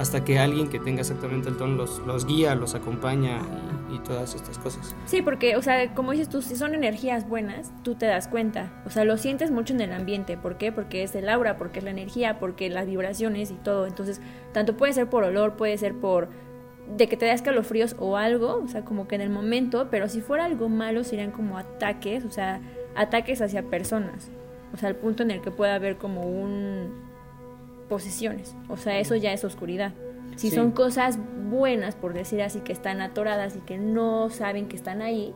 hasta 0.00 0.24
que 0.24 0.38
alguien 0.38 0.70
que 0.70 0.78
tenga 0.80 1.02
exactamente 1.02 1.50
el 1.50 1.58
tono 1.58 1.76
los, 1.76 1.98
los 2.06 2.24
guía, 2.24 2.54
los 2.54 2.74
acompaña 2.74 3.42
y, 3.92 3.98
todas 3.98 4.34
estas 4.34 4.56
cosas. 4.56 4.96
Sí, 5.04 5.20
porque, 5.20 5.56
o 5.56 5.62
sea, 5.62 5.92
como 5.94 6.12
dices 6.12 6.30
tú, 6.30 6.40
si 6.40 6.56
son 6.56 6.74
energías 6.74 7.28
buenas, 7.28 7.70
tú 7.82 7.96
te 7.96 8.06
das 8.06 8.26
cuenta. 8.26 8.72
O 8.86 8.90
sea, 8.90 9.04
lo 9.04 9.18
sientes 9.18 9.50
mucho 9.50 9.74
en 9.74 9.82
el 9.82 9.92
ambiente. 9.92 10.38
¿Por 10.38 10.56
qué? 10.56 10.72
Porque 10.72 11.02
es 11.02 11.14
el 11.14 11.28
aura, 11.28 11.58
porque 11.58 11.80
es 11.80 11.84
la 11.84 11.90
energía, 11.90 12.38
porque 12.38 12.70
las 12.70 12.86
vibraciones 12.86 13.50
y 13.50 13.56
todo. 13.56 13.86
Entonces, 13.86 14.22
tanto 14.54 14.74
puede 14.74 14.94
ser 14.94 15.10
por 15.10 15.22
olor, 15.22 15.56
puede 15.56 15.76
ser 15.76 15.94
por 15.94 16.28
de 16.96 17.06
que 17.06 17.18
te 17.18 17.26
da 17.26 17.34
escalofríos 17.34 17.94
o 17.98 18.16
algo, 18.16 18.62
o 18.64 18.68
sea, 18.68 18.86
como 18.86 19.06
que 19.06 19.16
en 19.16 19.20
el 19.20 19.30
momento, 19.30 19.88
pero 19.90 20.08
si 20.08 20.22
fuera 20.22 20.46
algo 20.46 20.70
malo 20.70 21.04
serían 21.04 21.30
como 21.30 21.58
ataques, 21.58 22.24
o 22.24 22.30
sea, 22.30 22.62
ataques 22.96 23.42
hacia 23.42 23.64
personas. 23.64 24.30
O 24.72 24.78
sea, 24.78 24.88
al 24.88 24.96
punto 24.96 25.22
en 25.22 25.30
el 25.30 25.42
que 25.42 25.50
pueda 25.50 25.74
haber 25.74 25.98
como 25.98 26.22
un 26.22 27.09
posesiones. 27.90 28.56
O 28.70 28.78
sea, 28.78 28.98
eso 28.98 29.14
ya 29.16 29.34
es 29.34 29.44
oscuridad. 29.44 29.92
Si 30.36 30.48
Sí. 30.48 30.56
son 30.56 30.70
cosas 30.70 31.18
buenas, 31.50 31.94
por 31.96 32.14
decir 32.14 32.40
así, 32.40 32.60
que 32.60 32.72
están 32.72 33.02
atoradas 33.02 33.56
y 33.56 33.60
que 33.60 33.76
no 33.76 34.30
saben 34.30 34.68
que 34.68 34.76
están 34.76 35.02
ahí, 35.02 35.34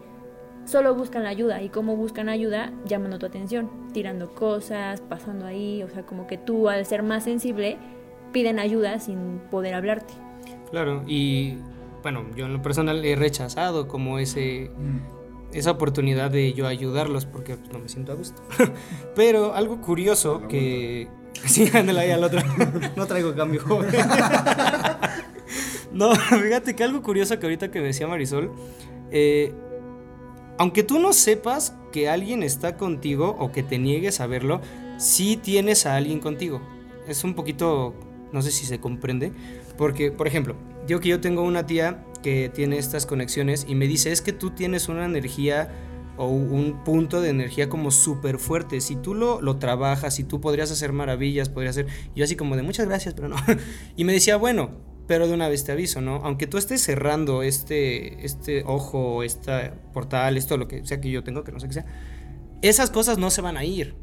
solo 0.64 0.95
buscan 0.95 1.25
la 1.25 1.29
ayuda. 1.29 1.61
¿Y 1.61 1.69
cómo 1.69 1.97
buscan 1.97 2.31
ayuda? 2.31 2.73
Llamando 2.87 3.19
tu 3.19 3.27
atención, 3.27 3.69
tirando 3.93 4.35
cosas, 4.35 5.03
pasando 5.03 5.45
ahí. 5.45 5.83
O 5.83 5.90
sea, 5.90 6.07
como 6.07 6.27
que 6.27 6.38
tú, 6.38 6.71
al 6.71 6.87
ser 6.87 7.03
más 7.03 7.25
sensible, 7.25 7.77
piden 8.33 8.59
ayuda 8.59 8.99
sin 9.01 9.40
poder 9.51 9.75
hablarte. 9.75 10.14
Claro, 10.71 11.03
y 11.07 11.59
bueno, 12.03 12.25
yo 12.37 12.47
en 12.47 12.53
lo 12.55 12.62
personal 12.62 13.05
he 13.05 13.14
rechazado 13.17 13.88
como 13.88 14.19
ese, 14.19 14.71
Mm. 14.79 14.99
esa 15.57 15.73
oportunidad 15.73 16.31
de 16.31 16.53
yo 16.53 16.67
ayudarlos 16.67 17.27
porque 17.27 17.57
pues, 17.57 17.73
no 17.73 17.79
me 17.81 17.88
siento 17.88 18.12
a 18.12 18.14
gusto. 18.14 18.40
Pero 19.14 19.55
algo 19.55 19.81
curioso 19.81 20.47
que... 20.49 21.09
Sí, 21.47 21.68
ándale 21.73 22.01
ahí 22.01 22.11
al 22.11 22.25
otro. 22.25 22.40
No 22.97 23.07
traigo 23.07 23.35
cambio, 23.35 23.61
joven. 23.62 23.90
No, 25.92 26.12
fíjate 26.16 26.75
que 26.75 26.83
algo 26.83 27.03
curioso 27.03 27.38
que 27.38 27.47
ahorita 27.47 27.70
que 27.70 27.81
decía 27.81 28.09
Marisol, 28.09 28.51
eh, 29.12 29.55
aunque 30.59 30.83
tú 30.83 30.99
no 30.99 31.12
sepas 31.12 31.77
que 31.92 32.09
alguien 32.09 32.42
está 32.42 32.77
contigo 32.77 33.37
o 33.38 33.53
que 33.53 33.62
te 33.62 33.79
niegues 33.79 34.20
a 34.20 34.27
verlo, 34.27 34.61
sí 34.99 35.37
tienes 35.37 35.87
a 35.87 35.94
alguien 35.94 36.18
contigo. 36.18 36.61
Es 37.07 37.23
un 37.23 37.35
poquito, 37.35 37.94
no 38.33 38.42
sé 38.42 38.51
si 38.51 38.66
se 38.66 38.81
comprende, 38.81 39.31
porque, 39.79 40.11
por 40.11 40.27
ejemplo, 40.27 40.57
yo 40.88 40.99
que 40.99 41.11
yo 41.11 41.20
tengo 41.20 41.42
una 41.42 41.64
tía 41.64 42.05
que 42.25 42.51
tiene 42.53 42.79
estas 42.79 43.07
conexiones 43.07 43.64
y 43.68 43.77
me 43.77 43.87
dice, 43.87 44.11
es 44.11 44.20
que 44.20 44.33
tú 44.33 44.51
tienes 44.51 44.88
una 44.88 45.05
energía 45.05 45.70
o 46.16 46.29
un 46.29 46.85
punto 46.85 47.20
de 47.20 47.31
energía 47.31 47.68
como 47.68 47.90
súper 47.90 48.38
fuerte. 48.38 48.81
Si 48.81 48.96
tú 48.96 49.14
lo, 49.14 49.40
lo 49.40 49.57
trabajas, 49.57 50.14
si 50.14 50.24
tú 50.24 50.40
podrías 50.40 50.70
hacer 50.70 50.92
maravillas, 50.92 51.48
podrías 51.48 51.77
hacer... 51.77 51.87
Yo 52.14 52.24
así 52.24 52.37
como 52.37 52.57
de 52.57 52.62
muchas 52.62 52.87
gracias, 52.87 53.14
pero 53.14 53.29
no. 53.29 53.37
Y 53.96 54.05
me 54.05 54.12
decía, 54.12 54.37
bueno, 54.37 54.70
pero 55.07 55.27
de 55.27 55.35
una 55.35 55.48
vez 55.48 55.64
te 55.64 55.72
aviso, 55.72 56.00
¿no? 56.00 56.16
Aunque 56.16 56.46
tú 56.46 56.57
estés 56.57 56.83
cerrando 56.83 57.42
este, 57.42 58.24
este 58.24 58.62
ojo, 58.66 59.22
este 59.22 59.72
portal, 59.92 60.37
esto, 60.37 60.57
lo 60.57 60.68
que 60.68 60.85
sea 60.87 61.00
que 61.00 61.11
yo 61.11 61.22
tengo, 61.24 61.44
que 61.44 61.53
no 61.53 61.61
sé 61.61 61.66
qué 61.68 61.74
sea, 61.74 61.87
esas 62.62 62.90
cosas 62.90 63.18
no 63.18 63.31
se 63.31 63.42
van 63.42 63.57
a 63.57 63.64
ir. 63.64 63.94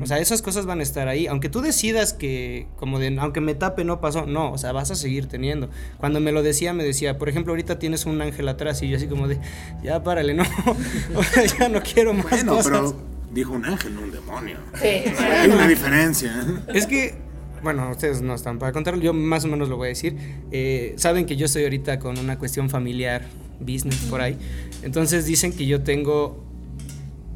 O 0.00 0.06
sea, 0.06 0.18
esas 0.18 0.42
cosas 0.42 0.66
van 0.66 0.80
a 0.80 0.82
estar 0.82 1.08
ahí. 1.08 1.26
Aunque 1.26 1.48
tú 1.48 1.60
decidas 1.60 2.12
que, 2.12 2.66
como 2.76 2.98
de, 2.98 3.16
aunque 3.18 3.40
me 3.40 3.54
tape, 3.54 3.84
no 3.84 4.00
pasó. 4.00 4.26
No, 4.26 4.52
o 4.52 4.58
sea, 4.58 4.72
vas 4.72 4.90
a 4.90 4.94
seguir 4.94 5.26
teniendo. 5.26 5.70
Cuando 5.98 6.20
me 6.20 6.32
lo 6.32 6.42
decía, 6.42 6.72
me 6.72 6.84
decía, 6.84 7.18
por 7.18 7.28
ejemplo, 7.28 7.52
ahorita 7.52 7.78
tienes 7.78 8.06
un 8.06 8.20
ángel 8.20 8.48
atrás 8.48 8.82
y 8.82 8.88
yo 8.88 8.96
así 8.96 9.06
como 9.06 9.28
de, 9.28 9.38
ya 9.82 10.02
párale, 10.02 10.34
no. 10.34 10.44
O 11.14 11.22
sea, 11.22 11.44
ya 11.44 11.68
no 11.68 11.80
quiero 11.82 12.12
más 12.14 12.30
Bueno, 12.30 12.56
cosas. 12.56 12.66
pero 12.72 12.96
dijo 13.32 13.52
un 13.52 13.64
ángel, 13.64 13.94
no 13.94 14.02
un 14.02 14.12
demonio. 14.12 14.58
Sí. 14.80 14.88
Hay 15.18 15.48
una 15.50 15.66
diferencia. 15.68 16.32
¿eh? 16.46 16.72
Es 16.74 16.86
que, 16.86 17.14
bueno, 17.62 17.90
ustedes 17.90 18.22
no 18.22 18.34
están 18.34 18.58
para 18.58 18.72
contarlo, 18.72 19.00
yo 19.02 19.12
más 19.12 19.44
o 19.44 19.48
menos 19.48 19.68
lo 19.68 19.76
voy 19.76 19.86
a 19.86 19.88
decir. 19.90 20.16
Eh, 20.52 20.94
Saben 20.96 21.26
que 21.26 21.36
yo 21.36 21.46
estoy 21.46 21.64
ahorita 21.64 21.98
con 21.98 22.18
una 22.18 22.38
cuestión 22.38 22.70
familiar, 22.70 23.26
business 23.60 23.96
por 24.10 24.20
ahí. 24.20 24.36
Entonces 24.82 25.26
dicen 25.26 25.52
que 25.52 25.66
yo 25.66 25.82
tengo 25.82 26.44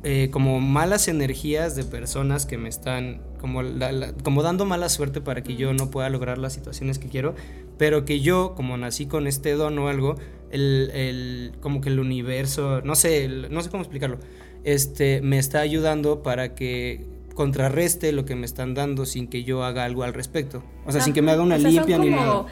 eh, 0.03 0.29
como 0.31 0.61
malas 0.61 1.09
energías 1.09 1.77
de 1.77 1.85
personas 1.85 2.47
que 2.47 2.57
me 2.59 2.69
están 2.69 3.21
como, 3.41 3.63
la- 3.63 3.93
la- 3.93 4.13
como 4.15 4.43
dando 4.43 4.65
mala 4.65 4.89
suerte 4.89 5.21
para 5.21 5.43
que 5.43 5.57
yo 5.57 5.73
no 5.75 5.91
pueda 5.91 6.09
lograr 6.11 6.39
las 6.39 6.53
situaciones 6.53 6.99
que 6.99 7.09
quiero, 7.09 7.35
pero 7.79 8.05
que 8.05 8.21
yo, 8.21 8.55
como 8.55 8.77
nací 8.77 9.07
con 9.07 9.27
este 9.27 9.53
don 9.53 9.79
o 9.79 9.89
algo, 9.89 10.17
el, 10.51 10.91
el- 10.95 11.53
como 11.61 11.81
que 11.81 11.89
el 11.91 12.01
universo, 12.01 12.81
no 12.83 12.95
sé, 12.95 13.25
el- 13.25 13.53
no 13.53 13.63
sé 13.63 13.71
cómo 13.71 13.83
explicarlo, 13.83 14.19
este, 14.65 15.21
me 15.23 15.39
está 15.39 15.61
ayudando 15.61 16.23
para 16.23 16.55
que 16.55 17.05
contrarreste 17.35 18.13
lo 18.13 18.25
que 18.27 18.35
me 18.37 18.45
están 18.45 18.75
dando 18.75 19.07
sin 19.07 19.27
que 19.29 19.45
yo 19.45 19.65
haga 19.65 19.85
algo 19.85 20.03
al 20.03 20.13
respecto. 20.13 20.63
O 20.85 20.93
sea, 20.93 21.01
sin 21.01 21.15
que 21.15 21.23
me 21.23 21.31
haga 21.31 21.43
una 21.43 21.57
O 21.57 21.59
sea, 21.59 21.69
son 21.71 21.77
limpia 21.77 21.99
ni 21.99 22.11
nada. 22.11 22.45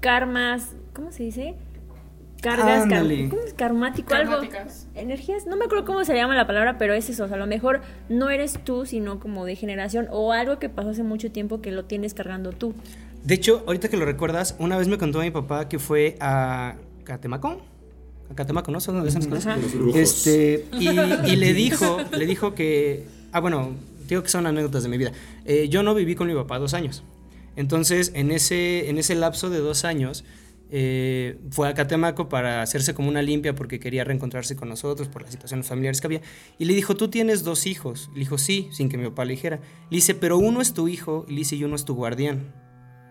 karmas, 0.00 0.74
¿cómo 0.94 1.10
se 1.10 1.24
dice? 1.24 1.54
Cargas, 2.40 2.86
car-. 2.88 3.06
¿cómo 3.30 3.42
es 3.42 3.54
karmático? 3.54 4.14
Algo. 4.14 4.36
Energías, 4.94 5.46
no 5.46 5.56
me 5.56 5.64
acuerdo 5.64 5.84
cómo 5.84 6.04
se 6.04 6.14
llama 6.14 6.34
la 6.34 6.46
palabra, 6.46 6.78
pero 6.78 6.94
es 6.94 7.08
eso. 7.08 7.24
O 7.24 7.28
sea, 7.28 7.36
a 7.36 7.40
lo 7.40 7.46
mejor 7.46 7.80
no 8.08 8.30
eres 8.30 8.58
tú, 8.64 8.86
sino 8.86 9.18
como 9.18 9.44
de 9.44 9.56
generación 9.56 10.06
o 10.10 10.32
algo 10.32 10.58
que 10.58 10.68
pasó 10.68 10.90
hace 10.90 11.02
mucho 11.02 11.30
tiempo 11.30 11.60
que 11.60 11.72
lo 11.72 11.84
tienes 11.84 12.14
cargando 12.14 12.52
tú. 12.52 12.74
De 13.24 13.34
hecho, 13.34 13.64
ahorita 13.66 13.88
que 13.88 13.96
lo 13.96 14.04
recuerdas, 14.04 14.54
una 14.58 14.76
vez 14.76 14.86
me 14.88 14.98
contó 14.98 15.20
mi 15.20 15.30
papá 15.30 15.68
que 15.68 15.78
fue 15.78 16.16
a 16.20 16.76
Catemaco. 17.04 17.60
A 18.30 18.34
Catemaco, 18.34 18.70
¿no? 18.70 18.80
¿Son 18.80 19.02
de 19.02 19.08
esas 19.08 19.26
cosas? 19.26 19.46
Ajá. 19.46 19.58
Los. 19.78 19.96
Este, 19.96 20.66
y, 20.72 20.88
y 20.88 21.36
le 21.36 21.52
dijo, 21.52 21.98
le 22.16 22.26
dijo 22.26 22.54
que, 22.54 23.06
ah, 23.32 23.40
bueno, 23.40 23.74
digo 24.08 24.22
que 24.22 24.28
son 24.28 24.46
anécdotas 24.46 24.82
de 24.82 24.88
mi 24.88 24.98
vida. 24.98 25.12
Eh, 25.44 25.68
yo 25.68 25.82
no 25.82 25.94
viví 25.94 26.14
con 26.14 26.28
mi 26.28 26.34
papá 26.34 26.58
dos 26.58 26.74
años. 26.74 27.02
Entonces, 27.56 28.12
en 28.14 28.30
ese, 28.30 28.90
en 28.90 28.98
ese 28.98 29.14
lapso 29.14 29.50
de 29.50 29.58
dos 29.58 29.84
años, 29.84 30.24
eh, 30.68 31.38
fue 31.50 31.68
a 31.68 31.74
Catemaco 31.74 32.28
para 32.28 32.60
hacerse 32.60 32.92
como 32.92 33.08
una 33.08 33.22
limpia 33.22 33.54
porque 33.54 33.78
quería 33.78 34.02
reencontrarse 34.02 34.56
con 34.56 34.68
nosotros 34.68 35.08
por 35.08 35.22
las 35.22 35.30
situaciones 35.30 35.66
familiares 35.66 36.00
que 36.00 36.06
había. 36.06 36.20
Y 36.58 36.64
le 36.64 36.74
dijo, 36.74 36.96
tú 36.96 37.08
tienes 37.08 37.44
dos 37.44 37.66
hijos. 37.66 38.10
Le 38.14 38.20
dijo, 38.20 38.38
sí, 38.38 38.68
sin 38.72 38.88
que 38.88 38.98
mi 38.98 39.04
papá 39.04 39.24
le 39.24 39.34
dijera. 39.34 39.60
Le 39.90 39.96
dice, 39.96 40.14
pero 40.14 40.38
uno 40.38 40.60
es 40.60 40.74
tu 40.74 40.88
hijo 40.88 41.24
y 41.28 41.32
le 41.32 41.38
dice, 41.38 41.56
y 41.56 41.64
uno 41.64 41.76
es 41.76 41.84
tu 41.84 41.94
guardián. 41.94 42.52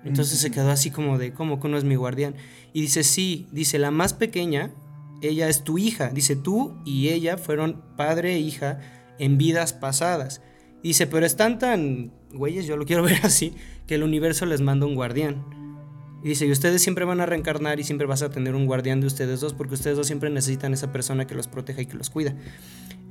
Entonces 0.03 0.39
se 0.39 0.51
quedó 0.51 0.69
así 0.69 0.91
como 0.91 1.17
de, 1.17 1.33
¿cómo 1.33 1.59
que 1.59 1.67
uno 1.67 1.77
es 1.77 1.83
mi 1.83 1.95
guardián? 1.95 2.35
Y 2.73 2.81
dice, 2.81 3.03
sí, 3.03 3.47
dice, 3.51 3.79
la 3.79 3.89
más 3.89 4.13
pequeña, 4.13 4.71
ella 5.21 5.49
es 5.49 5.63
tu 5.63 5.77
hija. 5.77 6.09
Dice, 6.09 6.35
tú 6.35 6.79
y 6.85 7.09
ella 7.09 7.37
fueron 7.37 7.81
padre 7.95 8.35
e 8.35 8.39
hija 8.39 8.81
en 9.17 9.37
vidas 9.37 9.73
pasadas. 9.73 10.41
Dice, 10.83 11.07
pero 11.07 11.25
están 11.25 11.57
tan, 11.57 12.11
güeyes, 12.31 12.67
yo 12.67 12.77
lo 12.77 12.85
quiero 12.85 13.01
ver 13.05 13.19
así, 13.23 13.55
que 13.87 13.95
el 13.95 14.03
universo 14.03 14.45
les 14.45 14.61
manda 14.61 14.85
un 14.85 14.93
guardián. 14.93 15.64
Y 16.25 16.29
dice, 16.29 16.47
y 16.47 16.51
ustedes 16.51 16.81
siempre 16.81 17.05
van 17.05 17.21
a 17.21 17.27
reencarnar 17.27 17.79
y 17.79 17.83
siempre 17.83 18.07
vas 18.07 18.23
a 18.23 18.31
tener 18.31 18.55
un 18.55 18.65
guardián 18.65 18.99
de 18.99 19.05
ustedes 19.05 19.41
dos 19.41 19.53
porque 19.53 19.75
ustedes 19.75 19.95
dos 19.95 20.07
siempre 20.07 20.31
necesitan 20.31 20.73
esa 20.73 20.91
persona 20.91 21.27
que 21.27 21.35
los 21.35 21.47
proteja 21.47 21.83
y 21.83 21.85
que 21.85 21.95
los 21.95 22.09
cuida. 22.09 22.33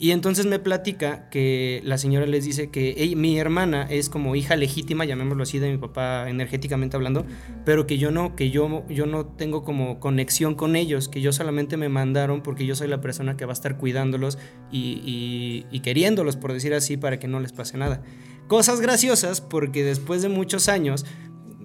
Y 0.00 0.11
entonces 0.11 0.46
me 0.46 0.59
platica 0.59 1.29
que 1.31 1.81
la 1.85 1.96
señora 1.96 2.27
les 2.27 2.44
dice 2.44 2.70
que 2.70 2.96
ella- 2.98 3.14
mi 3.16 3.38
hermana 3.38 3.87
es 3.88 4.09
como 4.09 4.35
hija 4.35 4.57
legítima, 4.57 5.05
llamémoslo 5.05 5.44
así, 5.44 5.61
de 5.61 5.70
mi 5.70 5.79
papá 5.79 6.29
energéticamente 6.29 6.96
hablando, 6.96 7.24
pero 7.64 7.87
que 7.87 7.98
yo 7.98 8.11
no, 8.11 8.35
que 8.35 8.50
yo, 8.50 8.85
yo 8.88 9.07
no 9.07 9.27
tengo 9.27 9.62
como 9.62 10.00
conexión 10.00 10.57
con 10.57 10.74
ellos, 10.74 11.09
que 11.09 11.20
yo 11.20 11.33
solamente 11.33 11.77
me 11.77 11.88
mandaron 11.88 12.42
porque 12.42 12.66
yo 12.66 12.74
soy 12.74 12.88
la 12.88 13.00
persona 13.00 13.37
que 13.37 13.44
va 13.44 13.53
a 13.53 13.55
estar 13.55 13.79
cuidándolos 13.79 14.38
y, 14.72 15.00
y- 15.07 15.66
y 15.70 15.81
queriéndolos, 15.81 16.35
por 16.35 16.53
decir 16.53 16.74
así, 16.74 16.96
para 16.96 17.20
que 17.20 17.29
no 17.29 17.38
les 17.38 17.53
pase 17.53 17.79
nada. 17.79 18.03
Cosas 18.48 18.81
graciosas 18.81 19.40
porque 19.40 19.85
después 19.85 20.20
de 20.22 20.29
muchos 20.29 20.68
años, 20.68 21.07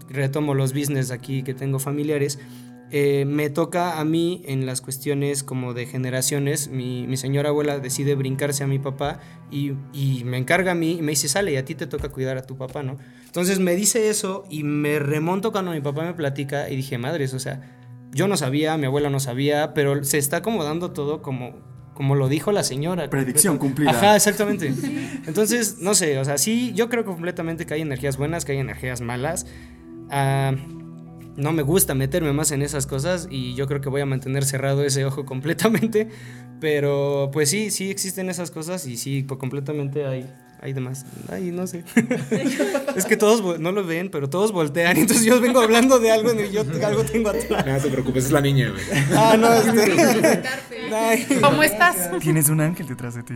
retomo 0.09 0.53
los 0.53 0.73
business 0.73 1.11
aquí 1.11 1.43
que 1.43 1.53
tengo 1.53 1.79
familiares, 1.79 2.39
eh, 2.91 3.25
me 3.25 3.51
toca 3.51 3.99
a 3.99 4.05
mí 4.05 4.41
en 4.47 4.65
las 4.65 4.81
cuestiones 4.81 5.43
como 5.43 5.75
de 5.75 5.85
generaciones, 5.85 6.69
mi, 6.69 7.05
mi 7.05 7.17
señora 7.17 7.49
abuela 7.49 7.77
decide 7.77 8.15
brincarse 8.15 8.63
a 8.63 8.67
mi 8.67 8.79
papá 8.79 9.19
y, 9.51 9.73
y 9.93 10.23
me 10.25 10.37
encarga 10.37 10.71
a 10.71 10.75
mí 10.75 10.93
y 10.93 11.01
me 11.03 11.11
dice, 11.11 11.27
sale, 11.27 11.53
y 11.53 11.57
a 11.57 11.65
ti 11.65 11.75
te 11.75 11.85
toca 11.85 12.09
cuidar 12.09 12.37
a 12.37 12.41
tu 12.41 12.57
papá, 12.57 12.81
¿no? 12.81 12.97
Entonces 13.27 13.59
me 13.59 13.75
dice 13.75 14.09
eso 14.09 14.43
y 14.49 14.63
me 14.63 14.97
remonto 14.97 15.51
cuando 15.51 15.71
mi 15.71 15.81
papá 15.81 16.03
me 16.03 16.15
platica 16.15 16.67
y 16.67 16.75
dije, 16.75 16.97
madres, 16.97 17.35
o 17.35 17.39
sea, 17.39 17.77
yo 18.11 18.27
no 18.27 18.37
sabía, 18.37 18.75
mi 18.77 18.87
abuela 18.87 19.11
no 19.11 19.19
sabía, 19.19 19.75
pero 19.75 20.03
se 20.03 20.17
está 20.17 20.37
acomodando 20.37 20.91
todo 20.91 21.21
como, 21.21 21.61
como 21.93 22.15
lo 22.15 22.27
dijo 22.27 22.51
la 22.51 22.63
señora. 22.63 23.07
Predicción 23.07 23.59
cumplida. 23.59 23.91
Ajá, 23.91 24.15
exactamente. 24.15 24.73
Entonces, 25.27 25.77
no 25.79 25.93
sé, 25.93 26.17
o 26.17 26.25
sea, 26.25 26.39
sí, 26.39 26.73
yo 26.73 26.89
creo 26.89 27.05
completamente 27.05 27.67
que 27.67 27.75
hay 27.75 27.81
energías 27.81 28.17
buenas, 28.17 28.45
que 28.45 28.53
hay 28.53 28.57
energías 28.57 29.01
malas. 29.01 29.45
Ah, 30.09 30.53
no 31.39 31.53
me 31.53 31.63
gusta 31.63 31.95
meterme 31.95 32.33
más 32.33 32.51
en 32.51 32.61
esas 32.61 32.85
cosas 32.85 33.27
y 33.31 33.55
yo 33.55 33.65
creo 33.65 33.79
que 33.81 33.89
voy 33.89 34.01
a 34.01 34.05
mantener 34.05 34.43
cerrado 34.45 34.83
ese 34.83 35.05
ojo 35.05 35.25
completamente. 35.25 36.09
Pero 36.59 37.29
pues 37.31 37.49
sí, 37.49 37.71
sí 37.71 37.89
existen 37.89 38.29
esas 38.29 38.51
cosas 38.51 38.85
y 38.85 38.97
sí, 38.97 39.23
pues, 39.23 39.39
completamente 39.39 40.05
hay, 40.05 40.29
hay 40.61 40.73
demás. 40.73 41.05
Ay, 41.31 41.51
no 41.51 41.65
sé. 41.67 41.85
es 42.95 43.05
que 43.05 43.15
todos 43.15 43.59
no 43.59 43.71
lo 43.71 43.85
ven, 43.85 44.09
pero 44.11 44.29
todos 44.29 44.51
voltean. 44.51 44.97
Entonces 44.97 45.25
yo 45.25 45.39
vengo 45.39 45.61
hablando 45.61 45.99
de 45.99 46.11
algo 46.11 46.33
y 46.33 46.51
yo 46.51 46.63
algo 46.85 47.05
tengo 47.05 47.29
atrás. 47.29 47.65
No 47.65 47.77
te 47.77 47.89
preocupes, 47.89 48.25
es 48.25 48.31
la 48.31 48.41
niña, 48.41 48.71
güey. 48.71 48.83
Ah, 49.15 49.37
no, 49.39 49.53
este. 49.53 50.43
Ay. 50.93 51.25
¿Cómo 51.41 51.63
estás? 51.63 52.09
Tienes 52.19 52.49
un 52.49 52.59
ángel 52.59 52.87
detrás 52.87 53.15
de 53.15 53.23
ti. 53.23 53.35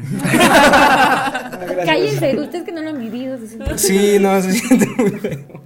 Cállense, 1.85 2.37
ustedes 2.37 2.65
que 2.65 2.73
no 2.73 2.81
lo 2.81 2.89
han 2.89 2.99
vivido. 2.99 3.37
se 3.37 3.77
Sí, 3.77 4.19
no, 4.19 4.41
se 4.41 4.51
siente 4.51 4.87
muy 4.97 5.11
feo. 5.11 5.63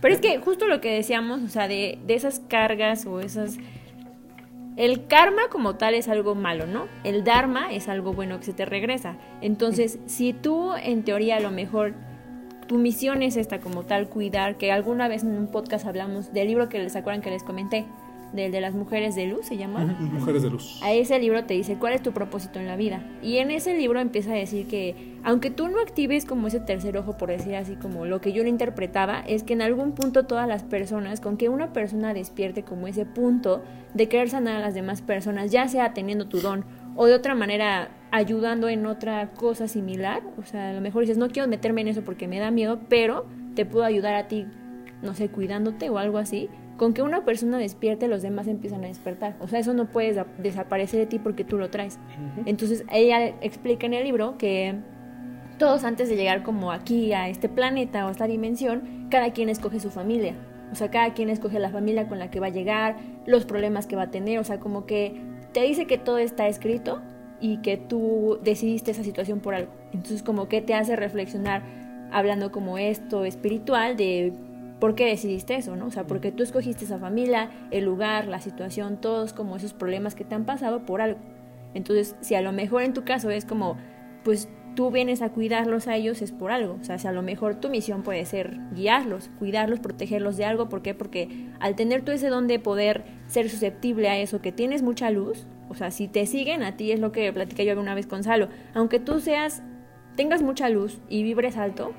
Pero 0.00 0.14
es 0.14 0.20
que 0.20 0.38
justo 0.38 0.66
lo 0.66 0.80
que 0.80 0.92
decíamos, 0.92 1.42
o 1.42 1.48
sea, 1.48 1.68
de, 1.68 1.98
de 2.06 2.14
esas 2.14 2.40
cargas 2.40 3.06
o 3.06 3.20
esas... 3.20 3.58
El 4.76 5.06
karma 5.06 5.42
como 5.50 5.74
tal 5.74 5.94
es 5.94 6.06
algo 6.08 6.36
malo, 6.36 6.68
¿no? 6.68 6.86
El 7.02 7.24
dharma 7.24 7.72
es 7.72 7.88
algo 7.88 8.12
bueno 8.12 8.38
que 8.38 8.44
se 8.44 8.52
te 8.52 8.64
regresa. 8.64 9.16
Entonces, 9.40 9.98
si 10.06 10.32
tú 10.32 10.72
en 10.80 11.02
teoría 11.02 11.36
a 11.36 11.40
lo 11.40 11.50
mejor 11.50 11.94
tu 12.68 12.76
misión 12.76 13.22
es 13.22 13.36
esta 13.36 13.58
como 13.58 13.82
tal, 13.82 14.08
cuidar, 14.08 14.56
que 14.56 14.70
alguna 14.70 15.08
vez 15.08 15.24
en 15.24 15.36
un 15.36 15.50
podcast 15.50 15.86
hablamos 15.86 16.32
del 16.32 16.46
libro 16.46 16.68
que 16.68 16.78
les 16.78 16.94
acuerdan 16.94 17.22
que 17.22 17.30
les 17.30 17.42
comenté, 17.42 17.86
del 18.32 18.52
de 18.52 18.60
las 18.60 18.74
mujeres 18.74 19.14
de 19.14 19.26
luz, 19.26 19.46
se 19.46 19.56
llama. 19.56 19.84
Mujeres 19.84 20.42
de 20.42 20.50
luz. 20.50 20.80
A 20.82 20.92
ese 20.92 21.18
libro 21.18 21.44
te 21.44 21.54
dice 21.54 21.76
cuál 21.76 21.94
es 21.94 22.02
tu 22.02 22.12
propósito 22.12 22.58
en 22.58 22.66
la 22.66 22.76
vida. 22.76 23.02
Y 23.22 23.38
en 23.38 23.50
ese 23.50 23.76
libro 23.76 24.00
empieza 24.00 24.32
a 24.32 24.36
decir 24.36 24.66
que, 24.66 25.16
aunque 25.24 25.50
tú 25.50 25.68
no 25.68 25.80
actives 25.80 26.24
como 26.24 26.48
ese 26.48 26.60
tercer 26.60 26.96
ojo, 26.96 27.16
por 27.16 27.30
decir 27.30 27.54
así, 27.56 27.76
como 27.76 28.04
lo 28.04 28.20
que 28.20 28.32
yo 28.32 28.42
lo 28.42 28.48
interpretaba, 28.48 29.20
es 29.20 29.42
que 29.42 29.54
en 29.54 29.62
algún 29.62 29.92
punto 29.92 30.26
todas 30.26 30.46
las 30.46 30.62
personas, 30.62 31.20
con 31.20 31.36
que 31.36 31.48
una 31.48 31.72
persona 31.72 32.14
despierte 32.14 32.62
como 32.62 32.86
ese 32.86 33.06
punto 33.06 33.62
de 33.94 34.08
querer 34.08 34.28
sanar 34.28 34.56
a 34.56 34.60
las 34.60 34.74
demás 34.74 35.02
personas, 35.02 35.50
ya 35.50 35.68
sea 35.68 35.94
teniendo 35.94 36.28
tu 36.28 36.40
don 36.40 36.64
o 36.96 37.06
de 37.06 37.14
otra 37.14 37.34
manera 37.34 37.90
ayudando 38.10 38.68
en 38.68 38.86
otra 38.86 39.30
cosa 39.30 39.68
similar, 39.68 40.22
o 40.38 40.44
sea, 40.44 40.70
a 40.70 40.72
lo 40.72 40.80
mejor 40.80 41.02
dices, 41.02 41.18
no 41.18 41.28
quiero 41.28 41.48
meterme 41.48 41.82
en 41.82 41.88
eso 41.88 42.02
porque 42.02 42.26
me 42.26 42.38
da 42.38 42.50
miedo, 42.50 42.80
pero 42.88 43.26
te 43.54 43.64
puedo 43.64 43.84
ayudar 43.84 44.14
a 44.14 44.28
ti, 44.28 44.46
no 45.02 45.14
sé, 45.14 45.28
cuidándote 45.28 45.90
o 45.90 45.98
algo 45.98 46.18
así, 46.18 46.48
con 46.78 46.94
que 46.94 47.02
una 47.02 47.24
persona 47.26 47.58
despierte, 47.58 48.08
los 48.08 48.22
demás 48.22 48.46
empiezan 48.48 48.82
a 48.84 48.86
despertar. 48.88 49.36
O 49.40 49.48
sea, 49.48 49.58
eso 49.58 49.74
no 49.74 49.84
puede 49.90 50.14
desa- 50.14 50.26
desaparecer 50.38 51.00
de 51.00 51.06
ti 51.06 51.18
porque 51.18 51.44
tú 51.44 51.58
lo 51.58 51.68
traes. 51.68 51.98
Entonces, 52.46 52.84
ella 52.90 53.26
explica 53.42 53.84
en 53.84 53.92
el 53.92 54.04
libro 54.04 54.38
que 54.38 54.76
todos 55.58 55.84
antes 55.84 56.08
de 56.08 56.16
llegar 56.16 56.42
como 56.44 56.72
aquí 56.72 57.12
a 57.12 57.28
este 57.28 57.48
planeta 57.48 58.06
o 58.06 58.08
a 58.08 58.12
esta 58.12 58.26
dimensión, 58.26 59.08
cada 59.10 59.32
quien 59.32 59.48
escoge 59.50 59.80
su 59.80 59.90
familia. 59.90 60.34
O 60.70 60.74
sea, 60.76 60.90
cada 60.90 61.14
quien 61.14 61.30
escoge 61.30 61.58
la 61.58 61.70
familia 61.70 62.08
con 62.08 62.18
la 62.18 62.30
que 62.30 62.40
va 62.40 62.46
a 62.46 62.50
llegar, 62.50 62.96
los 63.26 63.44
problemas 63.44 63.86
que 63.86 63.96
va 63.96 64.02
a 64.04 64.10
tener. 64.10 64.38
O 64.38 64.44
sea, 64.44 64.60
como 64.60 64.86
que 64.86 65.20
te 65.52 65.62
dice 65.62 65.86
que 65.86 65.98
todo 65.98 66.18
está 66.18 66.46
escrito 66.46 67.02
y 67.40 67.58
que 67.58 67.76
tú 67.76 68.38
decidiste 68.44 68.90
esa 68.92 69.02
situación 69.02 69.40
por 69.40 69.54
algo. 69.54 69.72
Entonces, 69.92 70.22
como 70.22 70.48
que 70.48 70.60
te 70.62 70.74
hace 70.74 70.94
reflexionar 70.94 71.62
hablando 72.12 72.52
como 72.52 72.78
esto 72.78 73.24
espiritual 73.24 73.96
de 73.96 74.32
por 74.80 74.94
qué 74.94 75.06
decidiste 75.06 75.56
eso, 75.56 75.76
¿no? 75.76 75.86
O 75.86 75.90
sea, 75.90 76.06
porque 76.06 76.32
tú 76.32 76.42
escogiste 76.42 76.84
esa 76.84 76.98
familia, 76.98 77.50
el 77.70 77.84
lugar, 77.84 78.26
la 78.26 78.40
situación, 78.40 79.00
todos 79.00 79.32
como 79.32 79.56
esos 79.56 79.72
problemas 79.72 80.14
que 80.14 80.24
te 80.24 80.34
han 80.34 80.44
pasado 80.44 80.84
por 80.84 81.00
algo. 81.00 81.18
Entonces, 81.74 82.16
si 82.20 82.34
a 82.34 82.40
lo 82.40 82.52
mejor 82.52 82.82
en 82.82 82.94
tu 82.94 83.04
caso 83.04 83.30
es 83.30 83.44
como, 83.44 83.76
pues 84.24 84.48
tú 84.74 84.90
vienes 84.90 85.22
a 85.22 85.30
cuidarlos 85.30 85.88
a 85.88 85.96
ellos 85.96 86.22
es 86.22 86.30
por 86.30 86.52
algo. 86.52 86.78
O 86.80 86.84
sea, 86.84 86.98
si 86.98 87.08
a 87.08 87.12
lo 87.12 87.22
mejor 87.22 87.56
tu 87.56 87.68
misión 87.68 88.04
puede 88.04 88.24
ser 88.24 88.58
guiarlos, 88.72 89.30
cuidarlos, 89.38 89.80
protegerlos 89.80 90.36
de 90.36 90.44
algo. 90.44 90.68
¿Por 90.68 90.82
qué? 90.82 90.94
Porque 90.94 91.48
al 91.58 91.74
tener 91.74 92.02
tú 92.02 92.12
ese 92.12 92.28
don 92.28 92.46
de 92.46 92.60
poder 92.60 93.04
ser 93.26 93.50
susceptible 93.50 94.08
a 94.08 94.18
eso, 94.18 94.40
que 94.40 94.52
tienes 94.52 94.82
mucha 94.82 95.10
luz, 95.10 95.46
o 95.68 95.74
sea, 95.74 95.90
si 95.90 96.06
te 96.06 96.24
siguen 96.26 96.62
a 96.62 96.76
ti 96.76 96.92
es 96.92 97.00
lo 97.00 97.12
que 97.12 97.32
platicé 97.32 97.64
yo 97.64 97.72
alguna 97.72 97.94
vez 97.94 98.06
con 98.06 98.22
Salo. 98.22 98.48
Aunque 98.72 99.00
tú 99.00 99.18
seas, 99.20 99.62
tengas 100.16 100.42
mucha 100.42 100.68
luz 100.68 101.00
y 101.08 101.24
vibres 101.24 101.56
alto, 101.56 101.92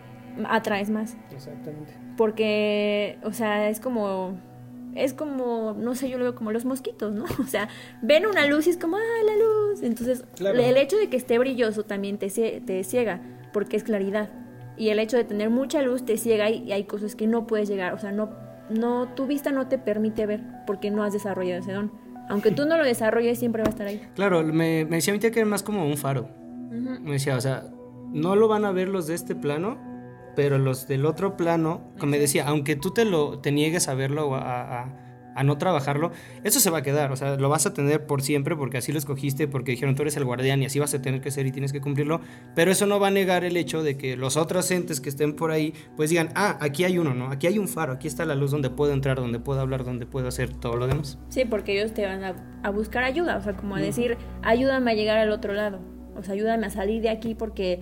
atraes 0.45 0.89
más 0.89 1.17
Exactamente. 1.31 1.93
Porque, 2.19 3.17
o 3.23 3.31
sea, 3.31 3.69
es 3.69 3.79
como, 3.79 4.37
es 4.93 5.13
como, 5.13 5.73
no 5.79 5.95
sé, 5.95 6.09
yo 6.09 6.17
lo 6.17 6.25
veo 6.25 6.35
como 6.35 6.51
los 6.51 6.65
mosquitos, 6.65 7.13
¿no? 7.13 7.23
O 7.39 7.47
sea, 7.47 7.69
ven 8.01 8.25
una 8.25 8.45
luz 8.45 8.67
y 8.67 8.71
es 8.71 8.77
como, 8.77 8.97
ah, 8.97 9.23
la 9.25 9.37
luz. 9.37 9.81
Entonces, 9.83 10.25
Claro. 10.35 10.59
el 10.59 10.75
hecho 10.75 10.97
de 10.97 11.07
que 11.09 11.15
esté 11.15 11.39
brilloso 11.39 11.83
también 11.85 12.17
te, 12.17 12.27
te 12.29 12.83
ciega, 12.83 13.21
porque 13.53 13.77
es 13.77 13.83
claridad. 13.85 14.29
Y 14.75 14.89
el 14.89 14.99
hecho 14.99 15.15
de 15.15 15.23
tener 15.23 15.49
mucha 15.49 15.81
luz 15.81 16.03
te 16.03 16.17
ciega 16.17 16.49
y, 16.49 16.63
y 16.65 16.73
hay 16.73 16.83
cosas 16.83 17.15
que 17.15 17.25
no 17.25 17.47
puedes 17.47 17.69
llegar, 17.69 17.93
o 17.93 17.99
sea, 17.99 18.11
no, 18.11 18.31
no, 18.69 19.07
tu 19.15 19.25
vista 19.25 19.53
no 19.53 19.69
te 19.69 19.77
permite 19.77 20.25
ver 20.25 20.41
porque 20.67 20.91
no 20.91 21.03
has 21.05 21.13
desarrollado 21.13 21.61
ese 21.61 21.71
don. 21.71 21.89
Aunque 22.27 22.51
tú 22.51 22.65
no 22.65 22.77
lo 22.77 22.83
desarrolles, 22.83 23.39
siempre 23.39 23.63
va 23.63 23.67
a 23.69 23.71
estar 23.71 23.87
ahí. 23.87 24.01
Claro, 24.15 24.43
me, 24.43 24.83
me 24.83 24.97
decía 24.97 25.17
tía 25.19 25.31
que 25.31 25.39
era 25.39 25.47
más 25.49 25.63
como 25.63 25.87
un 25.87 25.95
faro. 25.95 26.27
Me 26.69 27.13
decía, 27.13 27.37
o 27.37 27.41
sea, 27.41 27.63
no 28.11 28.35
lo 28.35 28.49
van 28.49 28.65
a 28.65 28.71
ver 28.73 28.89
los 28.89 29.07
de 29.07 29.15
este 29.15 29.35
plano, 29.35 29.77
pero 30.35 30.57
los 30.57 30.87
del 30.87 31.05
otro 31.05 31.35
plano, 31.37 31.91
como 31.99 32.11
me 32.11 32.19
decía, 32.19 32.47
aunque 32.47 32.75
tú 32.75 32.91
te 32.91 33.05
lo 33.05 33.39
te 33.39 33.51
niegues 33.51 33.87
a 33.87 33.93
verlo 33.93 34.29
o 34.29 34.35
a, 34.35 34.61
a- 34.83 35.05
a 35.35 35.43
no 35.43 35.57
trabajarlo, 35.57 36.11
eso 36.43 36.59
se 36.59 36.69
va 36.69 36.79
a 36.79 36.81
quedar, 36.81 37.13
o 37.13 37.15
sea, 37.15 37.37
lo 37.37 37.47
vas 37.47 37.65
a 37.65 37.73
tener 37.73 38.05
por 38.05 38.21
siempre 38.21 38.57
porque 38.57 38.77
así 38.79 38.91
lo 38.91 38.97
escogiste, 38.97 39.47
porque 39.47 39.71
dijeron 39.71 39.95
tú 39.95 40.01
eres 40.01 40.17
el 40.17 40.25
guardián 40.25 40.61
y 40.61 40.65
así 40.65 40.79
vas 40.79 40.93
a 40.93 41.01
tener 41.01 41.21
que 41.21 41.31
ser 41.31 41.45
y 41.45 41.51
tienes 41.53 41.71
que 41.71 41.79
cumplirlo, 41.79 42.19
pero 42.55 42.71
eso 42.71 42.87
no 42.87 42.99
va 42.99 43.07
a 43.07 43.11
negar 43.11 43.45
el 43.45 43.55
hecho 43.55 43.81
de 43.81 43.95
que 43.95 44.17
los 44.17 44.35
otros 44.35 44.69
entes 44.71 44.99
que 44.99 45.07
estén 45.07 45.35
por 45.37 45.51
ahí, 45.51 45.73
pues 45.95 46.09
digan, 46.09 46.29
ah, 46.35 46.57
aquí 46.59 46.83
hay 46.83 46.97
uno, 46.97 47.13
¿no? 47.13 47.29
Aquí 47.29 47.47
hay 47.47 47.57
un 47.57 47.69
faro, 47.69 47.93
aquí 47.93 48.07
está 48.07 48.25
la 48.25 48.35
luz 48.35 48.51
donde 48.51 48.69
puedo 48.69 48.91
entrar, 48.91 49.15
donde 49.17 49.39
puedo 49.39 49.61
hablar, 49.61 49.85
donde 49.85 50.05
puedo 50.05 50.27
hacer 50.27 50.53
todo 50.55 50.75
lo 50.75 50.87
demás. 50.87 51.17
Sí, 51.29 51.45
porque 51.45 51.79
ellos 51.79 51.93
te 51.93 52.05
van 52.05 52.23
a, 52.25 52.35
a 52.63 52.69
buscar 52.71 53.05
ayuda, 53.05 53.37
o 53.37 53.41
sea, 53.41 53.55
como 53.55 53.75
a 53.75 53.79
decir, 53.79 54.17
ayúdame 54.41 54.91
a 54.91 54.95
llegar 54.95 55.19
al 55.19 55.31
otro 55.31 55.53
lado, 55.53 55.79
o 56.17 56.23
sea, 56.23 56.33
ayúdame 56.33 56.65
a 56.67 56.69
salir 56.69 57.01
de 57.01 57.09
aquí 57.11 57.33
porque, 57.33 57.79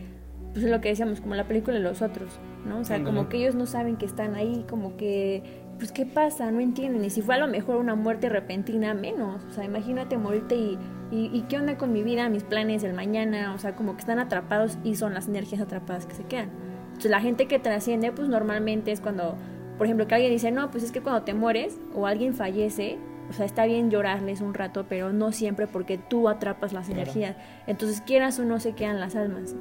pues 0.54 0.66
es 0.66 0.72
lo 0.72 0.82
que 0.82 0.90
decíamos, 0.90 1.22
como 1.22 1.36
la 1.36 1.48
película 1.48 1.78
de 1.78 1.84
los 1.84 2.02
otros, 2.02 2.40
¿no? 2.66 2.80
O 2.80 2.84
sea, 2.84 3.04
como 3.04 3.30
que 3.30 3.38
ellos 3.38 3.56
no 3.56 3.66
saben 3.66 3.98
que 3.98 4.06
están 4.06 4.36
ahí, 4.36 4.66
como 4.70 4.98
que, 4.98 5.44
pues, 5.78 5.92
¿qué 5.92 6.06
pasa? 6.06 6.52
No 6.52 6.60
entienden, 6.60 7.06
y 7.06 7.10
si 7.10 7.22
fue 7.22 7.36
a 7.36 7.38
lo 7.38 7.48
mejor 7.48 7.78
una 7.78 7.96
muerte 7.96 8.30
repentina, 8.30 8.94
menos, 8.94 9.44
o 9.46 9.52
sea, 9.52 9.64
imagínate 9.66 10.18
morirte 10.18 10.56
y, 10.56 10.78
y, 11.12 11.30
y 11.32 11.46
¿qué 11.50 11.58
onda 11.58 11.78
con 11.78 11.94
mi 11.94 12.04
vida, 12.04 12.30
mis 12.30 12.44
planes, 12.44 12.84
el 12.84 12.94
mañana? 12.94 13.54
O 13.54 13.60
sea, 13.60 13.76
como 13.76 13.94
que 13.94 14.00
están 14.00 14.20
atrapados 14.20 14.78
y 14.84 14.96
son 14.96 15.14
las 15.14 15.28
energías 15.28 15.62
atrapadas 15.62 16.06
que 16.06 16.16
se 16.16 16.24
quedan. 16.24 16.50
Entonces, 16.88 17.12
la 17.12 17.22
gente 17.22 17.48
que 17.48 17.60
trasciende, 17.60 18.12
pues 18.12 18.28
normalmente 18.28 18.92
es 18.92 19.02
cuando, 19.02 19.36
por 19.78 19.86
ejemplo, 19.86 20.08
que 20.08 20.16
alguien 20.16 20.32
dice, 20.32 20.52
no, 20.52 20.72
pues 20.72 20.84
es 20.84 20.92
que 20.92 21.02
cuando 21.02 21.22
te 21.22 21.36
mueres 21.36 21.80
o 21.94 22.08
alguien 22.08 22.34
fallece, 22.34 22.98
o 23.30 23.34
sea, 23.34 23.46
está 23.46 23.66
bien 23.66 23.92
llorarles 23.92 24.42
un 24.42 24.56
rato, 24.56 24.88
pero 24.90 25.14
no 25.14 25.32
siempre 25.32 25.68
porque 25.68 26.00
tú 26.00 26.28
atrapas 26.30 26.74
las 26.74 26.90
energías. 26.90 27.36
Entonces, 27.68 28.02
quieras 28.02 28.40
o 28.40 28.46
no, 28.46 28.60
se 28.60 28.74
quedan 28.74 29.00
las 29.00 29.16
almas. 29.16 29.56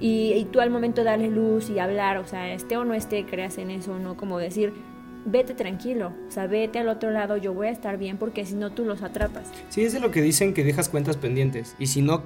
Y, 0.00 0.32
y 0.34 0.44
tú 0.44 0.60
al 0.60 0.70
momento 0.70 1.02
darle 1.04 1.28
luz 1.28 1.70
y 1.70 1.78
hablar, 1.78 2.18
o 2.18 2.26
sea, 2.26 2.52
esté 2.52 2.76
o 2.76 2.84
no 2.84 2.94
esté, 2.94 3.26
creas 3.26 3.58
en 3.58 3.70
eso 3.70 3.94
o 3.94 3.98
no, 3.98 4.16
como 4.16 4.38
decir, 4.38 4.72
vete 5.24 5.54
tranquilo, 5.54 6.12
o 6.28 6.30
sea, 6.30 6.46
vete 6.46 6.78
al 6.78 6.88
otro 6.88 7.10
lado, 7.10 7.36
yo 7.36 7.52
voy 7.52 7.68
a 7.68 7.70
estar 7.70 7.98
bien 7.98 8.16
porque 8.16 8.46
si 8.46 8.54
no 8.54 8.70
tú 8.70 8.84
los 8.84 9.02
atrapas. 9.02 9.48
Sí, 9.68 9.82
es 9.82 9.92
de 9.92 10.00
lo 10.00 10.10
que 10.10 10.22
dicen 10.22 10.54
que 10.54 10.64
dejas 10.64 10.88
cuentas 10.88 11.16
pendientes. 11.16 11.74
Y 11.78 11.86
si 11.86 12.02
no, 12.02 12.22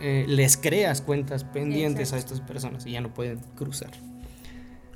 eh, 0.00 0.24
les 0.28 0.56
creas 0.56 1.00
cuentas 1.00 1.44
pendientes 1.44 2.12
a 2.12 2.18
estas 2.18 2.40
personas 2.40 2.86
y 2.86 2.92
ya 2.92 3.00
no 3.00 3.12
pueden 3.12 3.40
cruzar. 3.54 3.90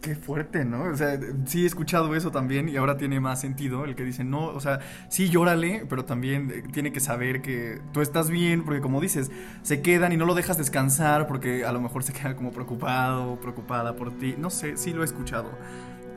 Qué 0.01 0.15
fuerte, 0.15 0.65
¿no? 0.65 0.85
O 0.85 0.97
sea, 0.97 1.21
sí 1.45 1.65
he 1.65 1.67
escuchado 1.67 2.15
eso 2.15 2.31
también 2.31 2.71
y 2.71 2.77
ahora 2.79 2.97
tiene 2.97 3.21
más 3.21 3.39
sentido 3.39 3.85
el 3.85 3.95
que 3.95 4.03
dicen, 4.03 4.31
no, 4.31 4.47
o 4.47 4.59
sea, 4.59 4.81
sí 5.11 5.29
llórale, 5.29 5.85
pero 5.91 6.07
también 6.07 6.51
eh, 6.51 6.63
tiene 6.73 6.91
que 6.91 7.01
saber 7.01 7.43
que 7.43 7.83
tú 7.93 8.01
estás 8.01 8.31
bien, 8.31 8.65
porque 8.65 8.81
como 8.81 9.03
dices, 9.03 9.31
se 9.61 9.83
quedan 9.83 10.13
y 10.13 10.17
no 10.17 10.25
lo 10.25 10.35
dejas 10.35 10.57
descansar 10.57 11.27
porque 11.27 11.67
a 11.67 11.73
lo 11.73 11.83
mejor 11.83 12.03
se 12.03 12.15
queda 12.15 12.35
como 12.35 12.51
preocupado, 12.51 13.39
preocupada 13.41 13.95
por 13.95 14.17
ti. 14.17 14.37
No 14.39 14.49
sé, 14.49 14.79
sí 14.79 14.95
lo 14.95 15.03
he 15.03 15.05
escuchado. 15.05 15.51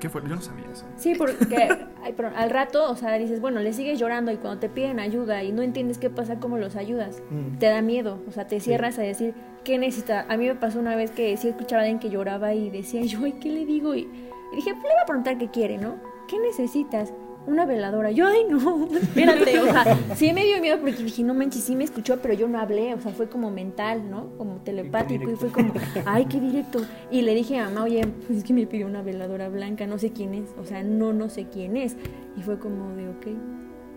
¿Qué 0.03 0.09
fue? 0.09 0.21
Yo 0.23 0.35
no 0.35 0.41
sabía 0.41 0.65
eso. 0.69 0.83
Sí, 0.97 1.15
porque 1.17 1.69
ay, 2.03 2.13
pero 2.17 2.29
al 2.35 2.49
rato, 2.49 2.91
o 2.91 2.95
sea, 2.97 3.13
dices, 3.17 3.39
bueno, 3.39 3.61
le 3.61 3.71
sigues 3.71 3.97
llorando 3.97 4.33
y 4.33 4.35
cuando 4.35 4.59
te 4.59 4.67
piden 4.67 4.99
ayuda 4.99 5.43
y 5.43 5.53
no 5.53 5.61
entiendes 5.61 5.97
qué 5.97 6.09
pasa, 6.09 6.41
cómo 6.41 6.57
los 6.57 6.75
ayudas, 6.75 7.23
Mm. 7.31 7.57
te 7.57 7.67
da 7.67 7.81
miedo, 7.81 8.19
o 8.27 8.31
sea, 8.31 8.45
te 8.45 8.59
cierras 8.59 8.99
a 8.99 9.01
decir, 9.03 9.33
¿qué 9.63 9.77
necesita? 9.77 10.25
A 10.27 10.35
mí 10.35 10.45
me 10.45 10.55
pasó 10.55 10.79
una 10.79 10.97
vez 10.97 11.11
que 11.11 11.37
sí 11.37 11.47
escuchaba 11.47 11.83
a 11.83 11.85
alguien 11.85 11.99
que 11.99 12.09
lloraba 12.09 12.53
y 12.53 12.69
decía, 12.69 12.99
yo, 13.05 13.19
"Ay, 13.23 13.31
¿qué 13.41 13.47
le 13.49 13.65
digo? 13.65 13.95
Y, 13.95 14.01
y 14.01 14.55
dije, 14.57 14.71
pues 14.73 14.83
le 14.83 14.89
voy 14.89 15.01
a 15.03 15.05
preguntar 15.05 15.37
qué 15.37 15.47
quiere, 15.49 15.77
¿no? 15.77 15.95
¿Qué 16.27 16.37
necesitas? 16.37 17.13
Una 17.45 17.65
veladora. 17.65 18.11
Yo, 18.11 18.25
ay, 18.27 18.45
no, 18.49 18.87
espérate, 18.93 19.59
o 19.59 19.65
sea, 19.65 19.97
sí 20.15 20.31
me 20.31 20.45
dio 20.45 20.61
miedo 20.61 20.77
porque 20.79 21.03
dije, 21.03 21.23
no 21.23 21.33
manches, 21.33 21.63
sí 21.63 21.75
me 21.75 21.83
escuchó, 21.83 22.19
pero 22.21 22.33
yo 22.33 22.47
no 22.47 22.59
hablé, 22.59 22.93
o 22.93 23.01
sea, 23.01 23.11
fue 23.11 23.27
como 23.27 23.51
mental, 23.51 24.09
¿no? 24.09 24.29
Como 24.37 24.57
telepático 24.57 25.29
y 25.29 25.35
fue 25.35 25.49
como, 25.49 25.73
ay, 26.05 26.25
qué 26.25 26.39
directo. 26.39 26.85
Y 27.11 27.21
le 27.21 27.35
dije 27.35 27.57
a 27.59 27.65
mamá, 27.65 27.83
oye, 27.83 28.05
pues 28.27 28.39
es 28.39 28.43
que 28.45 28.53
me 28.53 28.65
pidió 28.65 28.87
una 28.87 29.01
veladora 29.01 29.49
blanca, 29.49 29.85
no 29.87 29.97
sé 29.99 30.11
quién 30.11 30.33
es, 30.33 30.49
o 30.61 30.65
sea, 30.65 30.83
no, 30.83 31.11
no 31.11 31.29
sé 31.29 31.47
quién 31.51 31.75
es. 31.75 31.97
Y 32.37 32.41
fue 32.41 32.57
como 32.59 32.95
de, 32.95 33.09
ok. 33.09 33.27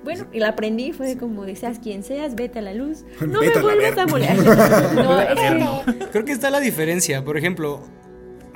Bueno, 0.04 0.26
y 0.32 0.38
la 0.38 0.48
aprendí, 0.48 0.92
fue 0.92 1.16
como 1.16 1.44
de, 1.44 1.56
seas 1.56 1.78
quien 1.78 2.02
seas, 2.04 2.34
vete 2.36 2.58
a 2.60 2.62
la 2.62 2.74
luz, 2.74 3.04
no 3.26 3.40
Vete 3.40 3.58
a 3.58 3.62
me 3.62 3.62
vuelvas 3.62 3.94
verga. 3.96 4.02
a 4.02 4.06
molestar. 4.06 4.94
No, 4.94 5.20
es 5.20 5.96
que 5.98 6.06
Creo 6.10 6.24
que 6.24 6.32
está 6.32 6.50
la 6.50 6.60
diferencia. 6.60 7.24
Por 7.24 7.36
ejemplo, 7.36 7.80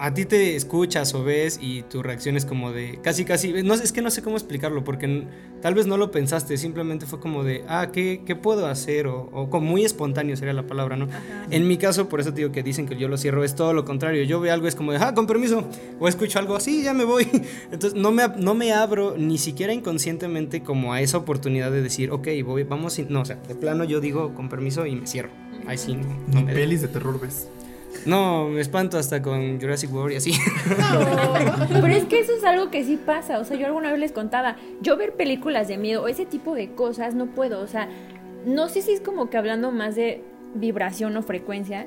a 0.00 0.14
ti 0.14 0.24
te 0.24 0.56
escuchas 0.56 1.12
o 1.12 1.22
ves 1.22 1.58
y 1.60 1.82
tu 1.82 2.02
reacción 2.02 2.34
es 2.34 2.46
como 2.46 2.72
de 2.72 2.98
casi 3.02 3.26
casi 3.26 3.52
no 3.62 3.74
es 3.74 3.92
que 3.92 4.00
no 4.00 4.10
sé 4.10 4.22
cómo 4.22 4.36
explicarlo 4.36 4.82
porque 4.82 5.26
tal 5.60 5.74
vez 5.74 5.86
no 5.86 5.98
lo 5.98 6.10
pensaste 6.10 6.56
simplemente 6.56 7.04
fue 7.04 7.20
como 7.20 7.44
de 7.44 7.64
ah 7.68 7.90
qué, 7.92 8.22
qué 8.24 8.34
puedo 8.34 8.66
hacer 8.66 9.06
o, 9.06 9.28
o 9.30 9.50
como 9.50 9.66
muy 9.66 9.84
espontáneo 9.84 10.38
sería 10.38 10.54
la 10.54 10.66
palabra 10.66 10.96
no 10.96 11.06
en 11.50 11.68
mi 11.68 11.76
caso 11.76 12.08
por 12.08 12.20
eso 12.20 12.30
te 12.30 12.36
digo 12.36 12.50
que 12.50 12.62
dicen 12.62 12.88
que 12.88 12.96
yo 12.96 13.08
lo 13.08 13.18
cierro 13.18 13.44
es 13.44 13.54
todo 13.54 13.74
lo 13.74 13.84
contrario 13.84 14.24
yo 14.24 14.40
veo 14.40 14.54
algo 14.54 14.68
es 14.68 14.74
como 14.74 14.92
de 14.92 14.98
ah 14.98 15.12
con 15.12 15.26
permiso 15.26 15.68
o 15.98 16.08
escucho 16.08 16.38
algo 16.38 16.56
así 16.56 16.82
ya 16.82 16.94
me 16.94 17.04
voy 17.04 17.28
entonces 17.70 17.92
no 17.92 18.10
me 18.10 18.26
no 18.38 18.54
me 18.54 18.72
abro 18.72 19.16
ni 19.18 19.36
siquiera 19.36 19.74
inconscientemente 19.74 20.62
como 20.62 20.94
a 20.94 21.02
esa 21.02 21.18
oportunidad 21.18 21.70
de 21.70 21.82
decir 21.82 22.10
ok 22.10 22.28
voy 22.42 22.64
vamos 22.64 22.94
sin-". 22.94 23.10
no 23.10 23.20
o 23.20 23.24
sea 23.26 23.36
de 23.36 23.54
plano 23.54 23.84
yo 23.84 24.00
digo 24.00 24.34
con 24.34 24.48
permiso 24.48 24.86
y 24.86 24.96
me 24.96 25.06
cierro. 25.06 25.30
Ahí 25.66 25.76
sí 25.76 25.94
no, 25.94 26.08
no 26.28 26.40
Ni 26.40 26.44
me 26.44 26.54
pelis 26.54 26.80
de 26.80 26.88
terror 26.88 27.20
ves. 27.20 27.48
No, 28.06 28.48
me 28.48 28.60
espanto 28.60 28.98
hasta 28.98 29.20
con 29.22 29.60
Jurassic 29.60 29.92
World 29.92 30.12
y 30.12 30.16
así. 30.16 30.32
Pero 31.68 31.86
es 31.88 32.04
que 32.04 32.20
eso 32.20 32.32
es 32.32 32.44
algo 32.44 32.70
que 32.70 32.84
sí 32.84 32.96
pasa. 32.96 33.38
O 33.38 33.44
sea, 33.44 33.56
yo 33.56 33.66
alguna 33.66 33.90
vez 33.90 34.00
les 34.00 34.12
contaba, 34.12 34.56
yo 34.80 34.96
ver 34.96 35.14
películas 35.14 35.68
de 35.68 35.76
miedo 35.76 36.02
o 36.02 36.08
ese 36.08 36.26
tipo 36.26 36.54
de 36.54 36.74
cosas 36.74 37.14
no 37.14 37.26
puedo. 37.26 37.60
O 37.60 37.66
sea, 37.66 37.88
no 38.46 38.68
sé 38.68 38.82
si 38.82 38.92
es 38.92 39.00
como 39.00 39.30
que 39.30 39.36
hablando 39.36 39.70
más 39.70 39.96
de 39.96 40.22
vibración 40.54 41.16
o 41.16 41.22
frecuencia, 41.22 41.86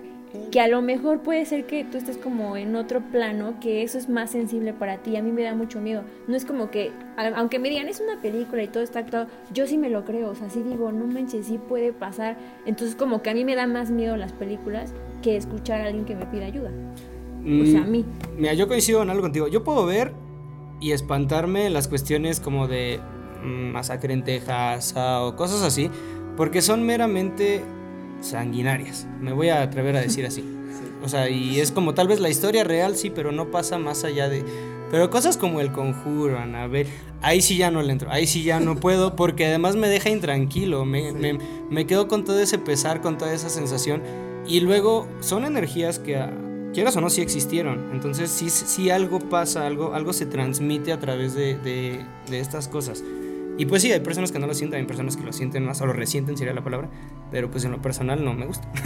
que 0.52 0.60
a 0.60 0.68
lo 0.68 0.82
mejor 0.82 1.22
puede 1.22 1.46
ser 1.46 1.66
que 1.66 1.84
tú 1.84 1.98
estés 1.98 2.18
como 2.18 2.58
en 2.58 2.76
otro 2.76 3.02
plano, 3.02 3.56
que 3.60 3.84
eso 3.84 3.98
es 3.98 4.10
más 4.10 4.32
sensible 4.32 4.74
para 4.74 4.98
ti. 4.98 5.16
A 5.16 5.22
mí 5.24 5.32
me 5.32 5.44
da 5.44 5.56
mucho 5.56 5.80
miedo. 5.80 6.04
No 6.28 6.36
es 6.36 6.46
como 6.46 6.72
que, 6.72 6.92
aunque 7.36 7.60
me 7.60 7.70
digan 7.70 7.88
es 7.88 8.02
una 8.02 8.22
película 8.22 8.64
y 8.64 8.68
todo 8.68 8.84
está 8.84 9.00
actuado, 9.00 9.28
yo 9.54 9.68
sí 9.68 9.78
me 9.78 9.90
lo 9.90 10.06
creo. 10.06 10.30
O 10.30 10.36
sea, 10.36 10.50
sí 10.50 10.64
digo, 10.64 10.92
no 10.92 11.06
manches, 11.06 11.48
sí 11.48 11.58
puede 11.58 11.94
pasar. 11.94 12.38
Entonces, 12.66 12.96
como 12.96 13.22
que 13.22 13.30
a 13.30 13.34
mí 13.34 13.46
me 13.46 13.56
da 13.56 13.68
más 13.68 13.92
miedo 13.92 14.18
las 14.18 14.32
películas 14.32 14.94
que 15.22 15.38
escuchar 15.38 15.82
a 15.82 15.86
alguien 15.86 16.06
que 16.06 16.16
me 16.16 16.26
pida 16.26 16.46
ayuda. 16.46 16.72
O 17.42 17.66
sea, 17.66 17.82
a 17.82 17.86
mí. 17.86 18.04
Mm, 18.04 18.42
Mira, 18.42 18.54
yo 18.54 18.68
coincido 18.68 19.04
en 19.04 19.10
algo 19.10 19.22
contigo. 19.22 19.48
Yo 19.48 19.64
puedo 19.64 19.86
ver 19.86 20.14
y 20.80 20.92
espantarme 20.92 21.70
las 21.70 21.88
cuestiones 21.88 22.40
como 22.40 22.68
de 22.68 23.00
mm, 23.44 23.72
masacre 23.72 24.14
en 24.14 24.24
Texas 24.24 24.94
o 24.98 25.36
cosas 25.36 25.62
así, 25.62 25.90
porque 26.38 26.62
son 26.62 26.84
meramente 26.84 27.62
sanguinarias. 28.24 29.06
Me 29.20 29.34
voy 29.34 29.50
a 29.50 29.62
atrever 29.62 29.96
a 29.96 30.02
decir 30.02 30.26
así. 30.26 30.44
O 31.04 31.10
sea, 31.10 31.30
y 31.30 31.60
es 31.60 31.74
como 31.74 31.94
tal 31.94 32.08
vez 32.08 32.22
la 32.22 32.30
historia 32.30 32.64
real, 32.64 32.96
sí, 32.96 33.10
pero 33.10 33.34
no 33.34 33.52
pasa 33.52 33.78
más 33.78 34.06
allá 34.06 34.30
de... 34.30 34.46
Pero 34.90 35.10
cosas 35.10 35.36
como 35.36 35.60
el 35.60 35.74
conjuro, 35.74 36.40
Anabel, 36.40 36.88
ahí 37.22 37.42
sí 37.42 37.58
ya 37.58 37.72
no 37.72 37.82
le 37.82 37.92
entro, 37.92 38.10
ahí 38.10 38.26
sí 38.26 38.44
ya 38.44 38.62
no 38.62 38.78
puedo, 38.78 39.14
porque 39.18 39.48
además 39.48 39.76
me 39.76 39.90
deja 39.90 40.10
intranquilo, 40.10 40.86
me, 40.86 41.12
me, 41.12 41.40
me 41.70 41.86
quedo 41.86 42.08
con 42.08 42.24
todo 42.24 42.40
ese 42.40 42.58
pesar, 42.58 43.02
con 43.02 43.18
toda 43.18 43.34
esa 43.34 43.50
sensación, 43.50 44.02
y 44.48 44.62
luego 44.62 45.08
son 45.20 45.44
energías 45.44 46.00
que, 46.00 46.16
ah, 46.16 46.32
quieras 46.74 46.96
o 46.96 47.02
no, 47.02 47.10
sí 47.10 47.22
existieron, 47.22 47.90
entonces 47.92 48.30
sí, 48.30 48.50
sí 48.50 48.90
algo 48.90 49.20
pasa, 49.20 49.68
algo, 49.68 49.94
algo 49.94 50.14
se 50.14 50.26
transmite 50.26 50.94
a 50.94 51.00
través 51.00 51.34
de, 51.34 51.58
de, 51.58 52.06
de 52.30 52.40
estas 52.40 52.70
cosas. 52.70 53.04
Y 53.58 53.66
pues 53.66 53.82
sí, 53.82 53.92
hay 53.92 54.00
personas 54.00 54.32
que 54.32 54.40
no 54.40 54.48
lo 54.48 54.54
sienten, 54.54 54.80
hay 54.80 54.86
personas 54.86 55.16
que 55.16 55.24
lo 55.24 55.32
sienten 55.32 55.66
más, 55.66 55.82
o 55.82 55.86
lo 55.86 55.94
resienten 55.94 56.38
sería 56.38 56.54
la 56.54 56.64
palabra, 56.64 56.90
pero 57.32 57.52
pues 57.52 57.64
en 57.66 57.72
lo 57.72 57.82
personal 57.82 58.24
no 58.24 58.34
me 58.34 58.46
gusta. 58.46 58.68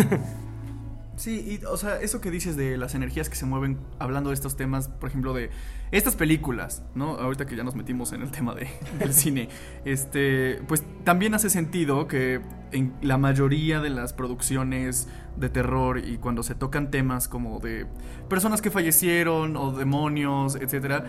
Sí, 1.18 1.60
y, 1.60 1.66
o 1.66 1.78
sea, 1.78 2.00
eso 2.00 2.22
que 2.22 2.30
dices 2.30 2.56
de 2.56 2.78
las 2.78 2.94
energías 2.94 3.28
que 3.28 3.36
se 3.36 3.48
mueven 3.48 3.80
hablando 3.98 4.30
de 4.30 4.36
estos 4.36 4.56
temas, 4.56 4.88
por 4.88 5.10
ejemplo, 5.10 5.34
de 5.34 5.50
estas 5.90 6.16
películas, 6.16 6.84
¿no? 6.94 7.16
Ahorita 7.16 7.48
que 7.48 7.56
ya 7.56 7.64
nos 7.64 7.74
metimos 7.74 8.14
en 8.14 8.22
el 8.22 8.30
tema 8.30 8.54
de, 8.54 8.68
del 9.00 9.16
cine, 9.16 9.50
este, 9.84 10.62
pues 10.68 10.84
también 11.04 11.34
hace 11.34 11.50
sentido 11.50 12.08
que 12.08 12.40
en 12.72 12.94
la 13.02 13.18
mayoría 13.18 13.82
de 13.82 13.90
las 13.90 14.14
producciones 14.14 15.08
de 15.38 15.50
terror 15.50 15.98
y 15.98 16.18
cuando 16.18 16.44
se 16.44 16.54
tocan 16.54 16.92
temas 16.92 17.28
como 17.28 17.60
de 17.60 17.88
personas 18.30 18.62
que 18.62 18.70
fallecieron 18.70 19.58
o 19.58 19.72
demonios, 19.72 20.56
etcétera, 20.56 21.06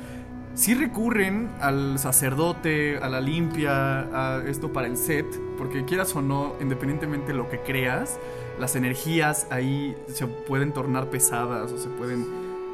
sí 0.59 0.75
recurren 0.75 1.49
al 1.61 2.01
sacerdote, 2.01 2.99
a 2.99 3.09
la 3.09 3.21
limpia, 3.21 4.01
a 4.01 4.43
esto 4.45 4.73
para 4.73 4.89
el 4.89 4.97
set, 4.97 5.25
porque 5.57 5.85
quieras 5.85 6.15
o 6.17 6.21
no, 6.21 6.57
independientemente 6.61 7.29
de 7.29 7.39
lo 7.39 7.49
que 7.49 7.61
creas, 7.61 8.19
las 8.59 8.75
energías 8.75 9.47
ahí 9.51 9.97
se 10.09 10.27
pueden 10.27 10.73
tornar 10.73 11.11
pesadas 11.11 11.71
o 11.71 11.79
se 11.79 11.89
pueden... 11.89 12.27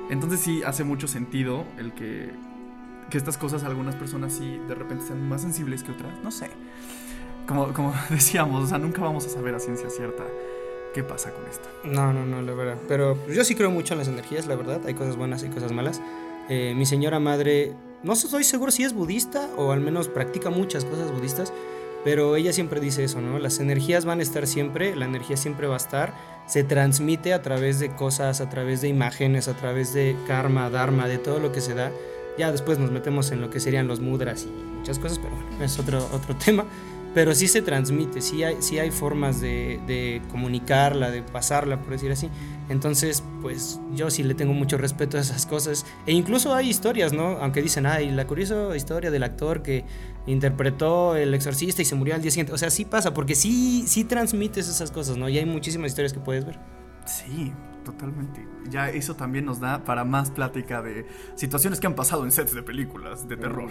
Entonces 0.08 0.40
sí 0.40 0.62
hace 0.62 0.82
mucho 0.82 1.06
sentido 1.08 1.64
el 1.76 1.92
que, 1.92 2.30
que 3.10 3.18
estas 3.18 3.36
cosas 3.36 3.64
algunas 3.64 3.94
personas 3.96 4.32
sí 4.32 4.58
de 4.66 4.74
repente 4.74 5.06
sean 5.06 5.28
más 5.28 5.42
sensibles 5.42 5.82
que 5.82 5.92
otras, 5.92 6.12
no 6.22 6.30
sé. 6.30 6.48
Como, 7.46 7.74
como 7.74 7.92
decíamos, 8.08 8.64
o 8.64 8.66
sea, 8.66 8.78
nunca 8.78 9.02
vamos 9.02 9.26
a 9.26 9.28
saber 9.28 9.54
a 9.54 9.58
ciencia 9.58 9.90
cierta 9.90 10.24
qué 10.94 11.02
pasa 11.02 11.32
con 11.32 11.46
esto. 11.48 11.68
No, 11.84 12.14
no, 12.14 12.24
no, 12.24 12.40
la 12.40 12.54
verdad. 12.54 12.78
Pero 12.88 13.18
yo 13.26 13.44
sí 13.44 13.54
creo 13.54 13.70
mucho 13.70 13.92
en 13.92 13.98
las 13.98 14.08
energías, 14.08 14.46
la 14.46 14.56
verdad. 14.56 14.80
Hay 14.86 14.94
cosas 14.94 15.16
buenas 15.16 15.42
y 15.42 15.48
cosas 15.48 15.72
malas. 15.72 16.00
Eh, 16.48 16.74
mi 16.76 16.86
señora 16.86 17.18
madre, 17.20 17.72
no 18.02 18.12
estoy 18.12 18.44
seguro 18.44 18.70
si 18.70 18.84
es 18.84 18.92
budista 18.92 19.48
o 19.56 19.72
al 19.72 19.80
menos 19.80 20.08
practica 20.08 20.50
muchas 20.50 20.84
cosas 20.84 21.10
budistas, 21.10 21.52
pero 22.04 22.36
ella 22.36 22.52
siempre 22.52 22.80
dice 22.80 23.04
eso, 23.04 23.20
¿no? 23.22 23.38
Las 23.38 23.60
energías 23.60 24.04
van 24.04 24.20
a 24.20 24.22
estar 24.22 24.46
siempre, 24.46 24.94
la 24.94 25.06
energía 25.06 25.38
siempre 25.38 25.66
va 25.66 25.74
a 25.74 25.78
estar, 25.78 26.14
se 26.46 26.62
transmite 26.62 27.32
a 27.32 27.40
través 27.40 27.80
de 27.80 27.94
cosas, 27.94 28.42
a 28.42 28.50
través 28.50 28.82
de 28.82 28.88
imágenes, 28.88 29.48
a 29.48 29.56
través 29.56 29.94
de 29.94 30.14
karma, 30.26 30.68
dharma, 30.68 31.08
de 31.08 31.16
todo 31.16 31.38
lo 31.38 31.50
que 31.50 31.62
se 31.62 31.74
da. 31.74 31.90
Ya 32.36 32.52
después 32.52 32.78
nos 32.78 32.90
metemos 32.90 33.30
en 33.30 33.40
lo 33.40 33.48
que 33.48 33.58
serían 33.58 33.86
los 33.88 34.00
mudras 34.00 34.44
y 34.44 34.48
muchas 34.48 34.98
cosas, 34.98 35.18
pero 35.18 35.34
bueno, 35.34 35.64
es 35.64 35.78
otro, 35.78 36.06
otro 36.12 36.36
tema. 36.44 36.66
Pero 37.14 37.34
sí 37.34 37.46
se 37.46 37.62
transmite, 37.62 38.20
sí 38.20 38.42
hay, 38.42 38.56
sí 38.60 38.78
hay 38.78 38.90
formas 38.90 39.40
de, 39.40 39.80
de 39.86 40.20
comunicarla, 40.30 41.10
de 41.10 41.22
pasarla, 41.22 41.80
por 41.80 41.90
decir 41.90 42.10
así. 42.10 42.28
Entonces, 42.68 43.22
pues 43.40 43.78
yo 43.94 44.10
sí 44.10 44.22
le 44.22 44.34
tengo 44.34 44.52
mucho 44.52 44.78
respeto 44.78 45.16
a 45.16 45.20
esas 45.20 45.46
cosas. 45.46 45.86
E 46.06 46.12
incluso 46.12 46.54
hay 46.54 46.68
historias, 46.68 47.12
¿no? 47.12 47.38
Aunque 47.38 47.62
dicen, 47.62 47.86
ay, 47.86 48.10
la 48.10 48.26
curiosa 48.26 48.74
historia 48.74 49.10
del 49.10 49.22
actor 49.22 49.62
que 49.62 49.84
interpretó 50.26 51.16
El 51.16 51.34
Exorcista 51.34 51.82
y 51.82 51.84
se 51.84 51.94
murió 51.94 52.14
al 52.14 52.22
día 52.22 52.30
siguiente. 52.30 52.52
O 52.52 52.58
sea, 52.58 52.70
sí 52.70 52.84
pasa, 52.84 53.14
porque 53.14 53.34
sí, 53.34 53.84
sí 53.86 54.04
transmites 54.04 54.68
esas 54.68 54.90
cosas, 54.90 55.16
¿no? 55.16 55.28
Y 55.28 55.38
hay 55.38 55.46
muchísimas 55.46 55.88
historias 55.88 56.12
que 56.12 56.20
puedes 56.20 56.44
ver. 56.44 56.58
Sí, 57.06 57.52
totalmente. 57.84 58.46
Ya 58.70 58.88
eso 58.88 59.14
también 59.14 59.44
nos 59.44 59.60
da 59.60 59.84
para 59.84 60.04
más 60.04 60.30
plática 60.30 60.80
de 60.80 61.06
situaciones 61.34 61.80
que 61.80 61.86
han 61.86 61.94
pasado 61.94 62.24
en 62.24 62.32
sets 62.32 62.54
de 62.54 62.62
películas 62.62 63.28
de 63.28 63.36
terror. 63.36 63.68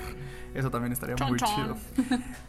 Eso 0.53 0.69
también 0.69 0.93
estaría 0.93 1.15
Chon, 1.15 1.29
muy 1.29 1.39
chon. 1.39 1.49
chido. 1.55 1.77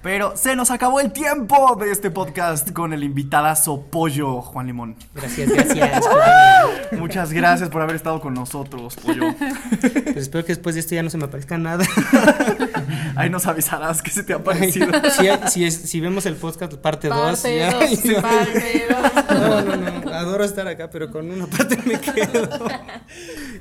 Pero 0.03 0.37
se 0.37 0.55
nos 0.57 0.71
acabó 0.71 1.01
el 1.01 1.11
tiempo 1.13 1.77
de 1.81 1.91
este 1.91 2.11
podcast 2.11 2.71
con 2.73 2.93
el 2.93 3.03
invitadazo 3.03 3.81
Pollo 3.83 4.43
Juan 4.43 4.67
Limón. 4.67 4.97
Gracias, 5.15 5.51
gracias. 5.51 6.05
Muchas 6.93 7.33
gracias 7.33 7.71
por 7.71 7.81
haber 7.83 7.97
estado 7.97 8.21
con 8.21 8.35
nosotros, 8.35 8.97
Pollo. 8.97 9.35
Pues 9.81 10.17
espero 10.17 10.45
que 10.45 10.53
después 10.53 10.75
de 10.75 10.83
esto 10.83 10.95
ya 10.95 11.03
no 11.03 11.09
se 11.11 11.17
me 11.19 11.25
aparezca 11.25 11.57
nada. 11.57 11.85
Ahí 13.17 13.31
nos 13.31 13.47
avisarás 13.47 14.03
que 14.03 14.11
se 14.11 14.23
te 14.23 14.35
ha 14.35 14.43
parecido. 14.45 14.89
si, 15.11 15.27
si, 15.51 15.65
es- 15.65 15.75
si 15.91 16.01
vemos 16.01 16.27
el 16.27 16.35
podcast 16.35 16.75
parte 16.75 17.09
2, 17.09 17.17
Parte 17.41 17.57
ya. 17.59 17.73
dos, 17.73 17.91
parte 18.23 18.87
dos. 18.91 19.41
No, 19.41 19.63
no, 19.63 19.77
no. 20.01 20.13
Adoro 20.13 20.45
estar 20.45 20.67
acá, 20.69 20.91
pero 20.91 21.11
con 21.11 21.31
una 21.31 21.47
parte 21.47 21.79
me 21.87 21.99
quedo. 22.01 22.49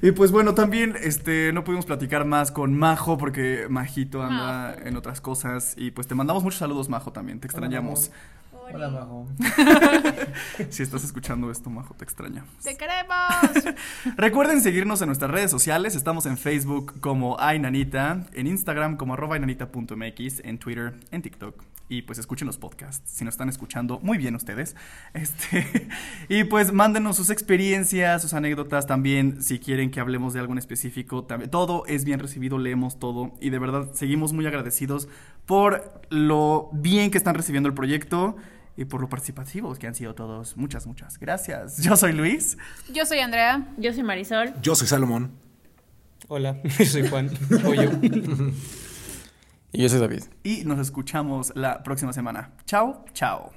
Y 0.04 0.12
pues 0.12 0.34
bueno, 0.34 0.54
también 0.54 0.98
este 1.02 1.54
no 1.54 1.64
pudimos 1.64 1.86
platicar 1.86 2.26
más 2.26 2.52
con 2.52 2.78
Majo 2.78 3.18
porque 3.18 3.68
Majito 3.70 4.22
anda 4.22 4.76
en 4.84 4.98
otras 4.98 5.22
cosas 5.22 5.76
y 5.78 5.92
pues 5.92 6.08
te 6.08 6.14
mandamos 6.14 6.44
muchos 6.44 6.60
saludos 6.60 6.90
Majo 6.90 7.14
también, 7.14 7.40
te 7.40 7.48
extrañamos. 7.48 8.12
Hola, 8.52 8.90
Majo. 8.90 9.30
Si 10.70 10.84
estás 10.84 11.06
escuchando 11.06 11.50
esto, 11.50 11.70
Majo, 11.70 11.94
te 11.94 12.04
extrañamos. 12.04 12.52
¡Te 12.62 12.76
queremos! 12.76 13.78
Recuerden 14.18 14.60
seguirnos 14.60 15.02
en 15.02 15.08
nuestras 15.08 15.32
redes 15.32 15.50
sociales, 15.50 15.96
estamos 15.96 16.26
en 16.26 16.38
Facebook 16.38 17.00
como 17.00 17.40
Ainanita, 17.40 18.26
en 18.34 18.48
Instagram 18.48 18.98
como 18.98 19.14
arroba 19.14 19.36
ainanita.mx, 19.36 20.42
en 20.44 20.58
Twitter, 20.58 20.96
en 21.12 21.22
TikTok. 21.22 21.64
Y 21.94 22.02
pues 22.02 22.18
escuchen 22.18 22.48
los 22.48 22.58
podcasts, 22.58 23.08
si 23.08 23.24
nos 23.24 23.36
están 23.36 23.50
escuchando, 23.50 24.00
muy 24.02 24.18
bien 24.18 24.34
ustedes. 24.34 24.76
Este, 25.14 25.88
y 26.28 26.44
pues 26.44 26.74
mándenos 26.74 27.18
sus 27.18 27.30
experiencias, 27.30 28.24
sus 28.24 28.34
anécdotas 28.34 28.88
también, 28.88 29.44
si 29.44 29.60
quieren 29.60 29.92
que 29.92 30.00
hablemos 30.00 30.34
de 30.34 30.40
algo 30.40 30.54
en 30.54 30.58
específico, 30.58 31.24
también, 31.24 31.52
todo 31.52 31.86
es 31.86 32.04
bien 32.04 32.20
recibido, 32.20 32.58
leemos 32.58 32.98
todo 32.98 33.36
y 33.40 33.52
de 33.52 33.60
verdad 33.60 33.92
seguimos 33.94 34.34
muy 34.34 34.48
agradecidos 34.48 35.08
por 35.46 36.02
lo 36.10 36.72
bien 36.74 37.12
que 37.12 37.20
están 37.20 37.36
recibiendo 37.36 37.70
el 37.70 37.76
proyecto 37.76 38.38
y 38.76 38.86
por 38.86 39.02
lo 39.02 39.08
participativos 39.08 39.78
que 39.78 39.86
han 39.86 39.94
sido 39.94 40.16
todos. 40.16 40.58
Muchas, 40.58 40.88
muchas 40.88 41.20
gracias. 41.20 41.78
Yo 41.84 41.96
soy 41.96 42.14
Luis. 42.14 42.58
Yo 42.92 43.06
soy 43.06 43.20
Andrea. 43.20 43.68
Yo 43.78 43.94
soy 43.94 44.02
Marisol. 44.02 44.52
Yo 44.64 44.74
soy 44.74 44.88
Salomón. 44.88 45.32
Hola, 46.28 46.58
yo 46.80 46.86
soy 46.86 47.08
Juan. 47.08 47.30
Pollo. 47.62 47.92
Y 49.74 49.82
yo 49.82 49.90
soy 49.90 50.00
David. 50.00 50.24
y 50.44 50.64
nos 50.66 50.80
escuchamos 50.80 51.52
la 51.56 51.82
próxima 51.82 52.14
semana. 52.14 52.52
Chao, 52.66 53.04
chao. 53.14 53.52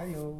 Adiós. 0.00 0.34